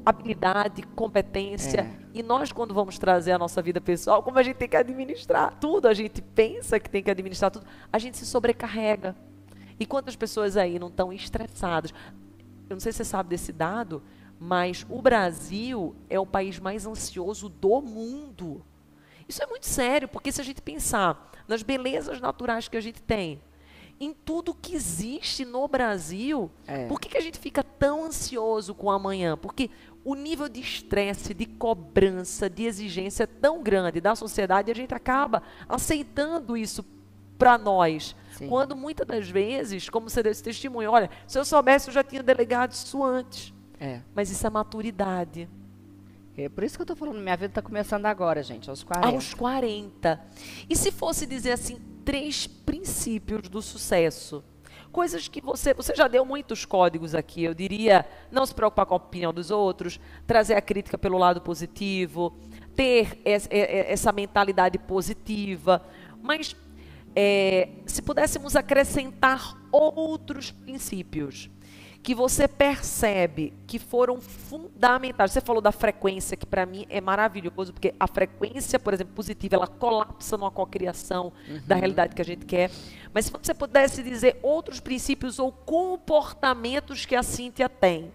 habilidade, 0.05 0.81
competência. 0.95 1.81
É. 1.81 1.91
E 2.13 2.23
nós, 2.23 2.53
quando 2.53 2.73
vamos 2.73 2.97
trazer 2.97 3.33
a 3.33 3.37
nossa 3.37 3.61
vida 3.61 3.81
pessoal, 3.81 4.23
como 4.23 4.39
a 4.39 4.43
gente 4.43 4.55
tem 4.55 4.69
que 4.69 4.77
administrar 4.77 5.59
tudo, 5.59 5.89
a 5.89 5.93
gente 5.93 6.21
pensa 6.21 6.79
que 6.79 6.89
tem 6.89 7.03
que 7.03 7.11
administrar 7.11 7.51
tudo, 7.51 7.65
a 7.91 7.99
gente 7.99 8.15
se 8.15 8.25
sobrecarrega. 8.25 9.13
E 9.77 9.85
quantas 9.85 10.15
pessoas 10.15 10.55
aí 10.55 10.79
não 10.79 10.87
estão 10.87 11.11
estressadas? 11.11 11.93
Eu 12.69 12.75
não 12.75 12.79
sei 12.79 12.93
se 12.93 12.99
você 12.99 13.03
sabe 13.03 13.27
desse 13.27 13.51
dado, 13.51 14.01
mas 14.39 14.85
o 14.89 15.01
Brasil 15.01 15.93
é 16.09 16.17
o 16.17 16.25
país 16.25 16.61
mais 16.61 16.85
ansioso 16.85 17.49
do 17.49 17.81
mundo. 17.81 18.63
Isso 19.31 19.41
é 19.41 19.47
muito 19.47 19.65
sério, 19.65 20.09
porque 20.09 20.29
se 20.29 20.41
a 20.41 20.43
gente 20.43 20.61
pensar 20.61 21.31
nas 21.47 21.63
belezas 21.63 22.19
naturais 22.19 22.67
que 22.67 22.75
a 22.75 22.81
gente 22.81 23.01
tem, 23.01 23.41
em 23.97 24.13
tudo 24.13 24.53
que 24.53 24.75
existe 24.75 25.45
no 25.45 25.65
Brasil, 25.69 26.51
É. 26.67 26.85
por 26.87 26.99
que, 26.99 27.07
que 27.07 27.17
a 27.17 27.21
gente 27.21 27.39
fica 27.39 27.63
tão 27.63 28.03
ansioso 28.03 28.75
com 28.75 28.87
o 28.87 28.91
amanhã? 28.91 29.37
Porque 29.37 29.69
o 30.03 30.15
nível 30.15 30.49
de 30.49 30.59
estresse, 30.59 31.33
de 31.33 31.45
cobrança, 31.45 32.49
de 32.49 32.63
exigência 32.65 33.23
é 33.23 33.27
tão 33.27 33.63
grande 33.63 34.01
da 34.01 34.13
sociedade, 34.15 34.69
e 34.69 34.73
a 34.73 34.75
gente 34.75 34.93
acaba 34.93 35.41
aceitando 35.69 36.57
isso 36.57 36.83
para 37.37 37.57
nós. 37.57 38.13
Sim. 38.33 38.49
Quando 38.49 38.75
muitas 38.75 39.07
das 39.07 39.29
vezes, 39.29 39.87
como 39.87 40.09
você 40.09 40.21
deu 40.21 40.33
esse 40.33 40.43
testemunho, 40.43 40.91
olha, 40.91 41.09
se 41.25 41.39
eu 41.39 41.45
soubesse, 41.45 41.87
eu 41.87 41.93
já 41.93 42.03
tinha 42.03 42.21
delegado 42.21 42.73
isso 42.73 43.01
antes. 43.01 43.53
É. 43.79 44.01
Mas 44.13 44.29
isso 44.29 44.45
é 44.45 44.49
maturidade. 44.49 45.47
É 46.37 46.47
por 46.49 46.63
isso 46.63 46.75
que 46.77 46.81
eu 46.81 46.85
tô 46.85 46.95
falando, 46.95 47.19
minha 47.19 47.35
vida 47.35 47.53
tá 47.53 47.61
começando 47.61 48.05
agora, 48.05 48.41
gente, 48.41 48.69
aos 48.69 48.83
40. 48.83 49.07
Aos 49.07 49.33
40. 49.33 50.21
E 50.69 50.75
se 50.75 50.91
fosse 50.91 51.25
dizer 51.25 51.51
assim, 51.51 51.77
três 52.05 52.47
princípios 52.47 53.49
do 53.49 53.61
sucesso? 53.61 54.43
Coisas 54.91 55.27
que 55.27 55.39
você, 55.41 55.73
você 55.73 55.93
já 55.95 56.07
deu 56.07 56.25
muitos 56.25 56.65
códigos 56.65 57.15
aqui, 57.15 57.43
eu 57.43 57.53
diria, 57.53 58.05
não 58.31 58.45
se 58.45 58.53
preocupar 58.53 58.85
com 58.85 58.93
a 58.93 58.97
opinião 58.97 59.33
dos 59.33 59.49
outros, 59.51 59.99
trazer 60.27 60.53
a 60.55 60.61
crítica 60.61 60.97
pelo 60.97 61.17
lado 61.17 61.39
positivo, 61.41 62.33
ter 62.75 63.21
es- 63.23 63.47
essa 63.49 64.11
mentalidade 64.11 64.77
positiva, 64.77 65.81
mas 66.21 66.55
é, 67.15 67.69
se 67.85 68.01
pudéssemos 68.01 68.55
acrescentar 68.55 69.57
outros 69.71 70.51
princípios 70.51 71.49
que 72.03 72.15
você 72.15 72.47
percebe 72.47 73.53
que 73.67 73.77
foram 73.77 74.19
fundamentais. 74.19 75.31
Você 75.31 75.41
falou 75.41 75.61
da 75.61 75.71
frequência, 75.71 76.35
que 76.35 76.45
para 76.45 76.65
mim 76.65 76.85
é 76.89 76.99
maravilhoso, 76.99 77.71
porque 77.71 77.93
a 77.99 78.07
frequência, 78.07 78.79
por 78.79 78.93
exemplo, 78.93 79.13
positiva, 79.13 79.55
ela 79.55 79.67
colapsa 79.67 80.35
numa 80.35 80.49
cocriação 80.49 81.31
da 81.67 81.75
realidade 81.75 82.15
que 82.15 82.21
a 82.21 82.25
gente 82.25 82.45
quer. 82.45 82.71
Mas 83.13 83.25
se 83.25 83.31
você 83.31 83.53
pudesse 83.53 84.01
dizer 84.01 84.39
outros 84.41 84.79
princípios 84.79 85.37
ou 85.37 85.51
comportamentos 85.51 87.05
que 87.05 87.15
a 87.15 87.21
Cíntia 87.21 87.69
tem. 87.69 88.11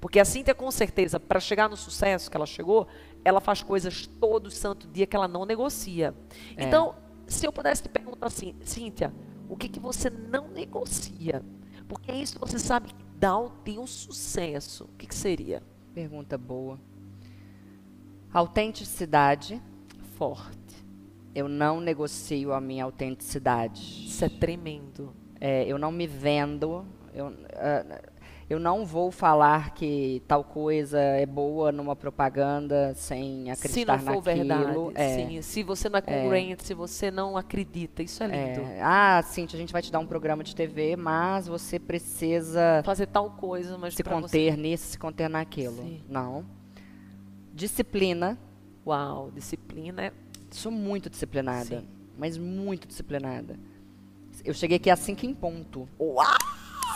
Porque 0.00 0.18
a 0.18 0.24
Cíntia, 0.24 0.52
com 0.52 0.68
certeza, 0.72 1.20
para 1.20 1.38
chegar 1.38 1.68
no 1.68 1.76
sucesso 1.76 2.28
que 2.28 2.36
ela 2.36 2.46
chegou, 2.46 2.88
ela 3.24 3.40
faz 3.40 3.62
coisas 3.62 4.08
todo 4.20 4.50
santo 4.50 4.88
dia 4.88 5.06
que 5.06 5.14
ela 5.14 5.28
não 5.28 5.46
negocia. 5.46 6.12
É. 6.56 6.64
Então, 6.64 6.96
se 7.28 7.46
eu 7.46 7.52
pudesse 7.52 7.84
te 7.84 7.88
perguntar 7.88 8.26
assim, 8.26 8.56
Cíntia, 8.64 9.14
o 9.48 9.56
que, 9.56 9.68
que 9.68 9.78
você 9.78 10.10
não 10.10 10.48
negocia? 10.48 11.44
Porque 11.92 12.10
é 12.10 12.16
isso 12.16 12.38
você 12.38 12.58
sabe 12.58 12.88
que 12.88 13.04
dá 13.18 13.38
o 13.38 13.50
teu 13.50 13.86
sucesso. 13.86 14.84
O 14.84 14.96
que, 14.96 15.06
que 15.06 15.14
seria? 15.14 15.62
Pergunta 15.92 16.38
boa. 16.38 16.80
Autenticidade. 18.32 19.60
Forte. 20.16 20.86
Eu 21.34 21.48
não 21.48 21.82
negocio 21.82 22.54
a 22.54 22.60
minha 22.62 22.84
autenticidade. 22.84 24.06
Isso 24.06 24.24
é 24.24 24.28
tremendo. 24.30 25.14
É, 25.38 25.66
eu 25.66 25.76
não 25.76 25.92
me 25.92 26.06
vendo. 26.06 26.86
Eu, 27.12 27.26
ah, 27.56 28.02
eu 28.52 28.60
não 28.60 28.84
vou 28.84 29.10
falar 29.10 29.72
que 29.72 30.22
tal 30.28 30.44
coisa 30.44 31.00
é 31.00 31.24
boa 31.24 31.72
numa 31.72 31.96
propaganda 31.96 32.92
sem 32.94 33.44
Se 33.44 33.50
acreditar 33.50 34.02
não 34.02 34.22
for 34.22 34.36
naquilo. 34.36 34.90
verdade. 34.90 34.92
É, 34.94 35.26
Sim, 35.26 35.42
se 35.42 35.62
você 35.62 35.88
não 35.88 35.98
é 35.98 36.02
congruente, 36.02 36.62
se 36.62 36.74
você 36.74 37.10
não 37.10 37.34
acredita. 37.38 38.02
Isso 38.02 38.22
é 38.22 38.26
lindo. 38.26 38.60
é, 38.68 38.82
ah, 38.82 39.22
Cintia, 39.24 39.56
a 39.56 39.60
gente 39.60 39.72
vai 39.72 39.80
te 39.80 39.90
dar 39.90 40.00
um 40.00 40.06
programa 40.06 40.44
de 40.44 40.54
TV, 40.54 40.96
mas 40.96 41.46
você 41.48 41.78
precisa 41.78 42.82
Fazer 42.84 43.06
tal 43.06 43.30
coisa, 43.30 43.78
mas 43.78 43.94
se 43.94 44.02
conter 44.02 44.54
nisso, 44.58 44.84
se 44.84 44.98
conter 44.98 45.30
naquilo. 45.30 45.82
Sim. 45.82 46.02
Não. 46.06 46.44
Disciplina. 47.54 48.34
Você... 48.34 48.88
Uau, 48.90 49.30
disciplina 49.30 50.02
é 50.06 50.12
Sou 50.50 50.70
muito 50.70 51.08
disciplinada. 51.08 51.80
Sim. 51.80 51.88
Mas 52.18 52.36
muito 52.36 52.86
disciplinada. 52.86 53.58
Eu 54.44 54.52
cheguei 54.52 54.76
aqui 54.76 54.90
às 54.90 54.98
5 54.98 55.24
em 55.24 55.32
ponto. 55.32 55.88
Uau! 55.98 56.26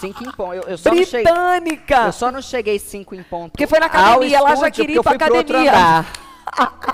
Cinco 0.01 0.25
em 0.25 0.33
ponto. 0.33 0.55
Eu, 0.55 0.63
eu 0.63 0.79
só 0.79 0.91
cheguei, 0.95 1.23
Britânica! 1.23 2.07
eu 2.07 2.13
só 2.13 2.31
não 2.31 2.43
cheguei 2.43 2.79
cinco 2.79 3.15
em 3.15 3.23
ponto. 3.23 3.53
Porque 3.53 3.67
foi 3.67 3.79
na 3.79 3.87
academia, 3.87 4.39
ela 4.39 4.55
já 4.57 4.71
queria 4.71 4.97
ir 4.97 5.03
pra 5.03 5.13
academia. 5.13 6.05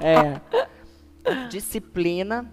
É. 0.00 0.40
Disciplina. 1.48 2.50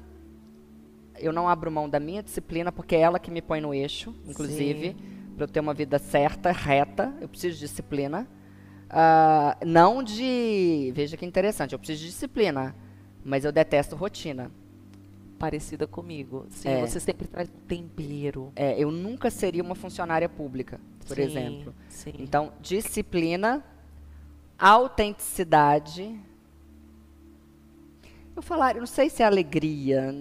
Eu 1.17 1.33
não 1.33 1.49
abro 1.49 1.69
mão 1.69 1.89
da 1.89 1.99
minha 1.99 2.23
disciplina, 2.23 2.71
porque 2.71 2.95
é 2.95 2.99
ela 3.01 3.19
que 3.19 3.29
me 3.29 3.41
põe 3.41 3.59
no 3.59 3.73
eixo, 3.73 4.15
inclusive. 4.25 4.95
Para 5.35 5.43
eu 5.43 5.47
ter 5.47 5.59
uma 5.59 5.73
vida 5.73 5.99
certa, 5.99 6.51
reta, 6.51 7.13
eu 7.19 7.27
preciso 7.27 7.55
de 7.55 7.61
disciplina. 7.61 8.27
Ah, 8.89 9.57
não 9.65 10.01
de. 10.01 10.91
Veja 10.95 11.15
que 11.15 11.25
interessante, 11.25 11.73
eu 11.73 11.79
preciso 11.79 12.01
de 12.01 12.07
disciplina. 12.07 12.75
Mas 13.23 13.45
eu 13.45 13.51
detesto 13.51 13.95
rotina. 13.95 14.51
Parecida 15.39 15.87
comigo. 15.87 16.45
Sim, 16.49 16.67
É. 16.67 16.85
você 16.85 16.99
sempre 16.99 17.25
traz 17.27 17.49
um 17.49 17.65
tempero. 17.65 18.51
É, 18.55 18.77
eu 18.77 18.91
nunca 18.91 19.31
seria 19.31 19.63
uma 19.63 19.73
funcionária 19.73 20.27
pública, 20.27 20.79
por 21.07 21.15
Sim, 21.15 21.21
exemplo. 21.23 21.73
Sim. 21.87 22.13
Então, 22.19 22.51
disciplina, 22.61 23.63
autenticidade. 24.57 26.19
Eu 28.35 28.41
falar, 28.41 28.75
eu 28.75 28.81
não 28.81 28.87
sei 28.87 29.09
se 29.09 29.23
é 29.23 29.25
alegria. 29.25 30.13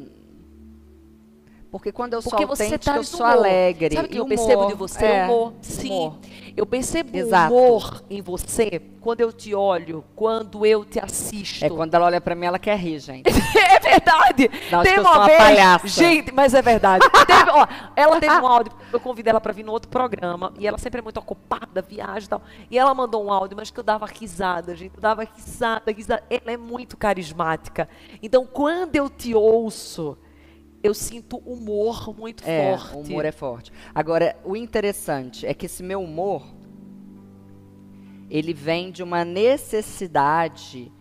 Porque 1.70 1.92
quando 1.92 2.14
eu 2.14 2.22
Porque 2.22 2.38
sou 2.38 2.46
você 2.46 2.62
autêntica, 2.64 2.92
traz 2.92 2.96
eu 3.12 3.18
sou 3.18 3.26
humor. 3.26 3.38
alegre. 3.38 3.94
Sabe 3.94 4.08
que 4.08 4.18
eu 4.18 4.26
percebo 4.26 4.52
humor, 4.60 4.68
de 4.68 4.74
você? 4.74 5.04
é, 5.04 5.24
humor. 5.24 5.52
Sim. 5.60 5.90
humor. 5.90 6.14
Eu 6.56 6.66
percebo 6.66 7.16
Exato. 7.16 7.54
humor 7.54 8.02
em 8.08 8.22
você 8.22 8.82
quando 9.00 9.20
eu 9.20 9.30
te 9.32 9.54
olho, 9.54 10.02
quando 10.16 10.64
eu 10.66 10.84
te 10.84 10.98
assisto. 10.98 11.64
É 11.64 11.68
quando 11.70 11.94
ela 11.94 12.06
olha 12.06 12.20
pra 12.20 12.34
mim, 12.34 12.46
ela 12.46 12.58
quer 12.58 12.76
rir, 12.78 12.98
gente. 13.00 13.28
É 13.68 13.80
verdade. 13.80 14.50
Não, 14.70 14.80
acho 14.80 14.84
Tem 14.90 14.94
que 14.94 14.98
eu 15.00 15.02
uma 15.04 15.10
sou 15.12 15.18
uma 15.20 15.26
vez, 15.26 15.38
palhaça. 15.38 15.88
gente, 15.88 16.32
mas 16.32 16.52
é 16.54 16.60
verdade. 16.62 17.04
Teve- 17.26 17.50
ó, 17.50 17.66
ela 17.94 18.18
teve 18.20 18.34
um 18.40 18.46
áudio, 18.46 18.72
eu 18.92 18.98
convidei 19.00 19.30
ela 19.30 19.40
para 19.40 19.52
vir 19.52 19.64
no 19.64 19.72
outro 19.72 19.88
programa 19.88 20.52
e 20.58 20.66
ela 20.66 20.76
sempre 20.78 20.98
é 20.98 21.02
muito 21.02 21.18
ocupada, 21.18 21.80
viagem 21.82 22.24
e 22.26 22.28
tal. 22.28 22.42
E 22.70 22.78
ela 22.78 22.92
mandou 22.94 23.24
um 23.24 23.32
áudio, 23.32 23.56
mas 23.56 23.70
que 23.70 23.78
eu 23.78 23.84
dava 23.84 24.04
risada, 24.06 24.74
gente, 24.74 24.94
eu 24.96 25.00
dava 25.00 25.22
risada, 25.24 25.90
risada. 25.92 26.22
Ela 26.28 26.52
é 26.52 26.56
muito 26.56 26.96
carismática. 26.96 27.88
Então, 28.22 28.46
quando 28.46 28.96
eu 28.96 29.08
te 29.08 29.34
ouço, 29.34 30.16
eu 30.82 30.94
sinto 30.94 31.38
humor 31.38 32.14
muito 32.16 32.42
É, 32.46 32.76
forte. 32.78 32.96
o 32.96 33.00
humor 33.00 33.24
é 33.24 33.32
forte. 33.32 33.72
Agora, 33.94 34.36
o 34.44 34.56
interessante 34.56 35.46
é 35.46 35.52
que 35.54 35.66
esse 35.66 35.82
meu 35.82 36.00
humor, 36.02 36.46
ele 38.30 38.52
vem 38.52 38.90
de 38.90 39.02
uma 39.02 39.24
necessidade 39.24 40.92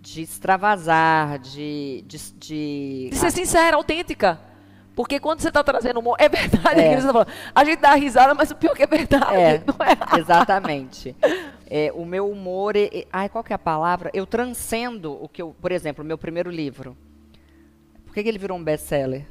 de 0.00 0.22
extravasar, 0.22 1.38
de... 1.38 2.02
de, 2.06 2.18
de- 2.34 3.08
De 3.10 3.16
ser 3.16 3.30
sincera, 3.30 3.76
autêntica. 3.76 4.40
Porque 4.94 5.18
quando 5.18 5.40
você 5.40 5.48
está 5.48 5.62
trazendo 5.64 6.00
humor, 6.00 6.16
é 6.18 6.28
verdade 6.28 6.80
É. 6.80 6.94
que 6.94 7.00
você 7.00 7.06
tá 7.06 7.12
falando. 7.12 7.28
A 7.54 7.64
gente 7.64 7.78
dá 7.80 7.94
risada, 7.94 8.34
mas 8.34 8.50
o 8.50 8.56
pior 8.56 8.74
que 8.74 8.82
é 8.82 8.86
verdade. 8.86 9.34
É, 9.36 9.54
é? 10.16 10.18
exatamente. 10.20 11.16
É, 11.70 11.90
o 11.94 12.04
meu 12.04 12.28
humor, 12.28 12.76
é, 12.76 12.90
é- 12.92 13.06
ai, 13.12 13.28
qual 13.28 13.42
que 13.42 13.52
é 13.52 13.56
a 13.56 13.58
palavra? 13.58 14.10
Eu 14.12 14.26
transcendo 14.26 15.12
o 15.22 15.28
que 15.28 15.40
eu, 15.40 15.54
por 15.62 15.72
exemplo, 15.72 16.04
o 16.04 16.06
meu 16.06 16.18
primeiro 16.18 16.50
livro. 16.50 16.94
Por 18.12 18.16
que, 18.16 18.24
que 18.24 18.28
ele 18.28 18.38
virou 18.38 18.58
um 18.58 18.62
best-seller? 18.62 19.26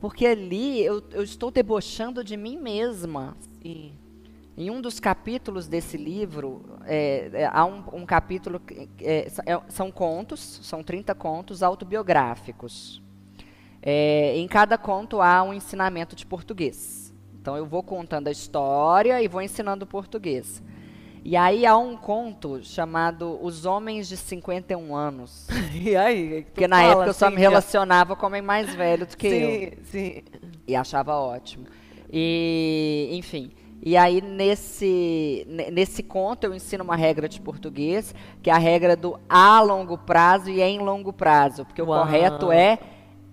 Porque 0.00 0.26
ali 0.26 0.82
eu, 0.82 1.00
eu 1.12 1.22
estou 1.22 1.52
debochando 1.52 2.24
de 2.24 2.36
mim 2.36 2.56
mesma. 2.56 3.36
Sim. 3.62 3.92
Em 4.56 4.70
um 4.70 4.80
dos 4.80 4.98
capítulos 4.98 5.68
desse 5.68 5.96
livro, 5.96 6.64
é, 6.84 7.30
é, 7.32 7.44
há 7.46 7.64
um, 7.64 7.84
um 7.92 8.04
capítulo, 8.04 8.58
que, 8.58 8.88
é, 9.00 9.28
é- 9.46 9.60
são 9.68 9.92
contos, 9.92 10.58
são 10.64 10.82
30 10.82 11.14
contos 11.14 11.62
autobiográficos. 11.62 13.00
É, 13.80 14.36
em 14.36 14.48
cada 14.48 14.76
conto 14.76 15.22
há 15.22 15.40
um 15.44 15.54
ensinamento 15.54 16.16
de 16.16 16.26
português. 16.26 17.14
Então 17.40 17.56
eu 17.56 17.66
vou 17.66 17.84
contando 17.84 18.26
a 18.26 18.32
história 18.32 19.22
e 19.22 19.28
vou 19.28 19.40
ensinando 19.40 19.86
português. 19.86 20.60
E 21.28 21.36
aí 21.36 21.66
há 21.66 21.76
um 21.76 21.94
conto 21.94 22.64
chamado 22.64 23.38
Os 23.42 23.66
Homens 23.66 24.08
de 24.08 24.16
51 24.16 24.96
Anos. 24.96 25.46
E 25.74 25.94
aí? 25.94 26.46
Porque 26.54 26.66
na 26.66 26.82
época 26.82 27.08
eu 27.08 27.12
só 27.12 27.28
me 27.28 27.36
relacionava 27.36 28.16
com 28.16 28.24
homem 28.26 28.40
mais 28.40 28.74
velho 28.74 29.06
do 29.06 29.14
que 29.14 29.26
eu 29.26 29.32
Sim, 29.32 29.70
sim. 29.84 30.22
e 30.66 30.74
achava 30.74 31.14
ótimo. 31.16 31.66
E, 32.10 33.10
enfim. 33.12 33.50
E 33.82 33.94
aí, 33.94 34.22
nesse, 34.22 35.44
ne- 35.46 35.70
nesse 35.70 36.02
conto, 36.02 36.44
eu 36.44 36.54
ensino 36.54 36.82
uma 36.82 36.96
regra 36.96 37.28
de 37.28 37.38
português, 37.42 38.14
que 38.42 38.48
é 38.48 38.52
a 38.54 38.58
regra 38.58 38.96
do 38.96 39.20
a 39.28 39.60
longo 39.60 39.98
prazo 39.98 40.48
e 40.48 40.62
em 40.62 40.78
longo 40.78 41.12
prazo. 41.12 41.66
Porque 41.66 41.82
Uau. 41.82 42.00
o 42.00 42.06
correto 42.06 42.50
é 42.50 42.78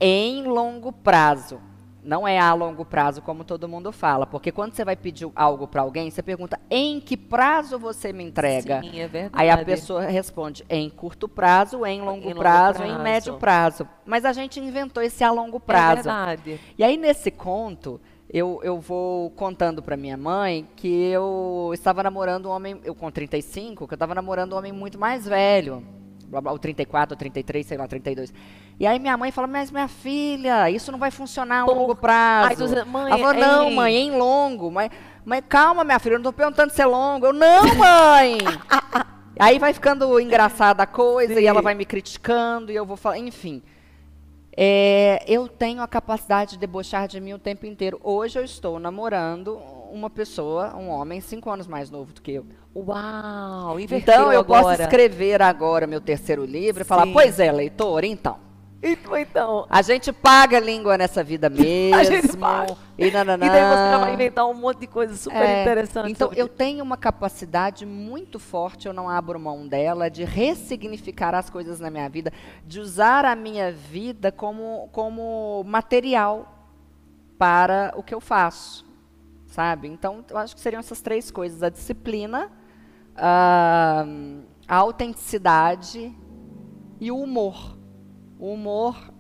em 0.02 0.44
longo 0.44 0.92
prazo. 0.92 1.62
Não 2.06 2.28
é 2.28 2.38
a 2.38 2.54
longo 2.54 2.86
prazo, 2.86 3.20
como 3.22 3.44
todo 3.44 3.68
mundo 3.68 3.92
fala. 3.92 4.28
Porque 4.28 4.52
quando 4.52 4.74
você 4.76 4.86
vai 4.86 4.96
pedir 4.96 5.28
algo 5.36 5.68
para 5.68 5.82
alguém, 5.82 6.12
você 6.12 6.22
pergunta 6.22 6.60
em 6.70 7.00
que 7.00 7.18
prazo 7.18 7.80
você 7.80 8.14
me 8.14 8.24
entrega. 8.24 8.80
Sim, 8.82 9.00
é 9.00 9.08
verdade. 9.08 9.34
Aí 9.34 9.50
a 9.50 9.58
pessoa 9.66 10.02
responde 10.06 10.64
em 10.70 10.88
curto 10.90 11.28
prazo, 11.28 11.84
em 11.84 12.02
longo, 12.02 12.22
Em 12.22 12.28
longo 12.30 12.40
prazo, 12.40 12.84
em 12.84 12.88
prazo. 12.90 13.04
médio 13.04 13.34
prazo. 13.38 13.88
Mas 14.06 14.24
a 14.24 14.32
gente 14.34 14.60
inventou 14.60 15.02
esse 15.02 15.24
a 15.24 15.32
longo 15.32 15.58
É 15.58 15.60
prazo. 15.60 15.96
verdade. 16.04 16.60
E 16.78 16.84
aí, 16.84 16.96
nesse 16.96 17.32
conto, 17.32 18.00
eu, 18.32 18.60
eu 18.64 18.80
vou 18.80 19.32
contando 19.32 19.82
pra 19.82 19.98
minha 19.98 20.16
mãe 20.18 20.68
que 20.76 20.88
eu 21.10 21.72
estava 21.74 22.04
namorando 22.04 22.46
um 22.48 22.52
homem, 22.52 22.80
eu 22.84 22.94
com 22.94 23.10
35, 23.10 23.88
que 23.88 23.94
eu 23.94 23.96
estava 23.96 24.14
namorando 24.14 24.54
um 24.54 24.58
homem 24.58 24.72
muito 24.72 25.00
mais 25.00 25.26
velho. 25.26 25.84
O 26.32 26.60
34, 26.60 27.14
o 27.14 27.18
33, 27.18 27.66
sei 27.66 27.78
lá, 27.78 27.88
32. 27.88 28.34
E 28.80 28.86
aí 28.86 29.00
minha 29.00 29.16
mãe 29.16 29.32
fala, 29.32 29.48
mas 29.48 29.72
minha 29.72 29.88
filha, 29.88 30.70
isso 30.70 30.92
não 30.92 31.00
vai 31.00 31.12
funcionar 31.12 31.64
a 31.64 31.66
Por- 31.66 31.76
longo 31.76 31.96
prazo. 31.96 32.50
Ai, 32.50 32.56
dizendo, 32.56 32.86
mãe, 32.88 33.12
Ela 33.12 33.18
falou, 33.18 33.34
não, 33.34 33.70
ei. 33.70 33.76
mãe, 33.76 33.96
em 33.96 34.12
longo. 34.12 34.72
Mas, 34.72 34.90
mas 35.24 35.44
calma, 35.48 35.84
minha 35.84 36.00
filha, 36.00 36.14
eu 36.16 36.20
não 36.20 36.24
tô 36.24 36.34
perguntando 36.34 36.74
se 36.74 36.82
é 36.82 36.86
longo. 36.86 37.28
Eu, 37.28 37.34
não, 37.34 37.76
mãe! 37.76 38.38
aí 39.40 39.60
vai 39.60 39.74
ficando 39.74 40.20
engraçada 40.20 40.84
a 40.84 40.88
coisa, 40.88 41.36
Sim. 41.36 41.42
e 41.42 41.48
ela 41.48 41.62
vai 41.62 41.76
me 41.76 41.86
criticando, 41.86 42.72
e 42.72 42.76
eu 42.76 42.86
vou 42.86 42.98
falar, 42.98 43.18
enfim. 43.18 43.62
É, 44.58 45.24
eu 45.28 45.48
tenho 45.50 45.82
a 45.82 45.88
capacidade 45.88 46.52
de 46.52 46.58
debochar 46.60 47.08
de 47.08 47.20
mim 47.20 47.34
o 47.34 47.40
tempo 47.40 47.66
inteiro. 47.66 48.00
Hoje 48.02 48.40
eu 48.40 48.44
estou 48.44 48.80
namorando 48.80 49.60
uma 49.96 50.10
pessoa, 50.10 50.76
um 50.76 50.90
homem, 50.90 51.22
cinco 51.22 51.50
anos 51.50 51.68
mais 51.68 51.90
novo 51.90 52.14
do 52.14 52.22
que 52.22 52.34
eu. 52.34 52.46
Uau, 52.76 53.80
inverteu 53.80 54.14
Então 54.14 54.34
eu 54.34 54.44
posso 54.44 54.70
agora. 54.70 54.84
escrever 54.84 55.42
agora 55.42 55.88
meu 55.88 56.02
terceiro 56.02 56.44
livro 56.46 56.82
e 56.82 56.86
falar, 56.86 57.06
Sim. 57.06 57.14
pois 57.14 57.40
é, 57.40 57.52
leitor, 57.52 58.04
então. 58.04 58.46
Então, 58.84 59.18
então. 59.18 59.66
A 59.68 59.82
gente 59.82 60.12
paga 60.14 60.60
língua 60.60 60.96
nessa 60.98 61.24
vida 61.24 61.50
mesmo. 61.50 61.96
A 61.98 62.04
gente 62.04 62.38
paga. 62.38 62.76
E, 62.98 63.10
nananã. 63.10 63.46
E 63.46 63.50
daí 63.50 63.62
você 63.62 64.00
vai 64.00 64.14
inventar 64.14 64.46
um 64.48 64.54
monte 64.54 64.82
de 64.82 64.88
coisa 64.88 65.16
super 65.16 65.42
É, 65.42 65.62
interessante. 65.64 66.12
Então, 66.12 66.28
sobre 66.28 66.42
eu 66.42 66.48
tenho 66.48 66.84
uma 66.84 66.96
capacidade 66.96 67.86
muito 67.86 68.38
forte, 68.38 68.88
eu 68.88 68.94
não 68.94 69.10
abro 69.10 69.40
mão 69.40 69.68
dela, 69.68 70.10
de 70.10 70.24
ressignificar 70.24 71.34
as 71.34 71.50
coisas 71.50 71.80
na 71.80 71.90
minha 71.90 72.08
vida, 72.08 72.32
de 72.66 72.80
usar 72.80 73.26
a 73.26 73.36
minha 73.36 73.72
vida 73.72 74.32
como, 74.32 74.88
como 74.92 75.64
material 75.66 76.52
para 77.38 77.92
o 77.98 78.04
que 78.04 78.14
eu 78.14 78.22
faço, 78.22 78.85
sabe? 79.56 79.88
Então, 79.88 80.24
eu 80.30 80.38
acho 80.38 80.54
que 80.54 80.60
seriam 80.60 80.82
essas 80.82 81.02
três 81.02 81.32
coisas: 81.32 81.64
a 81.64 81.70
disciplina, 81.70 82.52
a, 83.16 84.06
a 84.68 84.76
autenticidade 84.76 86.14
e 87.00 87.10
o 87.10 87.18
humor. 87.18 87.78
O 88.38 88.52
humor 88.52 89.14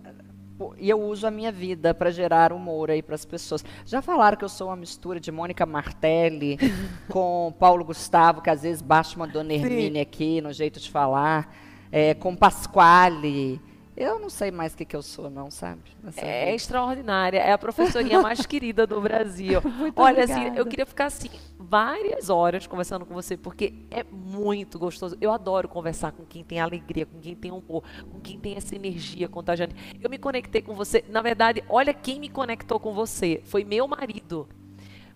E 0.77 0.89
eu 0.89 1.01
uso 1.01 1.25
a 1.25 1.31
minha 1.31 1.53
vida 1.53 1.93
para 1.93 2.11
gerar 2.11 2.51
humor 2.51 2.91
aí 2.91 3.01
para 3.01 3.15
as 3.15 3.23
pessoas. 3.23 3.63
Já 3.85 4.01
falaram 4.01 4.37
que 4.37 4.43
eu 4.43 4.49
sou 4.49 4.67
uma 4.67 4.75
mistura 4.75 5.21
de 5.21 5.31
Mônica 5.31 5.65
Martelli 5.65 6.57
com 7.09 7.53
Paulo 7.57 7.85
Gustavo, 7.85 8.41
que 8.41 8.49
às 8.49 8.63
vezes 8.63 8.81
baixa 8.81 9.15
uma 9.15 9.27
Dona 9.27 9.53
Hermínia 9.53 10.01
aqui 10.01 10.41
no 10.41 10.51
jeito 10.51 10.81
de 10.81 10.91
falar, 10.91 11.55
é, 11.89 12.13
com 12.13 12.35
Pasquale. 12.35 13.61
Eu 13.97 14.19
não 14.19 14.29
sei 14.29 14.51
mais 14.51 14.73
o 14.73 14.77
que, 14.77 14.83
que 14.83 14.95
eu 14.95 15.01
sou, 15.01 15.29
não, 15.29 15.49
sabe? 15.49 15.81
É 16.17 16.53
extraordinária. 16.53 17.39
É 17.39 17.53
a 17.53 17.57
professorinha 17.57 18.21
mais 18.21 18.43
querida 18.45 18.85
do 18.85 18.99
Brasil. 18.99 19.61
Muito 19.61 20.01
Olha, 20.01 20.25
assim, 20.25 20.33
obrigada. 20.33 20.59
eu 20.59 20.65
queria 20.65 20.85
ficar 20.85 21.05
assim 21.05 21.29
várias 21.57 22.29
horas 22.29 22.67
conversando 22.67 23.05
com 23.05 23.13
você, 23.13 23.37
porque 23.37 23.73
é 23.89 24.03
muito 24.03 24.77
gostoso. 24.77 25.17
Eu 25.21 25.31
adoro 25.31 25.69
conversar 25.69 26.11
com 26.11 26.25
quem 26.25 26.43
tem 26.43 26.59
alegria, 26.59 27.05
com 27.05 27.19
quem 27.19 27.35
tem 27.35 27.51
humor, 27.51 27.83
com 28.11 28.19
quem 28.19 28.37
tem 28.37 28.55
essa 28.57 28.75
energia 28.75 29.29
contagiante. 29.29 29.75
Eu 30.01 30.09
me 30.09 30.17
conectei 30.17 30.61
com 30.61 30.73
você. 30.73 31.03
Na 31.07 31.21
verdade, 31.21 31.63
olha 31.69 31.93
quem 31.93 32.19
me 32.19 32.27
conectou 32.27 32.79
com 32.79 32.93
você. 32.93 33.41
Foi 33.45 33.63
meu 33.63 33.87
marido. 33.87 34.47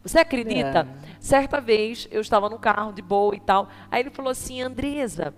Você 0.01 0.19
acredita? 0.19 0.87
É. 0.87 1.17
Certa 1.19 1.59
vez 1.59 2.07
eu 2.09 2.21
estava 2.21 2.49
no 2.49 2.57
carro 2.57 2.93
de 2.93 3.01
boa 3.01 3.35
e 3.35 3.39
tal. 3.41 3.67
Aí 3.91 4.01
ele 4.01 4.09
falou 4.09 4.31
assim, 4.31 4.61
Andresa, 4.61 5.33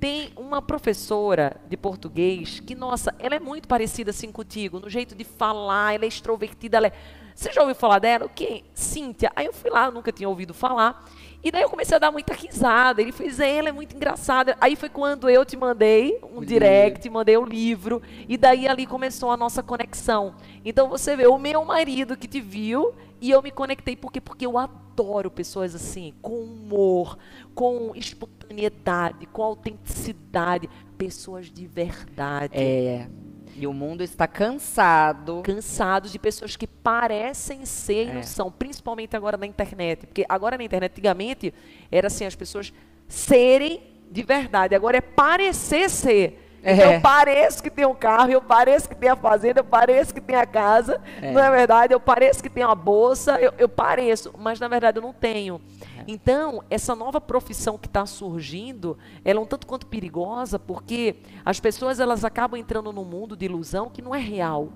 tem 0.00 0.30
uma 0.36 0.60
professora 0.60 1.56
de 1.68 1.76
português 1.76 2.60
que, 2.60 2.74
nossa, 2.74 3.14
ela 3.18 3.34
é 3.34 3.40
muito 3.40 3.66
parecida 3.66 4.10
assim 4.10 4.30
contigo, 4.30 4.78
no 4.78 4.88
jeito 4.90 5.14
de 5.14 5.24
falar, 5.24 5.94
ela 5.94 6.04
é 6.04 6.08
extrovertida, 6.08 6.76
ela 6.76 6.86
é... 6.88 6.92
Você 7.34 7.52
já 7.52 7.60
ouviu 7.60 7.74
falar 7.74 7.98
dela? 7.98 8.24
O 8.24 8.30
quê? 8.30 8.64
Cíntia. 8.72 9.30
Aí 9.36 9.44
eu 9.44 9.52
fui 9.52 9.70
lá, 9.70 9.84
eu 9.86 9.92
nunca 9.92 10.10
tinha 10.10 10.26
ouvido 10.26 10.54
falar. 10.54 11.04
E 11.44 11.50
daí 11.50 11.60
eu 11.60 11.68
comecei 11.68 11.94
a 11.94 11.98
dar 11.98 12.10
muita 12.10 12.32
risada. 12.32 13.02
Ele 13.02 13.12
fez, 13.12 13.38
"É, 13.38 13.58
ela 13.58 13.68
é 13.68 13.72
muito 13.72 13.94
engraçada. 13.94 14.56
Aí 14.58 14.74
foi 14.74 14.88
quando 14.88 15.28
eu 15.28 15.44
te 15.44 15.54
mandei 15.54 16.18
um 16.32 16.42
direct, 16.42 17.10
mandei 17.10 17.36
o 17.36 17.44
livro. 17.44 18.00
E 18.26 18.38
daí 18.38 18.66
ali 18.66 18.86
começou 18.86 19.30
a 19.30 19.36
nossa 19.36 19.62
conexão. 19.62 20.34
Então 20.64 20.88
você 20.88 21.14
vê, 21.14 21.26
o 21.26 21.36
meu 21.36 21.62
marido 21.62 22.16
que 22.16 22.26
te 22.26 22.40
viu 22.40 22.94
e 23.20 23.30
eu 23.30 23.42
me 23.42 23.50
conectei. 23.50 23.94
Por 23.96 24.10
quê? 24.10 24.18
Porque 24.18 24.46
eu 24.46 24.56
adoro 24.56 24.85
adoro 24.96 25.30
pessoas 25.30 25.74
assim, 25.74 26.14
com 26.22 26.40
humor, 26.40 27.18
com 27.54 27.92
espontaneidade, 27.94 29.26
com 29.26 29.42
autenticidade, 29.42 30.68
pessoas 30.96 31.50
de 31.50 31.66
verdade. 31.66 32.56
É. 32.56 33.06
E 33.54 33.66
o 33.66 33.72
mundo 33.72 34.02
está 34.02 34.26
cansado. 34.26 35.42
Cansados 35.42 36.12
de 36.12 36.18
pessoas 36.18 36.56
que 36.56 36.66
parecem 36.66 37.64
ser 37.66 38.08
e 38.08 38.12
não 38.12 38.20
É. 38.20 38.22
são, 38.22 38.50
principalmente 38.50 39.14
agora 39.16 39.36
na 39.36 39.46
internet. 39.46 40.06
Porque 40.06 40.24
agora 40.28 40.56
na 40.56 40.64
internet, 40.64 40.92
antigamente, 40.92 41.52
era 41.90 42.06
assim, 42.06 42.24
as 42.24 42.34
pessoas 42.34 42.72
serem 43.06 43.82
de 44.10 44.22
verdade. 44.22 44.74
Agora 44.74 44.96
é 44.98 45.00
parecer 45.00 45.90
ser. 45.90 46.42
Então 46.72 46.90
É. 46.92 46.96
eu 46.96 47.00
pareço 47.00 47.62
que 47.62 47.70
tenho 47.70 47.90
um 47.90 47.94
carro, 47.94 48.30
eu 48.30 48.42
pareço 48.42 48.88
que 48.88 48.94
tenho 48.94 49.12
a 49.12 49.16
fazenda, 49.16 49.60
eu 49.60 49.64
pareço 49.64 50.12
que 50.12 50.20
tenho 50.20 50.40
a 50.40 50.46
casa. 50.46 51.00
É. 51.22 51.30
Não 51.30 51.40
é 51.40 51.50
verdade? 51.50 51.94
Eu 51.94 52.00
pareço 52.00 52.42
que 52.42 52.50
tenho 52.50 52.68
a 52.68 52.74
bolsa, 52.74 53.38
eu, 53.40 53.52
eu 53.56 53.68
pareço, 53.68 54.32
mas 54.38 54.58
na 54.58 54.66
verdade 54.66 54.98
eu 54.98 55.02
não 55.02 55.12
tenho. 55.12 55.60
É. 55.98 56.04
Então, 56.08 56.62
essa 56.68 56.94
nova 56.94 57.20
profissão 57.20 57.78
que 57.78 57.86
está 57.86 58.04
surgindo, 58.04 58.98
ela 59.24 59.38
é 59.38 59.42
um 59.42 59.46
tanto 59.46 59.66
quanto 59.66 59.86
perigosa, 59.86 60.58
porque 60.58 61.16
as 61.44 61.60
pessoas 61.60 62.00
elas 62.00 62.24
acabam 62.24 62.58
entrando 62.58 62.92
num 62.92 63.04
mundo 63.04 63.36
de 63.36 63.44
ilusão 63.44 63.88
que 63.88 64.02
não 64.02 64.14
é 64.14 64.18
real. 64.20 64.68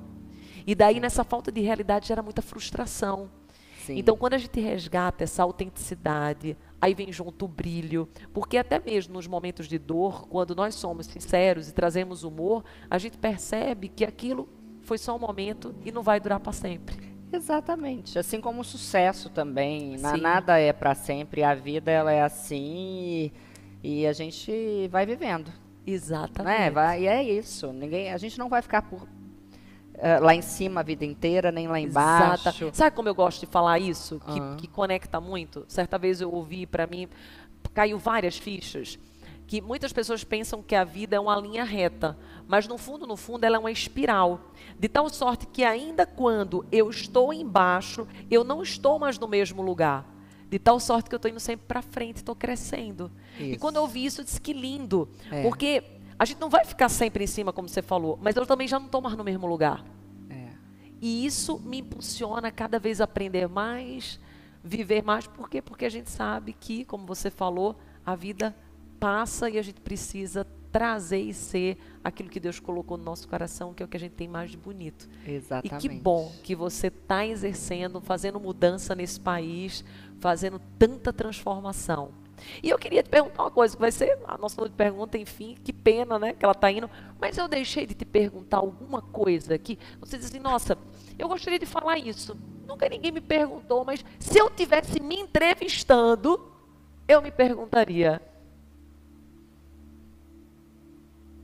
E 0.66 0.74
daí, 0.74 1.00
nessa 1.00 1.24
falta 1.24 1.50
de 1.50 1.60
realidade, 1.60 2.06
gera 2.06 2.22
muita 2.22 2.42
frustração. 2.42 3.28
Sim. 3.84 3.98
Então, 3.98 4.16
quando 4.16 4.34
a 4.34 4.38
gente 4.38 4.60
resgata 4.60 5.24
essa 5.24 5.42
autenticidade, 5.42 6.56
aí 6.80 6.94
vem 6.94 7.12
junto 7.12 7.44
o 7.44 7.48
brilho, 7.48 8.08
porque 8.32 8.56
até 8.56 8.78
mesmo 8.78 9.14
nos 9.14 9.26
momentos 9.26 9.66
de 9.68 9.78
dor, 9.78 10.26
quando 10.28 10.54
nós 10.54 10.74
somos 10.74 11.06
sinceros 11.06 11.68
e 11.68 11.74
trazemos 11.74 12.24
humor, 12.24 12.64
a 12.90 12.96
gente 12.98 13.18
percebe 13.18 13.88
que 13.88 14.04
aquilo 14.04 14.48
foi 14.82 14.96
só 14.98 15.14
um 15.14 15.18
momento 15.18 15.74
e 15.84 15.92
não 15.92 16.02
vai 16.02 16.18
durar 16.20 16.40
para 16.40 16.52
sempre. 16.52 17.10
Exatamente. 17.32 18.18
Assim 18.18 18.40
como 18.40 18.60
o 18.60 18.64
sucesso 18.64 19.30
também. 19.30 19.96
Na- 19.98 20.16
nada 20.16 20.58
é 20.58 20.72
para 20.72 20.94
sempre. 20.96 21.44
A 21.44 21.54
vida 21.54 21.90
ela 21.90 22.10
é 22.12 22.22
assim 22.22 23.30
e, 23.84 24.00
e 24.02 24.06
a 24.06 24.12
gente 24.12 24.88
vai 24.88 25.06
vivendo. 25.06 25.52
Exatamente. 25.86 26.58
Né? 26.58 26.70
Vai, 26.70 27.02
e 27.02 27.06
é 27.06 27.22
isso. 27.22 27.72
Ninguém, 27.72 28.12
a 28.12 28.16
gente 28.18 28.38
não 28.38 28.48
vai 28.48 28.62
ficar 28.62 28.82
por, 28.82 29.06
eh, 30.02 30.18
lá 30.20 30.34
em 30.34 30.42
cima 30.42 30.80
a 30.80 30.82
vida 30.82 31.04
inteira, 31.04 31.50
nem 31.52 31.68
lá 31.68 31.78
embaixo. 31.80 32.48
Exata. 32.48 32.74
Sabe 32.74 32.96
como 32.96 33.08
eu 33.08 33.14
gosto 33.14 33.40
de 33.40 33.46
falar 33.46 33.78
isso? 33.78 34.20
Que, 34.20 34.40
Ah. 34.40 34.56
que 34.58 34.66
conecta 34.68 35.20
muito? 35.20 35.64
Certa 35.68 35.98
vez 35.98 36.20
eu 36.20 36.32
ouvi 36.32 36.66
para 36.66 36.86
mim, 36.86 37.08
caiu 37.74 37.98
várias 37.98 38.36
fichas, 38.38 38.98
que 39.46 39.60
muitas 39.60 39.92
pessoas 39.92 40.22
pensam 40.24 40.62
que 40.62 40.74
a 40.74 40.84
vida 40.84 41.16
é 41.16 41.20
uma 41.20 41.36
linha 41.36 41.64
reta, 41.64 42.16
mas 42.46 42.66
no 42.68 42.78
fundo, 42.78 43.06
no 43.06 43.16
fundo, 43.16 43.44
ela 43.44 43.56
é 43.56 43.58
uma 43.58 43.70
espiral. 43.70 44.40
De 44.78 44.88
tal 44.88 45.08
sorte 45.08 45.46
que 45.46 45.62
ainda 45.64 46.06
quando 46.06 46.64
eu 46.72 46.88
estou 46.88 47.32
embaixo, 47.32 48.06
eu 48.30 48.42
não 48.44 48.62
estou 48.62 48.98
mais 48.98 49.18
no 49.18 49.28
mesmo 49.28 49.60
lugar. 49.62 50.04
De 50.48 50.58
tal 50.58 50.80
sorte 50.80 51.08
que 51.08 51.14
eu 51.14 51.18
estou 51.18 51.30
indo 51.30 51.38
sempre 51.38 51.66
para 51.68 51.80
frente, 51.82 52.16
estou 52.16 52.34
crescendo. 52.34 53.10
E 53.38 53.50
Isso. 53.52 53.60
quando 53.60 53.76
eu 53.76 53.82
ouvi 53.82 54.04
isso, 54.04 54.20
eu 54.20 54.24
disse 54.24 54.40
que 54.40 54.52
lindo. 54.52 55.08
É. 55.30 55.42
Porque 55.42 55.82
a 56.20 56.26
gente 56.26 56.38
não 56.38 56.50
vai 56.50 56.66
ficar 56.66 56.90
sempre 56.90 57.24
em 57.24 57.26
cima, 57.26 57.50
como 57.50 57.66
você 57.66 57.80
falou, 57.80 58.18
mas 58.20 58.36
eu 58.36 58.44
também 58.44 58.68
já 58.68 58.78
não 58.78 58.84
estou 58.84 59.00
mais 59.00 59.16
no 59.16 59.24
mesmo 59.24 59.46
lugar. 59.46 59.82
É. 60.28 60.50
E 61.00 61.24
isso 61.24 61.58
me 61.60 61.78
impulsiona 61.78 62.52
cada 62.52 62.78
vez 62.78 63.00
a 63.00 63.04
aprender 63.04 63.48
mais, 63.48 64.20
viver 64.62 65.02
mais. 65.02 65.26
Por 65.26 65.48
quê? 65.48 65.62
Porque 65.62 65.86
a 65.86 65.88
gente 65.88 66.10
sabe 66.10 66.52
que, 66.52 66.84
como 66.84 67.06
você 67.06 67.30
falou, 67.30 67.74
a 68.04 68.14
vida 68.14 68.54
passa 68.98 69.48
e 69.48 69.58
a 69.58 69.62
gente 69.62 69.80
precisa 69.80 70.46
trazer 70.70 71.22
e 71.22 71.32
ser 71.32 71.78
aquilo 72.04 72.28
que 72.28 72.38
Deus 72.38 72.60
colocou 72.60 72.98
no 72.98 73.04
nosso 73.04 73.26
coração, 73.26 73.72
que 73.72 73.82
é 73.82 73.86
o 73.86 73.88
que 73.88 73.96
a 73.96 74.00
gente 74.00 74.12
tem 74.12 74.28
mais 74.28 74.50
de 74.50 74.58
bonito. 74.58 75.08
Exatamente. 75.26 75.86
E 75.86 75.88
que 75.88 75.88
bom 75.88 76.30
que 76.42 76.54
você 76.54 76.88
está 76.88 77.26
exercendo, 77.26 77.98
fazendo 77.98 78.38
mudança 78.38 78.94
nesse 78.94 79.18
país, 79.18 79.82
fazendo 80.18 80.60
tanta 80.78 81.14
transformação. 81.14 82.12
E 82.62 82.70
eu 82.70 82.78
queria 82.78 83.02
te 83.02 83.10
perguntar 83.10 83.42
uma 83.42 83.50
coisa, 83.50 83.74
que 83.74 83.80
vai 83.80 83.92
ser 83.92 84.18
a 84.24 84.38
nossa 84.38 84.68
pergunta, 84.70 85.18
enfim, 85.18 85.56
que 85.62 85.72
pena, 85.72 86.18
né, 86.18 86.32
que 86.32 86.44
ela 86.44 86.52
está 86.52 86.70
indo. 86.70 86.90
Mas 87.20 87.36
eu 87.36 87.48
deixei 87.48 87.86
de 87.86 87.94
te 87.94 88.04
perguntar 88.04 88.58
alguma 88.58 89.02
coisa 89.02 89.56
que 89.58 89.78
você 90.00 90.16
diz 90.16 90.26
assim, 90.26 90.38
nossa, 90.40 90.76
eu 91.18 91.28
gostaria 91.28 91.58
de 91.58 91.66
falar 91.66 91.98
isso. 91.98 92.36
Nunca 92.66 92.88
ninguém 92.88 93.12
me 93.12 93.20
perguntou, 93.20 93.84
mas 93.84 94.04
se 94.18 94.38
eu 94.38 94.48
tivesse 94.48 95.00
me 95.00 95.16
entrevistando, 95.16 96.50
eu 97.06 97.20
me 97.20 97.30
perguntaria. 97.30 98.22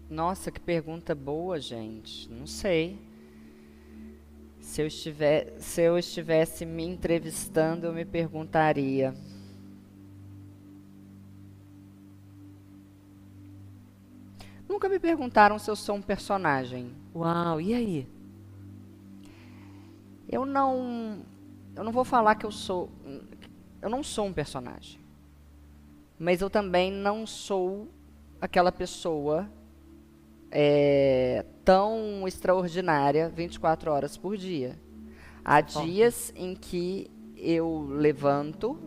Nossa, 0.08 0.52
que 0.52 0.60
pergunta 0.60 1.14
boa, 1.14 1.60
gente. 1.60 2.30
Não 2.30 2.46
sei. 2.46 2.96
Se 4.60 4.82
eu, 4.82 4.86
estiver, 4.86 5.54
se 5.58 5.80
eu 5.82 5.98
estivesse 5.98 6.64
me 6.64 6.84
entrevistando, 6.84 7.86
eu 7.86 7.92
me 7.92 8.04
perguntaria. 8.04 9.14
Nunca 14.68 14.88
me 14.88 14.98
perguntaram 14.98 15.58
se 15.58 15.70
eu 15.70 15.76
sou 15.76 15.96
um 15.96 16.02
personagem. 16.02 16.92
Uau, 17.14 17.60
e 17.60 17.74
aí? 17.74 18.08
Eu 20.28 20.44
não. 20.44 21.20
Eu 21.74 21.84
não 21.84 21.92
vou 21.92 22.04
falar 22.04 22.34
que 22.34 22.44
eu 22.44 22.50
sou. 22.50 22.90
Eu 23.80 23.88
não 23.88 24.02
sou 24.02 24.26
um 24.26 24.32
personagem. 24.32 24.98
Mas 26.18 26.40
eu 26.40 26.50
também 26.50 26.90
não 26.90 27.26
sou 27.26 27.88
aquela 28.40 28.72
pessoa 28.72 29.48
é, 30.50 31.44
tão 31.64 32.26
extraordinária 32.26 33.28
24 33.28 33.90
horas 33.90 34.16
por 34.16 34.36
dia. 34.36 34.78
Há 35.44 35.62
Concordo. 35.62 35.88
dias 35.88 36.32
em 36.34 36.54
que 36.54 37.10
eu 37.36 37.86
levanto 37.90 38.78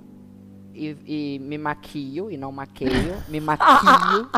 e, 0.74 0.98
e 1.06 1.40
me 1.40 1.58
maquio, 1.58 2.32
e 2.32 2.38
não 2.38 2.52
maqueio, 2.52 3.24
me 3.30 3.40
maquio 3.42 4.30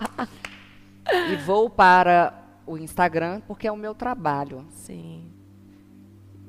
e 1.31 1.35
vou 1.37 1.69
para 1.69 2.33
o 2.65 2.77
Instagram 2.77 3.41
porque 3.41 3.67
é 3.67 3.71
o 3.71 3.77
meu 3.77 3.93
trabalho. 3.93 4.65
Sim. 4.69 5.31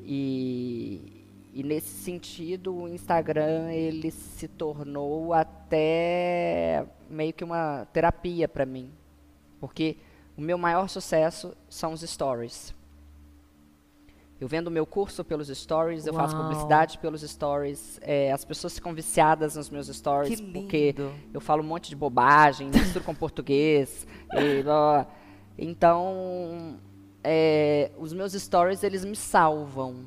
E, 0.04 1.26
e 1.52 1.62
nesse 1.62 1.90
sentido, 1.90 2.74
o 2.74 2.88
Instagram 2.88 3.70
ele 3.72 4.10
se 4.10 4.48
tornou 4.48 5.32
até 5.32 6.86
meio 7.08 7.32
que 7.32 7.44
uma 7.44 7.86
terapia 7.92 8.48
para 8.48 8.66
mim, 8.66 8.90
porque 9.60 9.96
o 10.36 10.40
meu 10.40 10.58
maior 10.58 10.88
sucesso 10.88 11.56
são 11.68 11.92
os 11.92 12.00
stories. 12.00 12.74
Eu 14.43 14.49
vendo 14.49 14.72
meu 14.72 14.84
curso 14.84 15.22
pelos 15.22 15.47
stories, 15.47 16.05
eu 16.05 16.12
faço 16.12 16.34
publicidade 16.36 16.99
pelos 16.99 17.20
stories, 17.22 18.01
é, 18.03 18.32
as 18.32 18.45
pessoas 18.45 18.74
ficam 18.74 18.93
viciadas 18.93 19.55
nos 19.55 19.70
meus 19.70 19.86
stories 19.86 20.40
Que 20.40 20.43
porque 20.43 20.95
eu 21.32 21.40
falo 21.40 21.62
um 21.62 21.66
monte 21.66 21.88
de 21.90 21.95
bobagem, 21.95 22.66
misturo 22.74 23.05
com 23.05 23.14
português. 23.14 24.05
e 24.34 24.62
blá. 24.64 25.07
Então, 25.57 26.76
é, 27.22 27.93
os 27.97 28.12
meus 28.12 28.32
stories, 28.32 28.82
eles 28.82 29.05
me 29.05 29.14
salvam, 29.14 30.07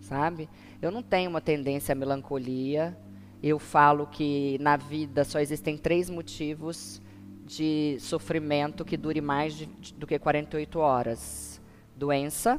sabe? 0.00 0.48
Eu 0.80 0.90
não 0.90 1.02
tenho 1.02 1.28
uma 1.28 1.40
tendência 1.42 1.92
à 1.92 1.94
melancolia. 1.94 2.96
Eu 3.42 3.58
falo 3.58 4.06
que 4.06 4.56
na 4.58 4.78
vida 4.78 5.22
só 5.22 5.38
existem 5.38 5.76
três 5.76 6.08
motivos 6.08 7.00
de 7.44 7.98
sofrimento 8.00 8.86
que 8.86 8.96
dure 8.96 9.20
mais 9.20 9.52
de- 9.54 9.66
de- 9.66 9.92
do 9.94 10.06
que 10.06 10.18
48 10.18 10.78
horas: 10.78 11.60
doença, 11.96 12.58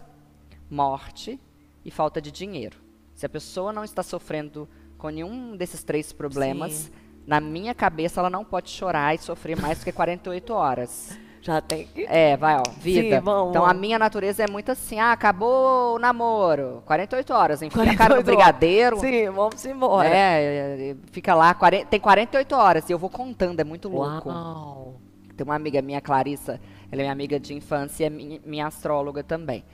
morte 0.72 1.40
e 1.84 1.92
falta 1.92 2.22
de 2.22 2.32
dinheiro. 2.32 2.78
Se 3.14 3.26
a 3.26 3.30
pessoa 3.30 3.74
não 3.74 3.84
está 3.84 4.02
sofrendo 4.02 4.68
com 4.98 5.10
nenhum 5.10 5.56
desses 5.58 5.84
três 5.84 6.14
problemas, 6.14 6.72
Sim. 6.72 6.92
na 7.28 7.42
minha 7.42 7.76
cabeça 7.76 8.22
ela 8.22 8.30
não 8.30 8.46
pode 8.46 8.70
chorar 8.70 9.14
e 9.14 9.18
sofrer 9.18 9.60
mais 9.60 9.80
do 9.80 9.84
que 9.84 9.92
48 9.92 10.54
horas. 10.54 11.20
Já 11.42 11.60
tem. 11.60 11.90
É, 11.96 12.38
vai, 12.38 12.56
ó, 12.56 12.64
vida. 12.78 13.18
Sim, 13.18 13.22
vamos, 13.24 13.50
então 13.50 13.64
a 13.64 13.70
vamos. 13.70 13.82
minha 13.82 13.98
natureza 13.98 14.44
é 14.44 14.48
muito 14.48 14.72
assim, 14.72 15.00
ah, 15.00 15.12
acabou 15.12 15.96
o 15.96 16.00
namoro, 16.00 16.84
48 16.86 17.34
horas, 17.34 17.62
enfia 17.64 17.82
a 17.82 17.96
cara 17.96 18.14
48 18.14 18.18
no 18.18 18.24
brigadeiro. 18.24 19.00
Sim, 19.00 19.30
vamos 19.32 19.66
embora. 19.66 20.08
É, 20.08 20.92
é, 20.92 20.96
fica 21.12 21.34
lá, 21.34 21.52
40, 21.56 21.88
tem 21.88 22.00
48 22.00 22.56
horas 22.56 22.90
e 22.90 22.94
eu 22.94 23.00
vou 23.00 23.10
contando, 23.10 23.60
é 23.60 23.64
muito 23.64 23.90
louco. 23.90 24.30
Uau. 24.30 25.02
Tem 25.36 25.44
uma 25.44 25.56
amiga 25.56 25.82
minha, 25.82 26.00
Clarissa, 26.00 26.62
ela 26.92 27.02
é 27.02 27.06
minha 27.06 27.12
amiga 27.12 27.40
de 27.40 27.56
infância 27.56 28.04
e 28.04 28.06
é 28.06 28.10
minha, 28.12 28.40
minha 28.46 28.68
astróloga 28.68 29.24
também. 29.24 29.66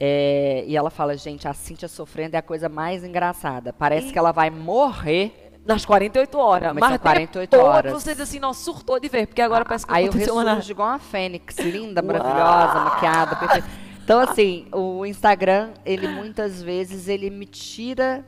É, 0.00 0.62
e 0.64 0.76
ela 0.76 0.90
fala, 0.90 1.16
gente, 1.16 1.48
a 1.48 1.52
Cíntia 1.52 1.88
sofrendo 1.88 2.36
é 2.36 2.38
a 2.38 2.42
coisa 2.42 2.68
mais 2.68 3.02
engraçada. 3.02 3.72
Parece 3.72 4.08
E- 4.08 4.12
que 4.12 4.18
ela 4.18 4.30
vai 4.30 4.48
morrer. 4.48 5.46
Nas 5.66 5.84
48 5.84 6.38
horas. 6.38 6.72
Mas 6.72 6.80
Mas, 6.80 6.88
são 6.90 6.98
48 7.00 7.50
depois 7.50 7.68
horas. 7.68 7.92
Você 7.92 8.12
diz 8.12 8.20
assim, 8.22 8.38
nossa, 8.38 8.62
surtou 8.64 8.98
de 9.00 9.08
ver, 9.08 9.26
porque 9.26 9.42
agora 9.42 9.64
parece 9.64 9.84
que 9.86 9.92
Aí 9.92 10.06
eu 10.06 10.12
ressurjo 10.12 10.70
igual 10.70 10.88
uma 10.88 10.98
fênix, 10.98 11.58
linda, 11.58 12.00
maravilhosa, 12.00 12.80
maquiada, 12.84 13.36
perfeita. 13.36 13.68
Então, 14.02 14.20
assim, 14.20 14.66
o 14.72 15.04
Instagram, 15.04 15.72
ele 15.84 16.08
muitas 16.08 16.62
vezes, 16.62 17.06
ele 17.08 17.28
me 17.28 17.44
tira, 17.44 18.24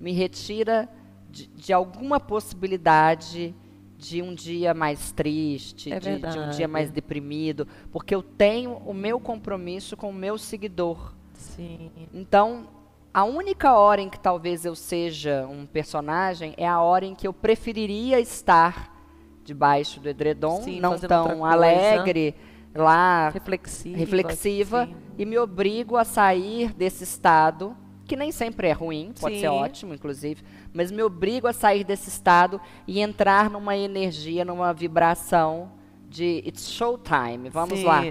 me 0.00 0.12
retira 0.12 0.88
de, 1.28 1.48
de 1.48 1.72
alguma 1.72 2.18
possibilidade 2.18 3.54
de 4.00 4.22
um 4.22 4.34
dia 4.34 4.72
mais 4.72 5.12
triste, 5.12 5.92
É 5.92 6.00
de, 6.00 6.18
de 6.18 6.38
um 6.38 6.48
dia 6.50 6.66
mais 6.66 6.90
deprimido, 6.90 7.68
porque 7.92 8.14
eu 8.14 8.22
tenho 8.22 8.72
o 8.86 8.94
meu 8.94 9.20
compromisso 9.20 9.96
com 9.96 10.08
o 10.08 10.14
meu 10.14 10.38
seguidor. 10.38 11.12
Sim. 11.34 11.90
Então, 12.12 12.68
a 13.12 13.24
única 13.24 13.74
hora 13.74 14.00
em 14.00 14.08
que 14.08 14.18
talvez 14.18 14.64
eu 14.64 14.74
seja 14.74 15.46
um 15.46 15.66
personagem 15.66 16.54
é 16.56 16.66
a 16.66 16.80
hora 16.80 17.04
em 17.04 17.14
que 17.14 17.26
eu 17.26 17.32
preferiria 17.32 18.18
estar 18.18 18.96
debaixo 19.44 20.00
do 20.00 20.08
edredom, 20.08 20.62
Sim, 20.62 20.80
não 20.80 20.98
tão 20.98 21.44
alegre, 21.44 22.34
lá 22.74 23.28
Reflexiva. 23.30 23.98
reflexiva 23.98 24.88
e 25.18 25.26
me 25.26 25.36
obrigo 25.38 25.96
a 25.96 26.04
sair 26.04 26.72
desse 26.72 27.04
estado, 27.04 27.76
que 28.10 28.16
nem 28.16 28.32
sempre 28.32 28.66
é 28.66 28.72
ruim, 28.72 29.12
pode 29.20 29.36
Sim. 29.36 29.42
ser 29.42 29.46
ótimo, 29.46 29.94
inclusive, 29.94 30.42
mas 30.74 30.90
me 30.90 31.00
obrigo 31.00 31.46
a 31.46 31.52
sair 31.52 31.84
desse 31.84 32.08
estado 32.08 32.60
e 32.84 32.98
entrar 32.98 33.48
numa 33.48 33.76
energia, 33.76 34.44
numa 34.44 34.74
vibração 34.74 35.70
de 36.08 36.42
it's 36.44 36.68
showtime, 36.68 37.48
vamos 37.48 37.78
Sim. 37.78 37.84
lá. 37.84 38.02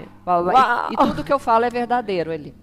E, 0.90 0.94
e 0.94 0.96
tudo 0.96 1.22
que 1.22 1.30
eu 1.30 1.38
falo 1.38 1.66
é 1.66 1.70
verdadeiro, 1.70 2.32
ele. 2.32 2.54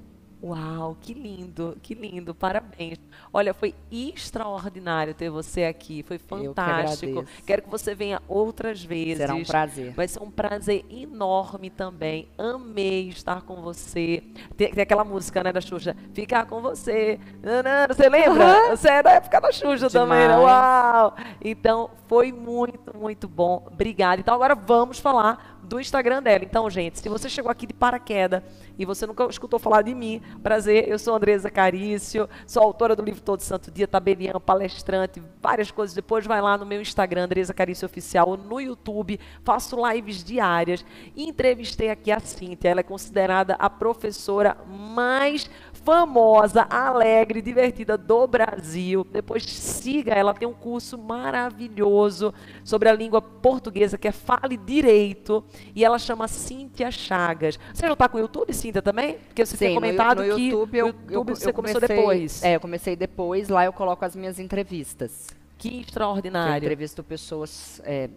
Uau, 0.41 0.95
que 1.01 1.15
lindo, 1.15 1.75
que 1.81 1.95
lindo, 1.95 2.35
parabéns. 2.35 2.99
Olha, 3.33 3.55
foi 3.55 3.73
extraordinário 3.91 5.15
ter 5.15 5.31
você 5.31 5.63
aqui, 5.63 6.03
foi 6.03 6.19
que 6.19 6.25
fantástico. 6.25 7.19
agradeço. 7.19 7.43
Quero 7.45 7.61
que 7.63 7.69
você 7.69 7.95
venha 7.95 8.21
outras 8.27 8.83
vezes. 8.83 9.17
Será 9.17 9.33
um 9.33 9.43
prazer. 9.43 9.93
Vai 9.93 10.07
ser 10.07 10.21
um 10.21 10.29
prazer 10.29 10.85
enorme 10.91 11.71
também. 11.71 12.27
Amei 12.38 13.09
estar 13.09 13.41
com 13.41 13.61
você. 13.63 14.23
Tem, 14.55 14.71
tem 14.71 14.83
aquela 14.83 15.03
música, 15.03 15.43
né, 15.43 15.51
da 15.51 15.59
Xuxa? 15.59 15.95
Ficar 16.13 16.45
com 16.45 16.61
você. 16.61 17.19
Nanana, 17.41 17.93
Você 17.93 18.07
lembra? 18.07 18.75
Você 18.77 18.89
é 18.89 19.01
da 19.03 19.11
época 19.13 19.41
da 19.41 19.51
Xuxa 19.51 19.89
também, 19.89 20.19
né? 20.19 20.35
Demais. 20.35 20.43
Uau! 20.43 21.15
Então, 21.43 21.89
foi 22.07 22.31
muito, 22.31 22.95
muito 22.95 23.27
bom. 23.27 23.65
Obrigada. 23.71 24.21
Então, 24.21 24.35
agora 24.35 24.53
vamos 24.53 24.99
falar 24.99 25.57
do 25.68 25.80
Instagram 25.80 26.24
dela. 26.24 26.43
Então, 26.43 26.70
gente, 26.70 26.99
se 26.99 27.09
você 27.09 27.30
chegou 27.30 27.51
aqui 27.51 27.68
de 27.68 27.74
paraquedas 27.74 28.41
e 28.80 28.86
você 28.86 29.05
nunca 29.05 29.26
escutou 29.26 29.59
falar 29.59 29.82
de 29.82 29.93
mim, 29.93 30.22
prazer, 30.41 30.88
eu 30.88 30.97
sou 30.97 31.15
Andresa 31.15 31.49
Carício, 31.49 32.30
sou 32.45 32.63
autora 32.63 32.95
do 32.95 33.03
livro 33.03 33.22
Todo 33.22 33.41
Santo 33.41 33.70
Dia, 33.70 33.88
tabeliã, 33.88 34.34
palestrante, 34.39 35.22
várias 35.41 35.70
coisas. 35.70 35.95
Depois 35.95 36.26
vai 36.26 36.41
lá 36.41 36.57
no 36.57 36.65
meu 36.65 36.82
Instagram, 36.82 37.26
Andresa 37.26 37.53
Carício 37.53 37.86
Oficial, 37.86 38.30
ou 38.30 38.38
no 38.38 38.61
YouTube, 38.61 39.20
faço 39.43 39.76
lives 39.91 40.24
diárias. 40.24 40.86
E 41.15 41.28
entrevistei 41.28 41.89
aqui 41.89 42.11
a 42.11 42.20
Cíntia, 42.20 42.70
ela 42.70 42.80
é 42.80 42.84
considerada 42.84 43.55
a 43.55 43.70
professora 43.70 44.57
mais 44.65 45.49
famosa, 45.91 46.63
alegre, 46.69 47.41
divertida 47.41 47.97
do 47.97 48.27
Brasil. 48.27 49.07
Depois 49.09 49.45
siga, 49.45 50.13
ela 50.13 50.33
tem 50.33 50.45
um 50.45 50.53
curso 50.53 50.97
maravilhoso 50.97 52.33
sobre 52.61 52.89
a 52.89 52.93
língua 52.93 53.21
portuguesa 53.21 53.97
que 53.97 54.05
é 54.05 54.11
Fale 54.11 54.57
Direito 54.57 55.41
e 55.73 55.85
ela 55.85 55.97
chama 55.97 56.27
Cíntia 56.27 56.91
Chagas. 56.91 57.57
Você 57.73 57.88
já 57.88 57.93
está 57.93 58.09
com 58.09 58.17
o 58.17 58.19
YouTube, 58.19 58.53
Cíntia, 58.53 58.81
também? 58.81 59.13
Porque 59.29 59.45
você 59.45 59.55
Sim, 59.55 59.69
no- 59.69 59.75
comentado 59.75 60.21
no, 60.25 60.35
que 60.35 60.49
YouTube, 60.49 60.77
eu, 60.77 60.85
o 60.88 60.89
YouTube 60.89 61.29
eu, 61.29 61.35
você 61.38 61.49
eu 61.49 61.53
começou 61.53 61.79
comecei, 61.79 61.95
depois. 61.97 62.43
É, 62.43 62.55
eu 62.57 62.59
comecei 62.59 62.95
depois, 62.97 63.47
lá 63.47 63.63
eu 63.63 63.71
coloco 63.71 64.03
as 64.03 64.13
minhas 64.13 64.39
entrevistas. 64.39 65.27
Que 65.57 65.69
Que 65.69 65.75
eu 65.77 65.81
extraordinário. 65.83 66.65
entrevisto 66.65 67.01
pessoas, 67.01 67.81
é, 67.85 68.09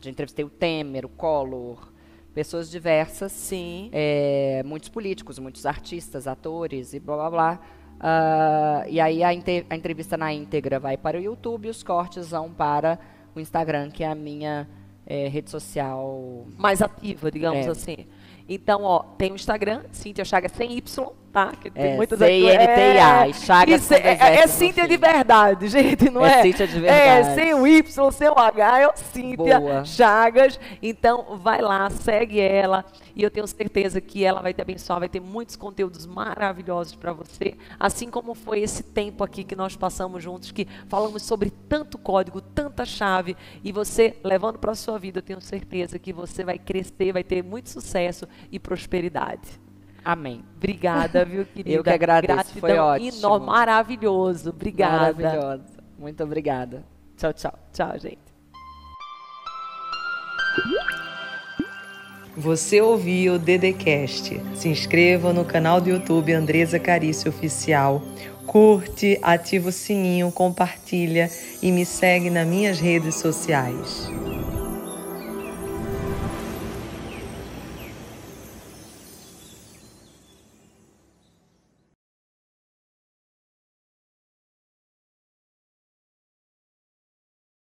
já 0.00 0.08
entrevistei 0.10 0.46
o 0.46 0.48
Temer, 0.48 1.04
o 1.04 1.10
Collor, 1.10 1.88
pessoas 2.36 2.70
diversas, 2.70 3.32
Sim. 3.32 3.88
é, 3.94 4.62
muitos 4.62 4.90
políticos, 4.90 5.38
muitos 5.38 5.64
artistas, 5.64 6.28
atores 6.28 6.92
e 6.92 7.00
blá 7.00 7.16
blá 7.16 7.30
blá. 7.30 7.60
Ah, 7.98 8.84
e 8.86 9.00
aí 9.00 9.24
a, 9.24 9.28
a 9.28 9.74
entrevista 9.74 10.18
na 10.18 10.34
íntegra 10.34 10.78
vai 10.78 10.98
para 10.98 11.16
o 11.16 11.20
YouTube 11.20 11.64
e 11.66 11.70
os 11.70 11.82
cortes 11.82 12.28
vão 12.28 12.52
para 12.52 12.98
o 13.34 13.40
Instagram, 13.40 13.90
que 13.90 14.04
é 14.04 14.08
a 14.08 14.14
minha 14.14 14.68
é, 15.06 15.28
rede 15.28 15.48
social. 15.48 16.46
mais 16.58 16.82
ativa, 16.82 17.30
digamos 17.30 17.66
É. 17.66 17.70
assim. 17.70 18.06
Então, 18.46 18.82
ó, 18.82 18.98
tem 19.16 19.32
o 19.32 19.34
Instagram, 19.34 19.84
Cíntia 19.90 20.22
Chagas 20.24 20.52
sem 20.52 20.76
Y, 20.76 21.12
tá? 21.36 21.52
Que 21.60 21.70
tem 21.70 21.92
É, 21.92 21.96
muitas 21.96 22.18
C-I-N-T-I-A, 22.18 23.28
e 23.28 23.34
Chagas 23.34 23.90
é, 23.92 23.96
é, 23.96 24.36
é 24.38 24.46
no 24.46 24.48
Cíntia 24.48 24.88
de 24.88 24.96
verdade, 24.96 25.68
gente, 25.68 26.08
não 26.08 26.24
É 26.24 26.38
é? 26.38 26.42
Cíntia 26.42 26.66
de 26.66 26.78
É, 26.78 26.80
verdade. 27.20 27.34
sem 27.34 27.52
o 27.52 27.66
Y, 27.66 28.10
sem 28.10 28.28
o 28.30 28.38
H, 28.38 28.80
é 28.80 28.86
o 28.88 28.96
Cíntia 28.96 29.60
Boa. 29.60 29.84
Chagas. 29.84 30.58
Então, 30.82 31.36
vai 31.38 31.60
lá, 31.60 31.90
segue 31.90 32.40
ela, 32.40 32.86
e 33.14 33.22
eu 33.22 33.30
tenho 33.30 33.46
certeza 33.46 34.00
que 34.00 34.24
ela 34.24 34.40
vai 34.40 34.54
te 34.54 34.62
abençoar, 34.62 34.98
vai 34.98 35.10
ter 35.10 35.20
muitos 35.20 35.56
conteúdos 35.56 36.06
maravilhosos 36.06 36.94
para 36.94 37.12
você, 37.12 37.54
assim 37.78 38.08
como 38.08 38.34
foi 38.34 38.60
esse 38.60 38.82
tempo 38.82 39.22
aqui 39.22 39.44
que 39.44 39.54
nós 39.54 39.76
passamos 39.76 40.22
juntos, 40.22 40.50
que 40.52 40.66
falamos 40.88 41.22
sobre 41.22 41.50
tanto 41.50 41.98
código, 41.98 42.40
tanta 42.40 42.86
chave, 42.86 43.36
e 43.62 43.72
você 43.72 44.16
levando 44.24 44.58
para 44.58 44.72
a 44.72 44.74
sua 44.74 44.98
vida, 44.98 45.18
eu 45.18 45.22
tenho 45.22 45.40
certeza 45.42 45.98
que 45.98 46.14
você 46.14 46.42
vai 46.42 46.58
crescer, 46.58 47.12
vai 47.12 47.22
ter 47.22 47.42
muito 47.44 47.68
sucesso 47.68 48.26
e 48.50 48.58
prosperidade. 48.58 49.65
Amém. 50.06 50.44
Obrigada, 50.56 51.24
viu, 51.24 51.44
querida? 51.52 51.76
Eu 51.76 51.82
que 51.82 51.90
agradeço, 51.90 52.32
Gratidão 52.36 52.60
foi 52.60 52.78
ótimo. 52.78 53.18
enorme, 53.18 53.46
maravilhoso. 53.46 54.50
Obrigada. 54.50 55.12
Maravilhosa. 55.20 55.64
Muito 55.98 56.22
obrigada. 56.22 56.84
Tchau, 57.16 57.32
tchau. 57.32 57.58
Tchau, 57.72 57.98
gente. 57.98 58.18
Você 62.36 62.80
ouviu 62.80 63.34
o 63.34 63.38
Dedecast. 63.38 64.40
Se 64.54 64.68
inscreva 64.68 65.32
no 65.32 65.44
canal 65.44 65.80
do 65.80 65.88
YouTube 65.88 66.32
Andresa 66.32 66.78
Carício 66.78 67.28
Oficial. 67.30 68.00
Curte, 68.46 69.18
ativa 69.22 69.70
o 69.70 69.72
sininho, 69.72 70.30
compartilha 70.30 71.28
e 71.60 71.72
me 71.72 71.84
segue 71.84 72.30
nas 72.30 72.46
minhas 72.46 72.78
redes 72.78 73.16
sociais. 73.16 74.08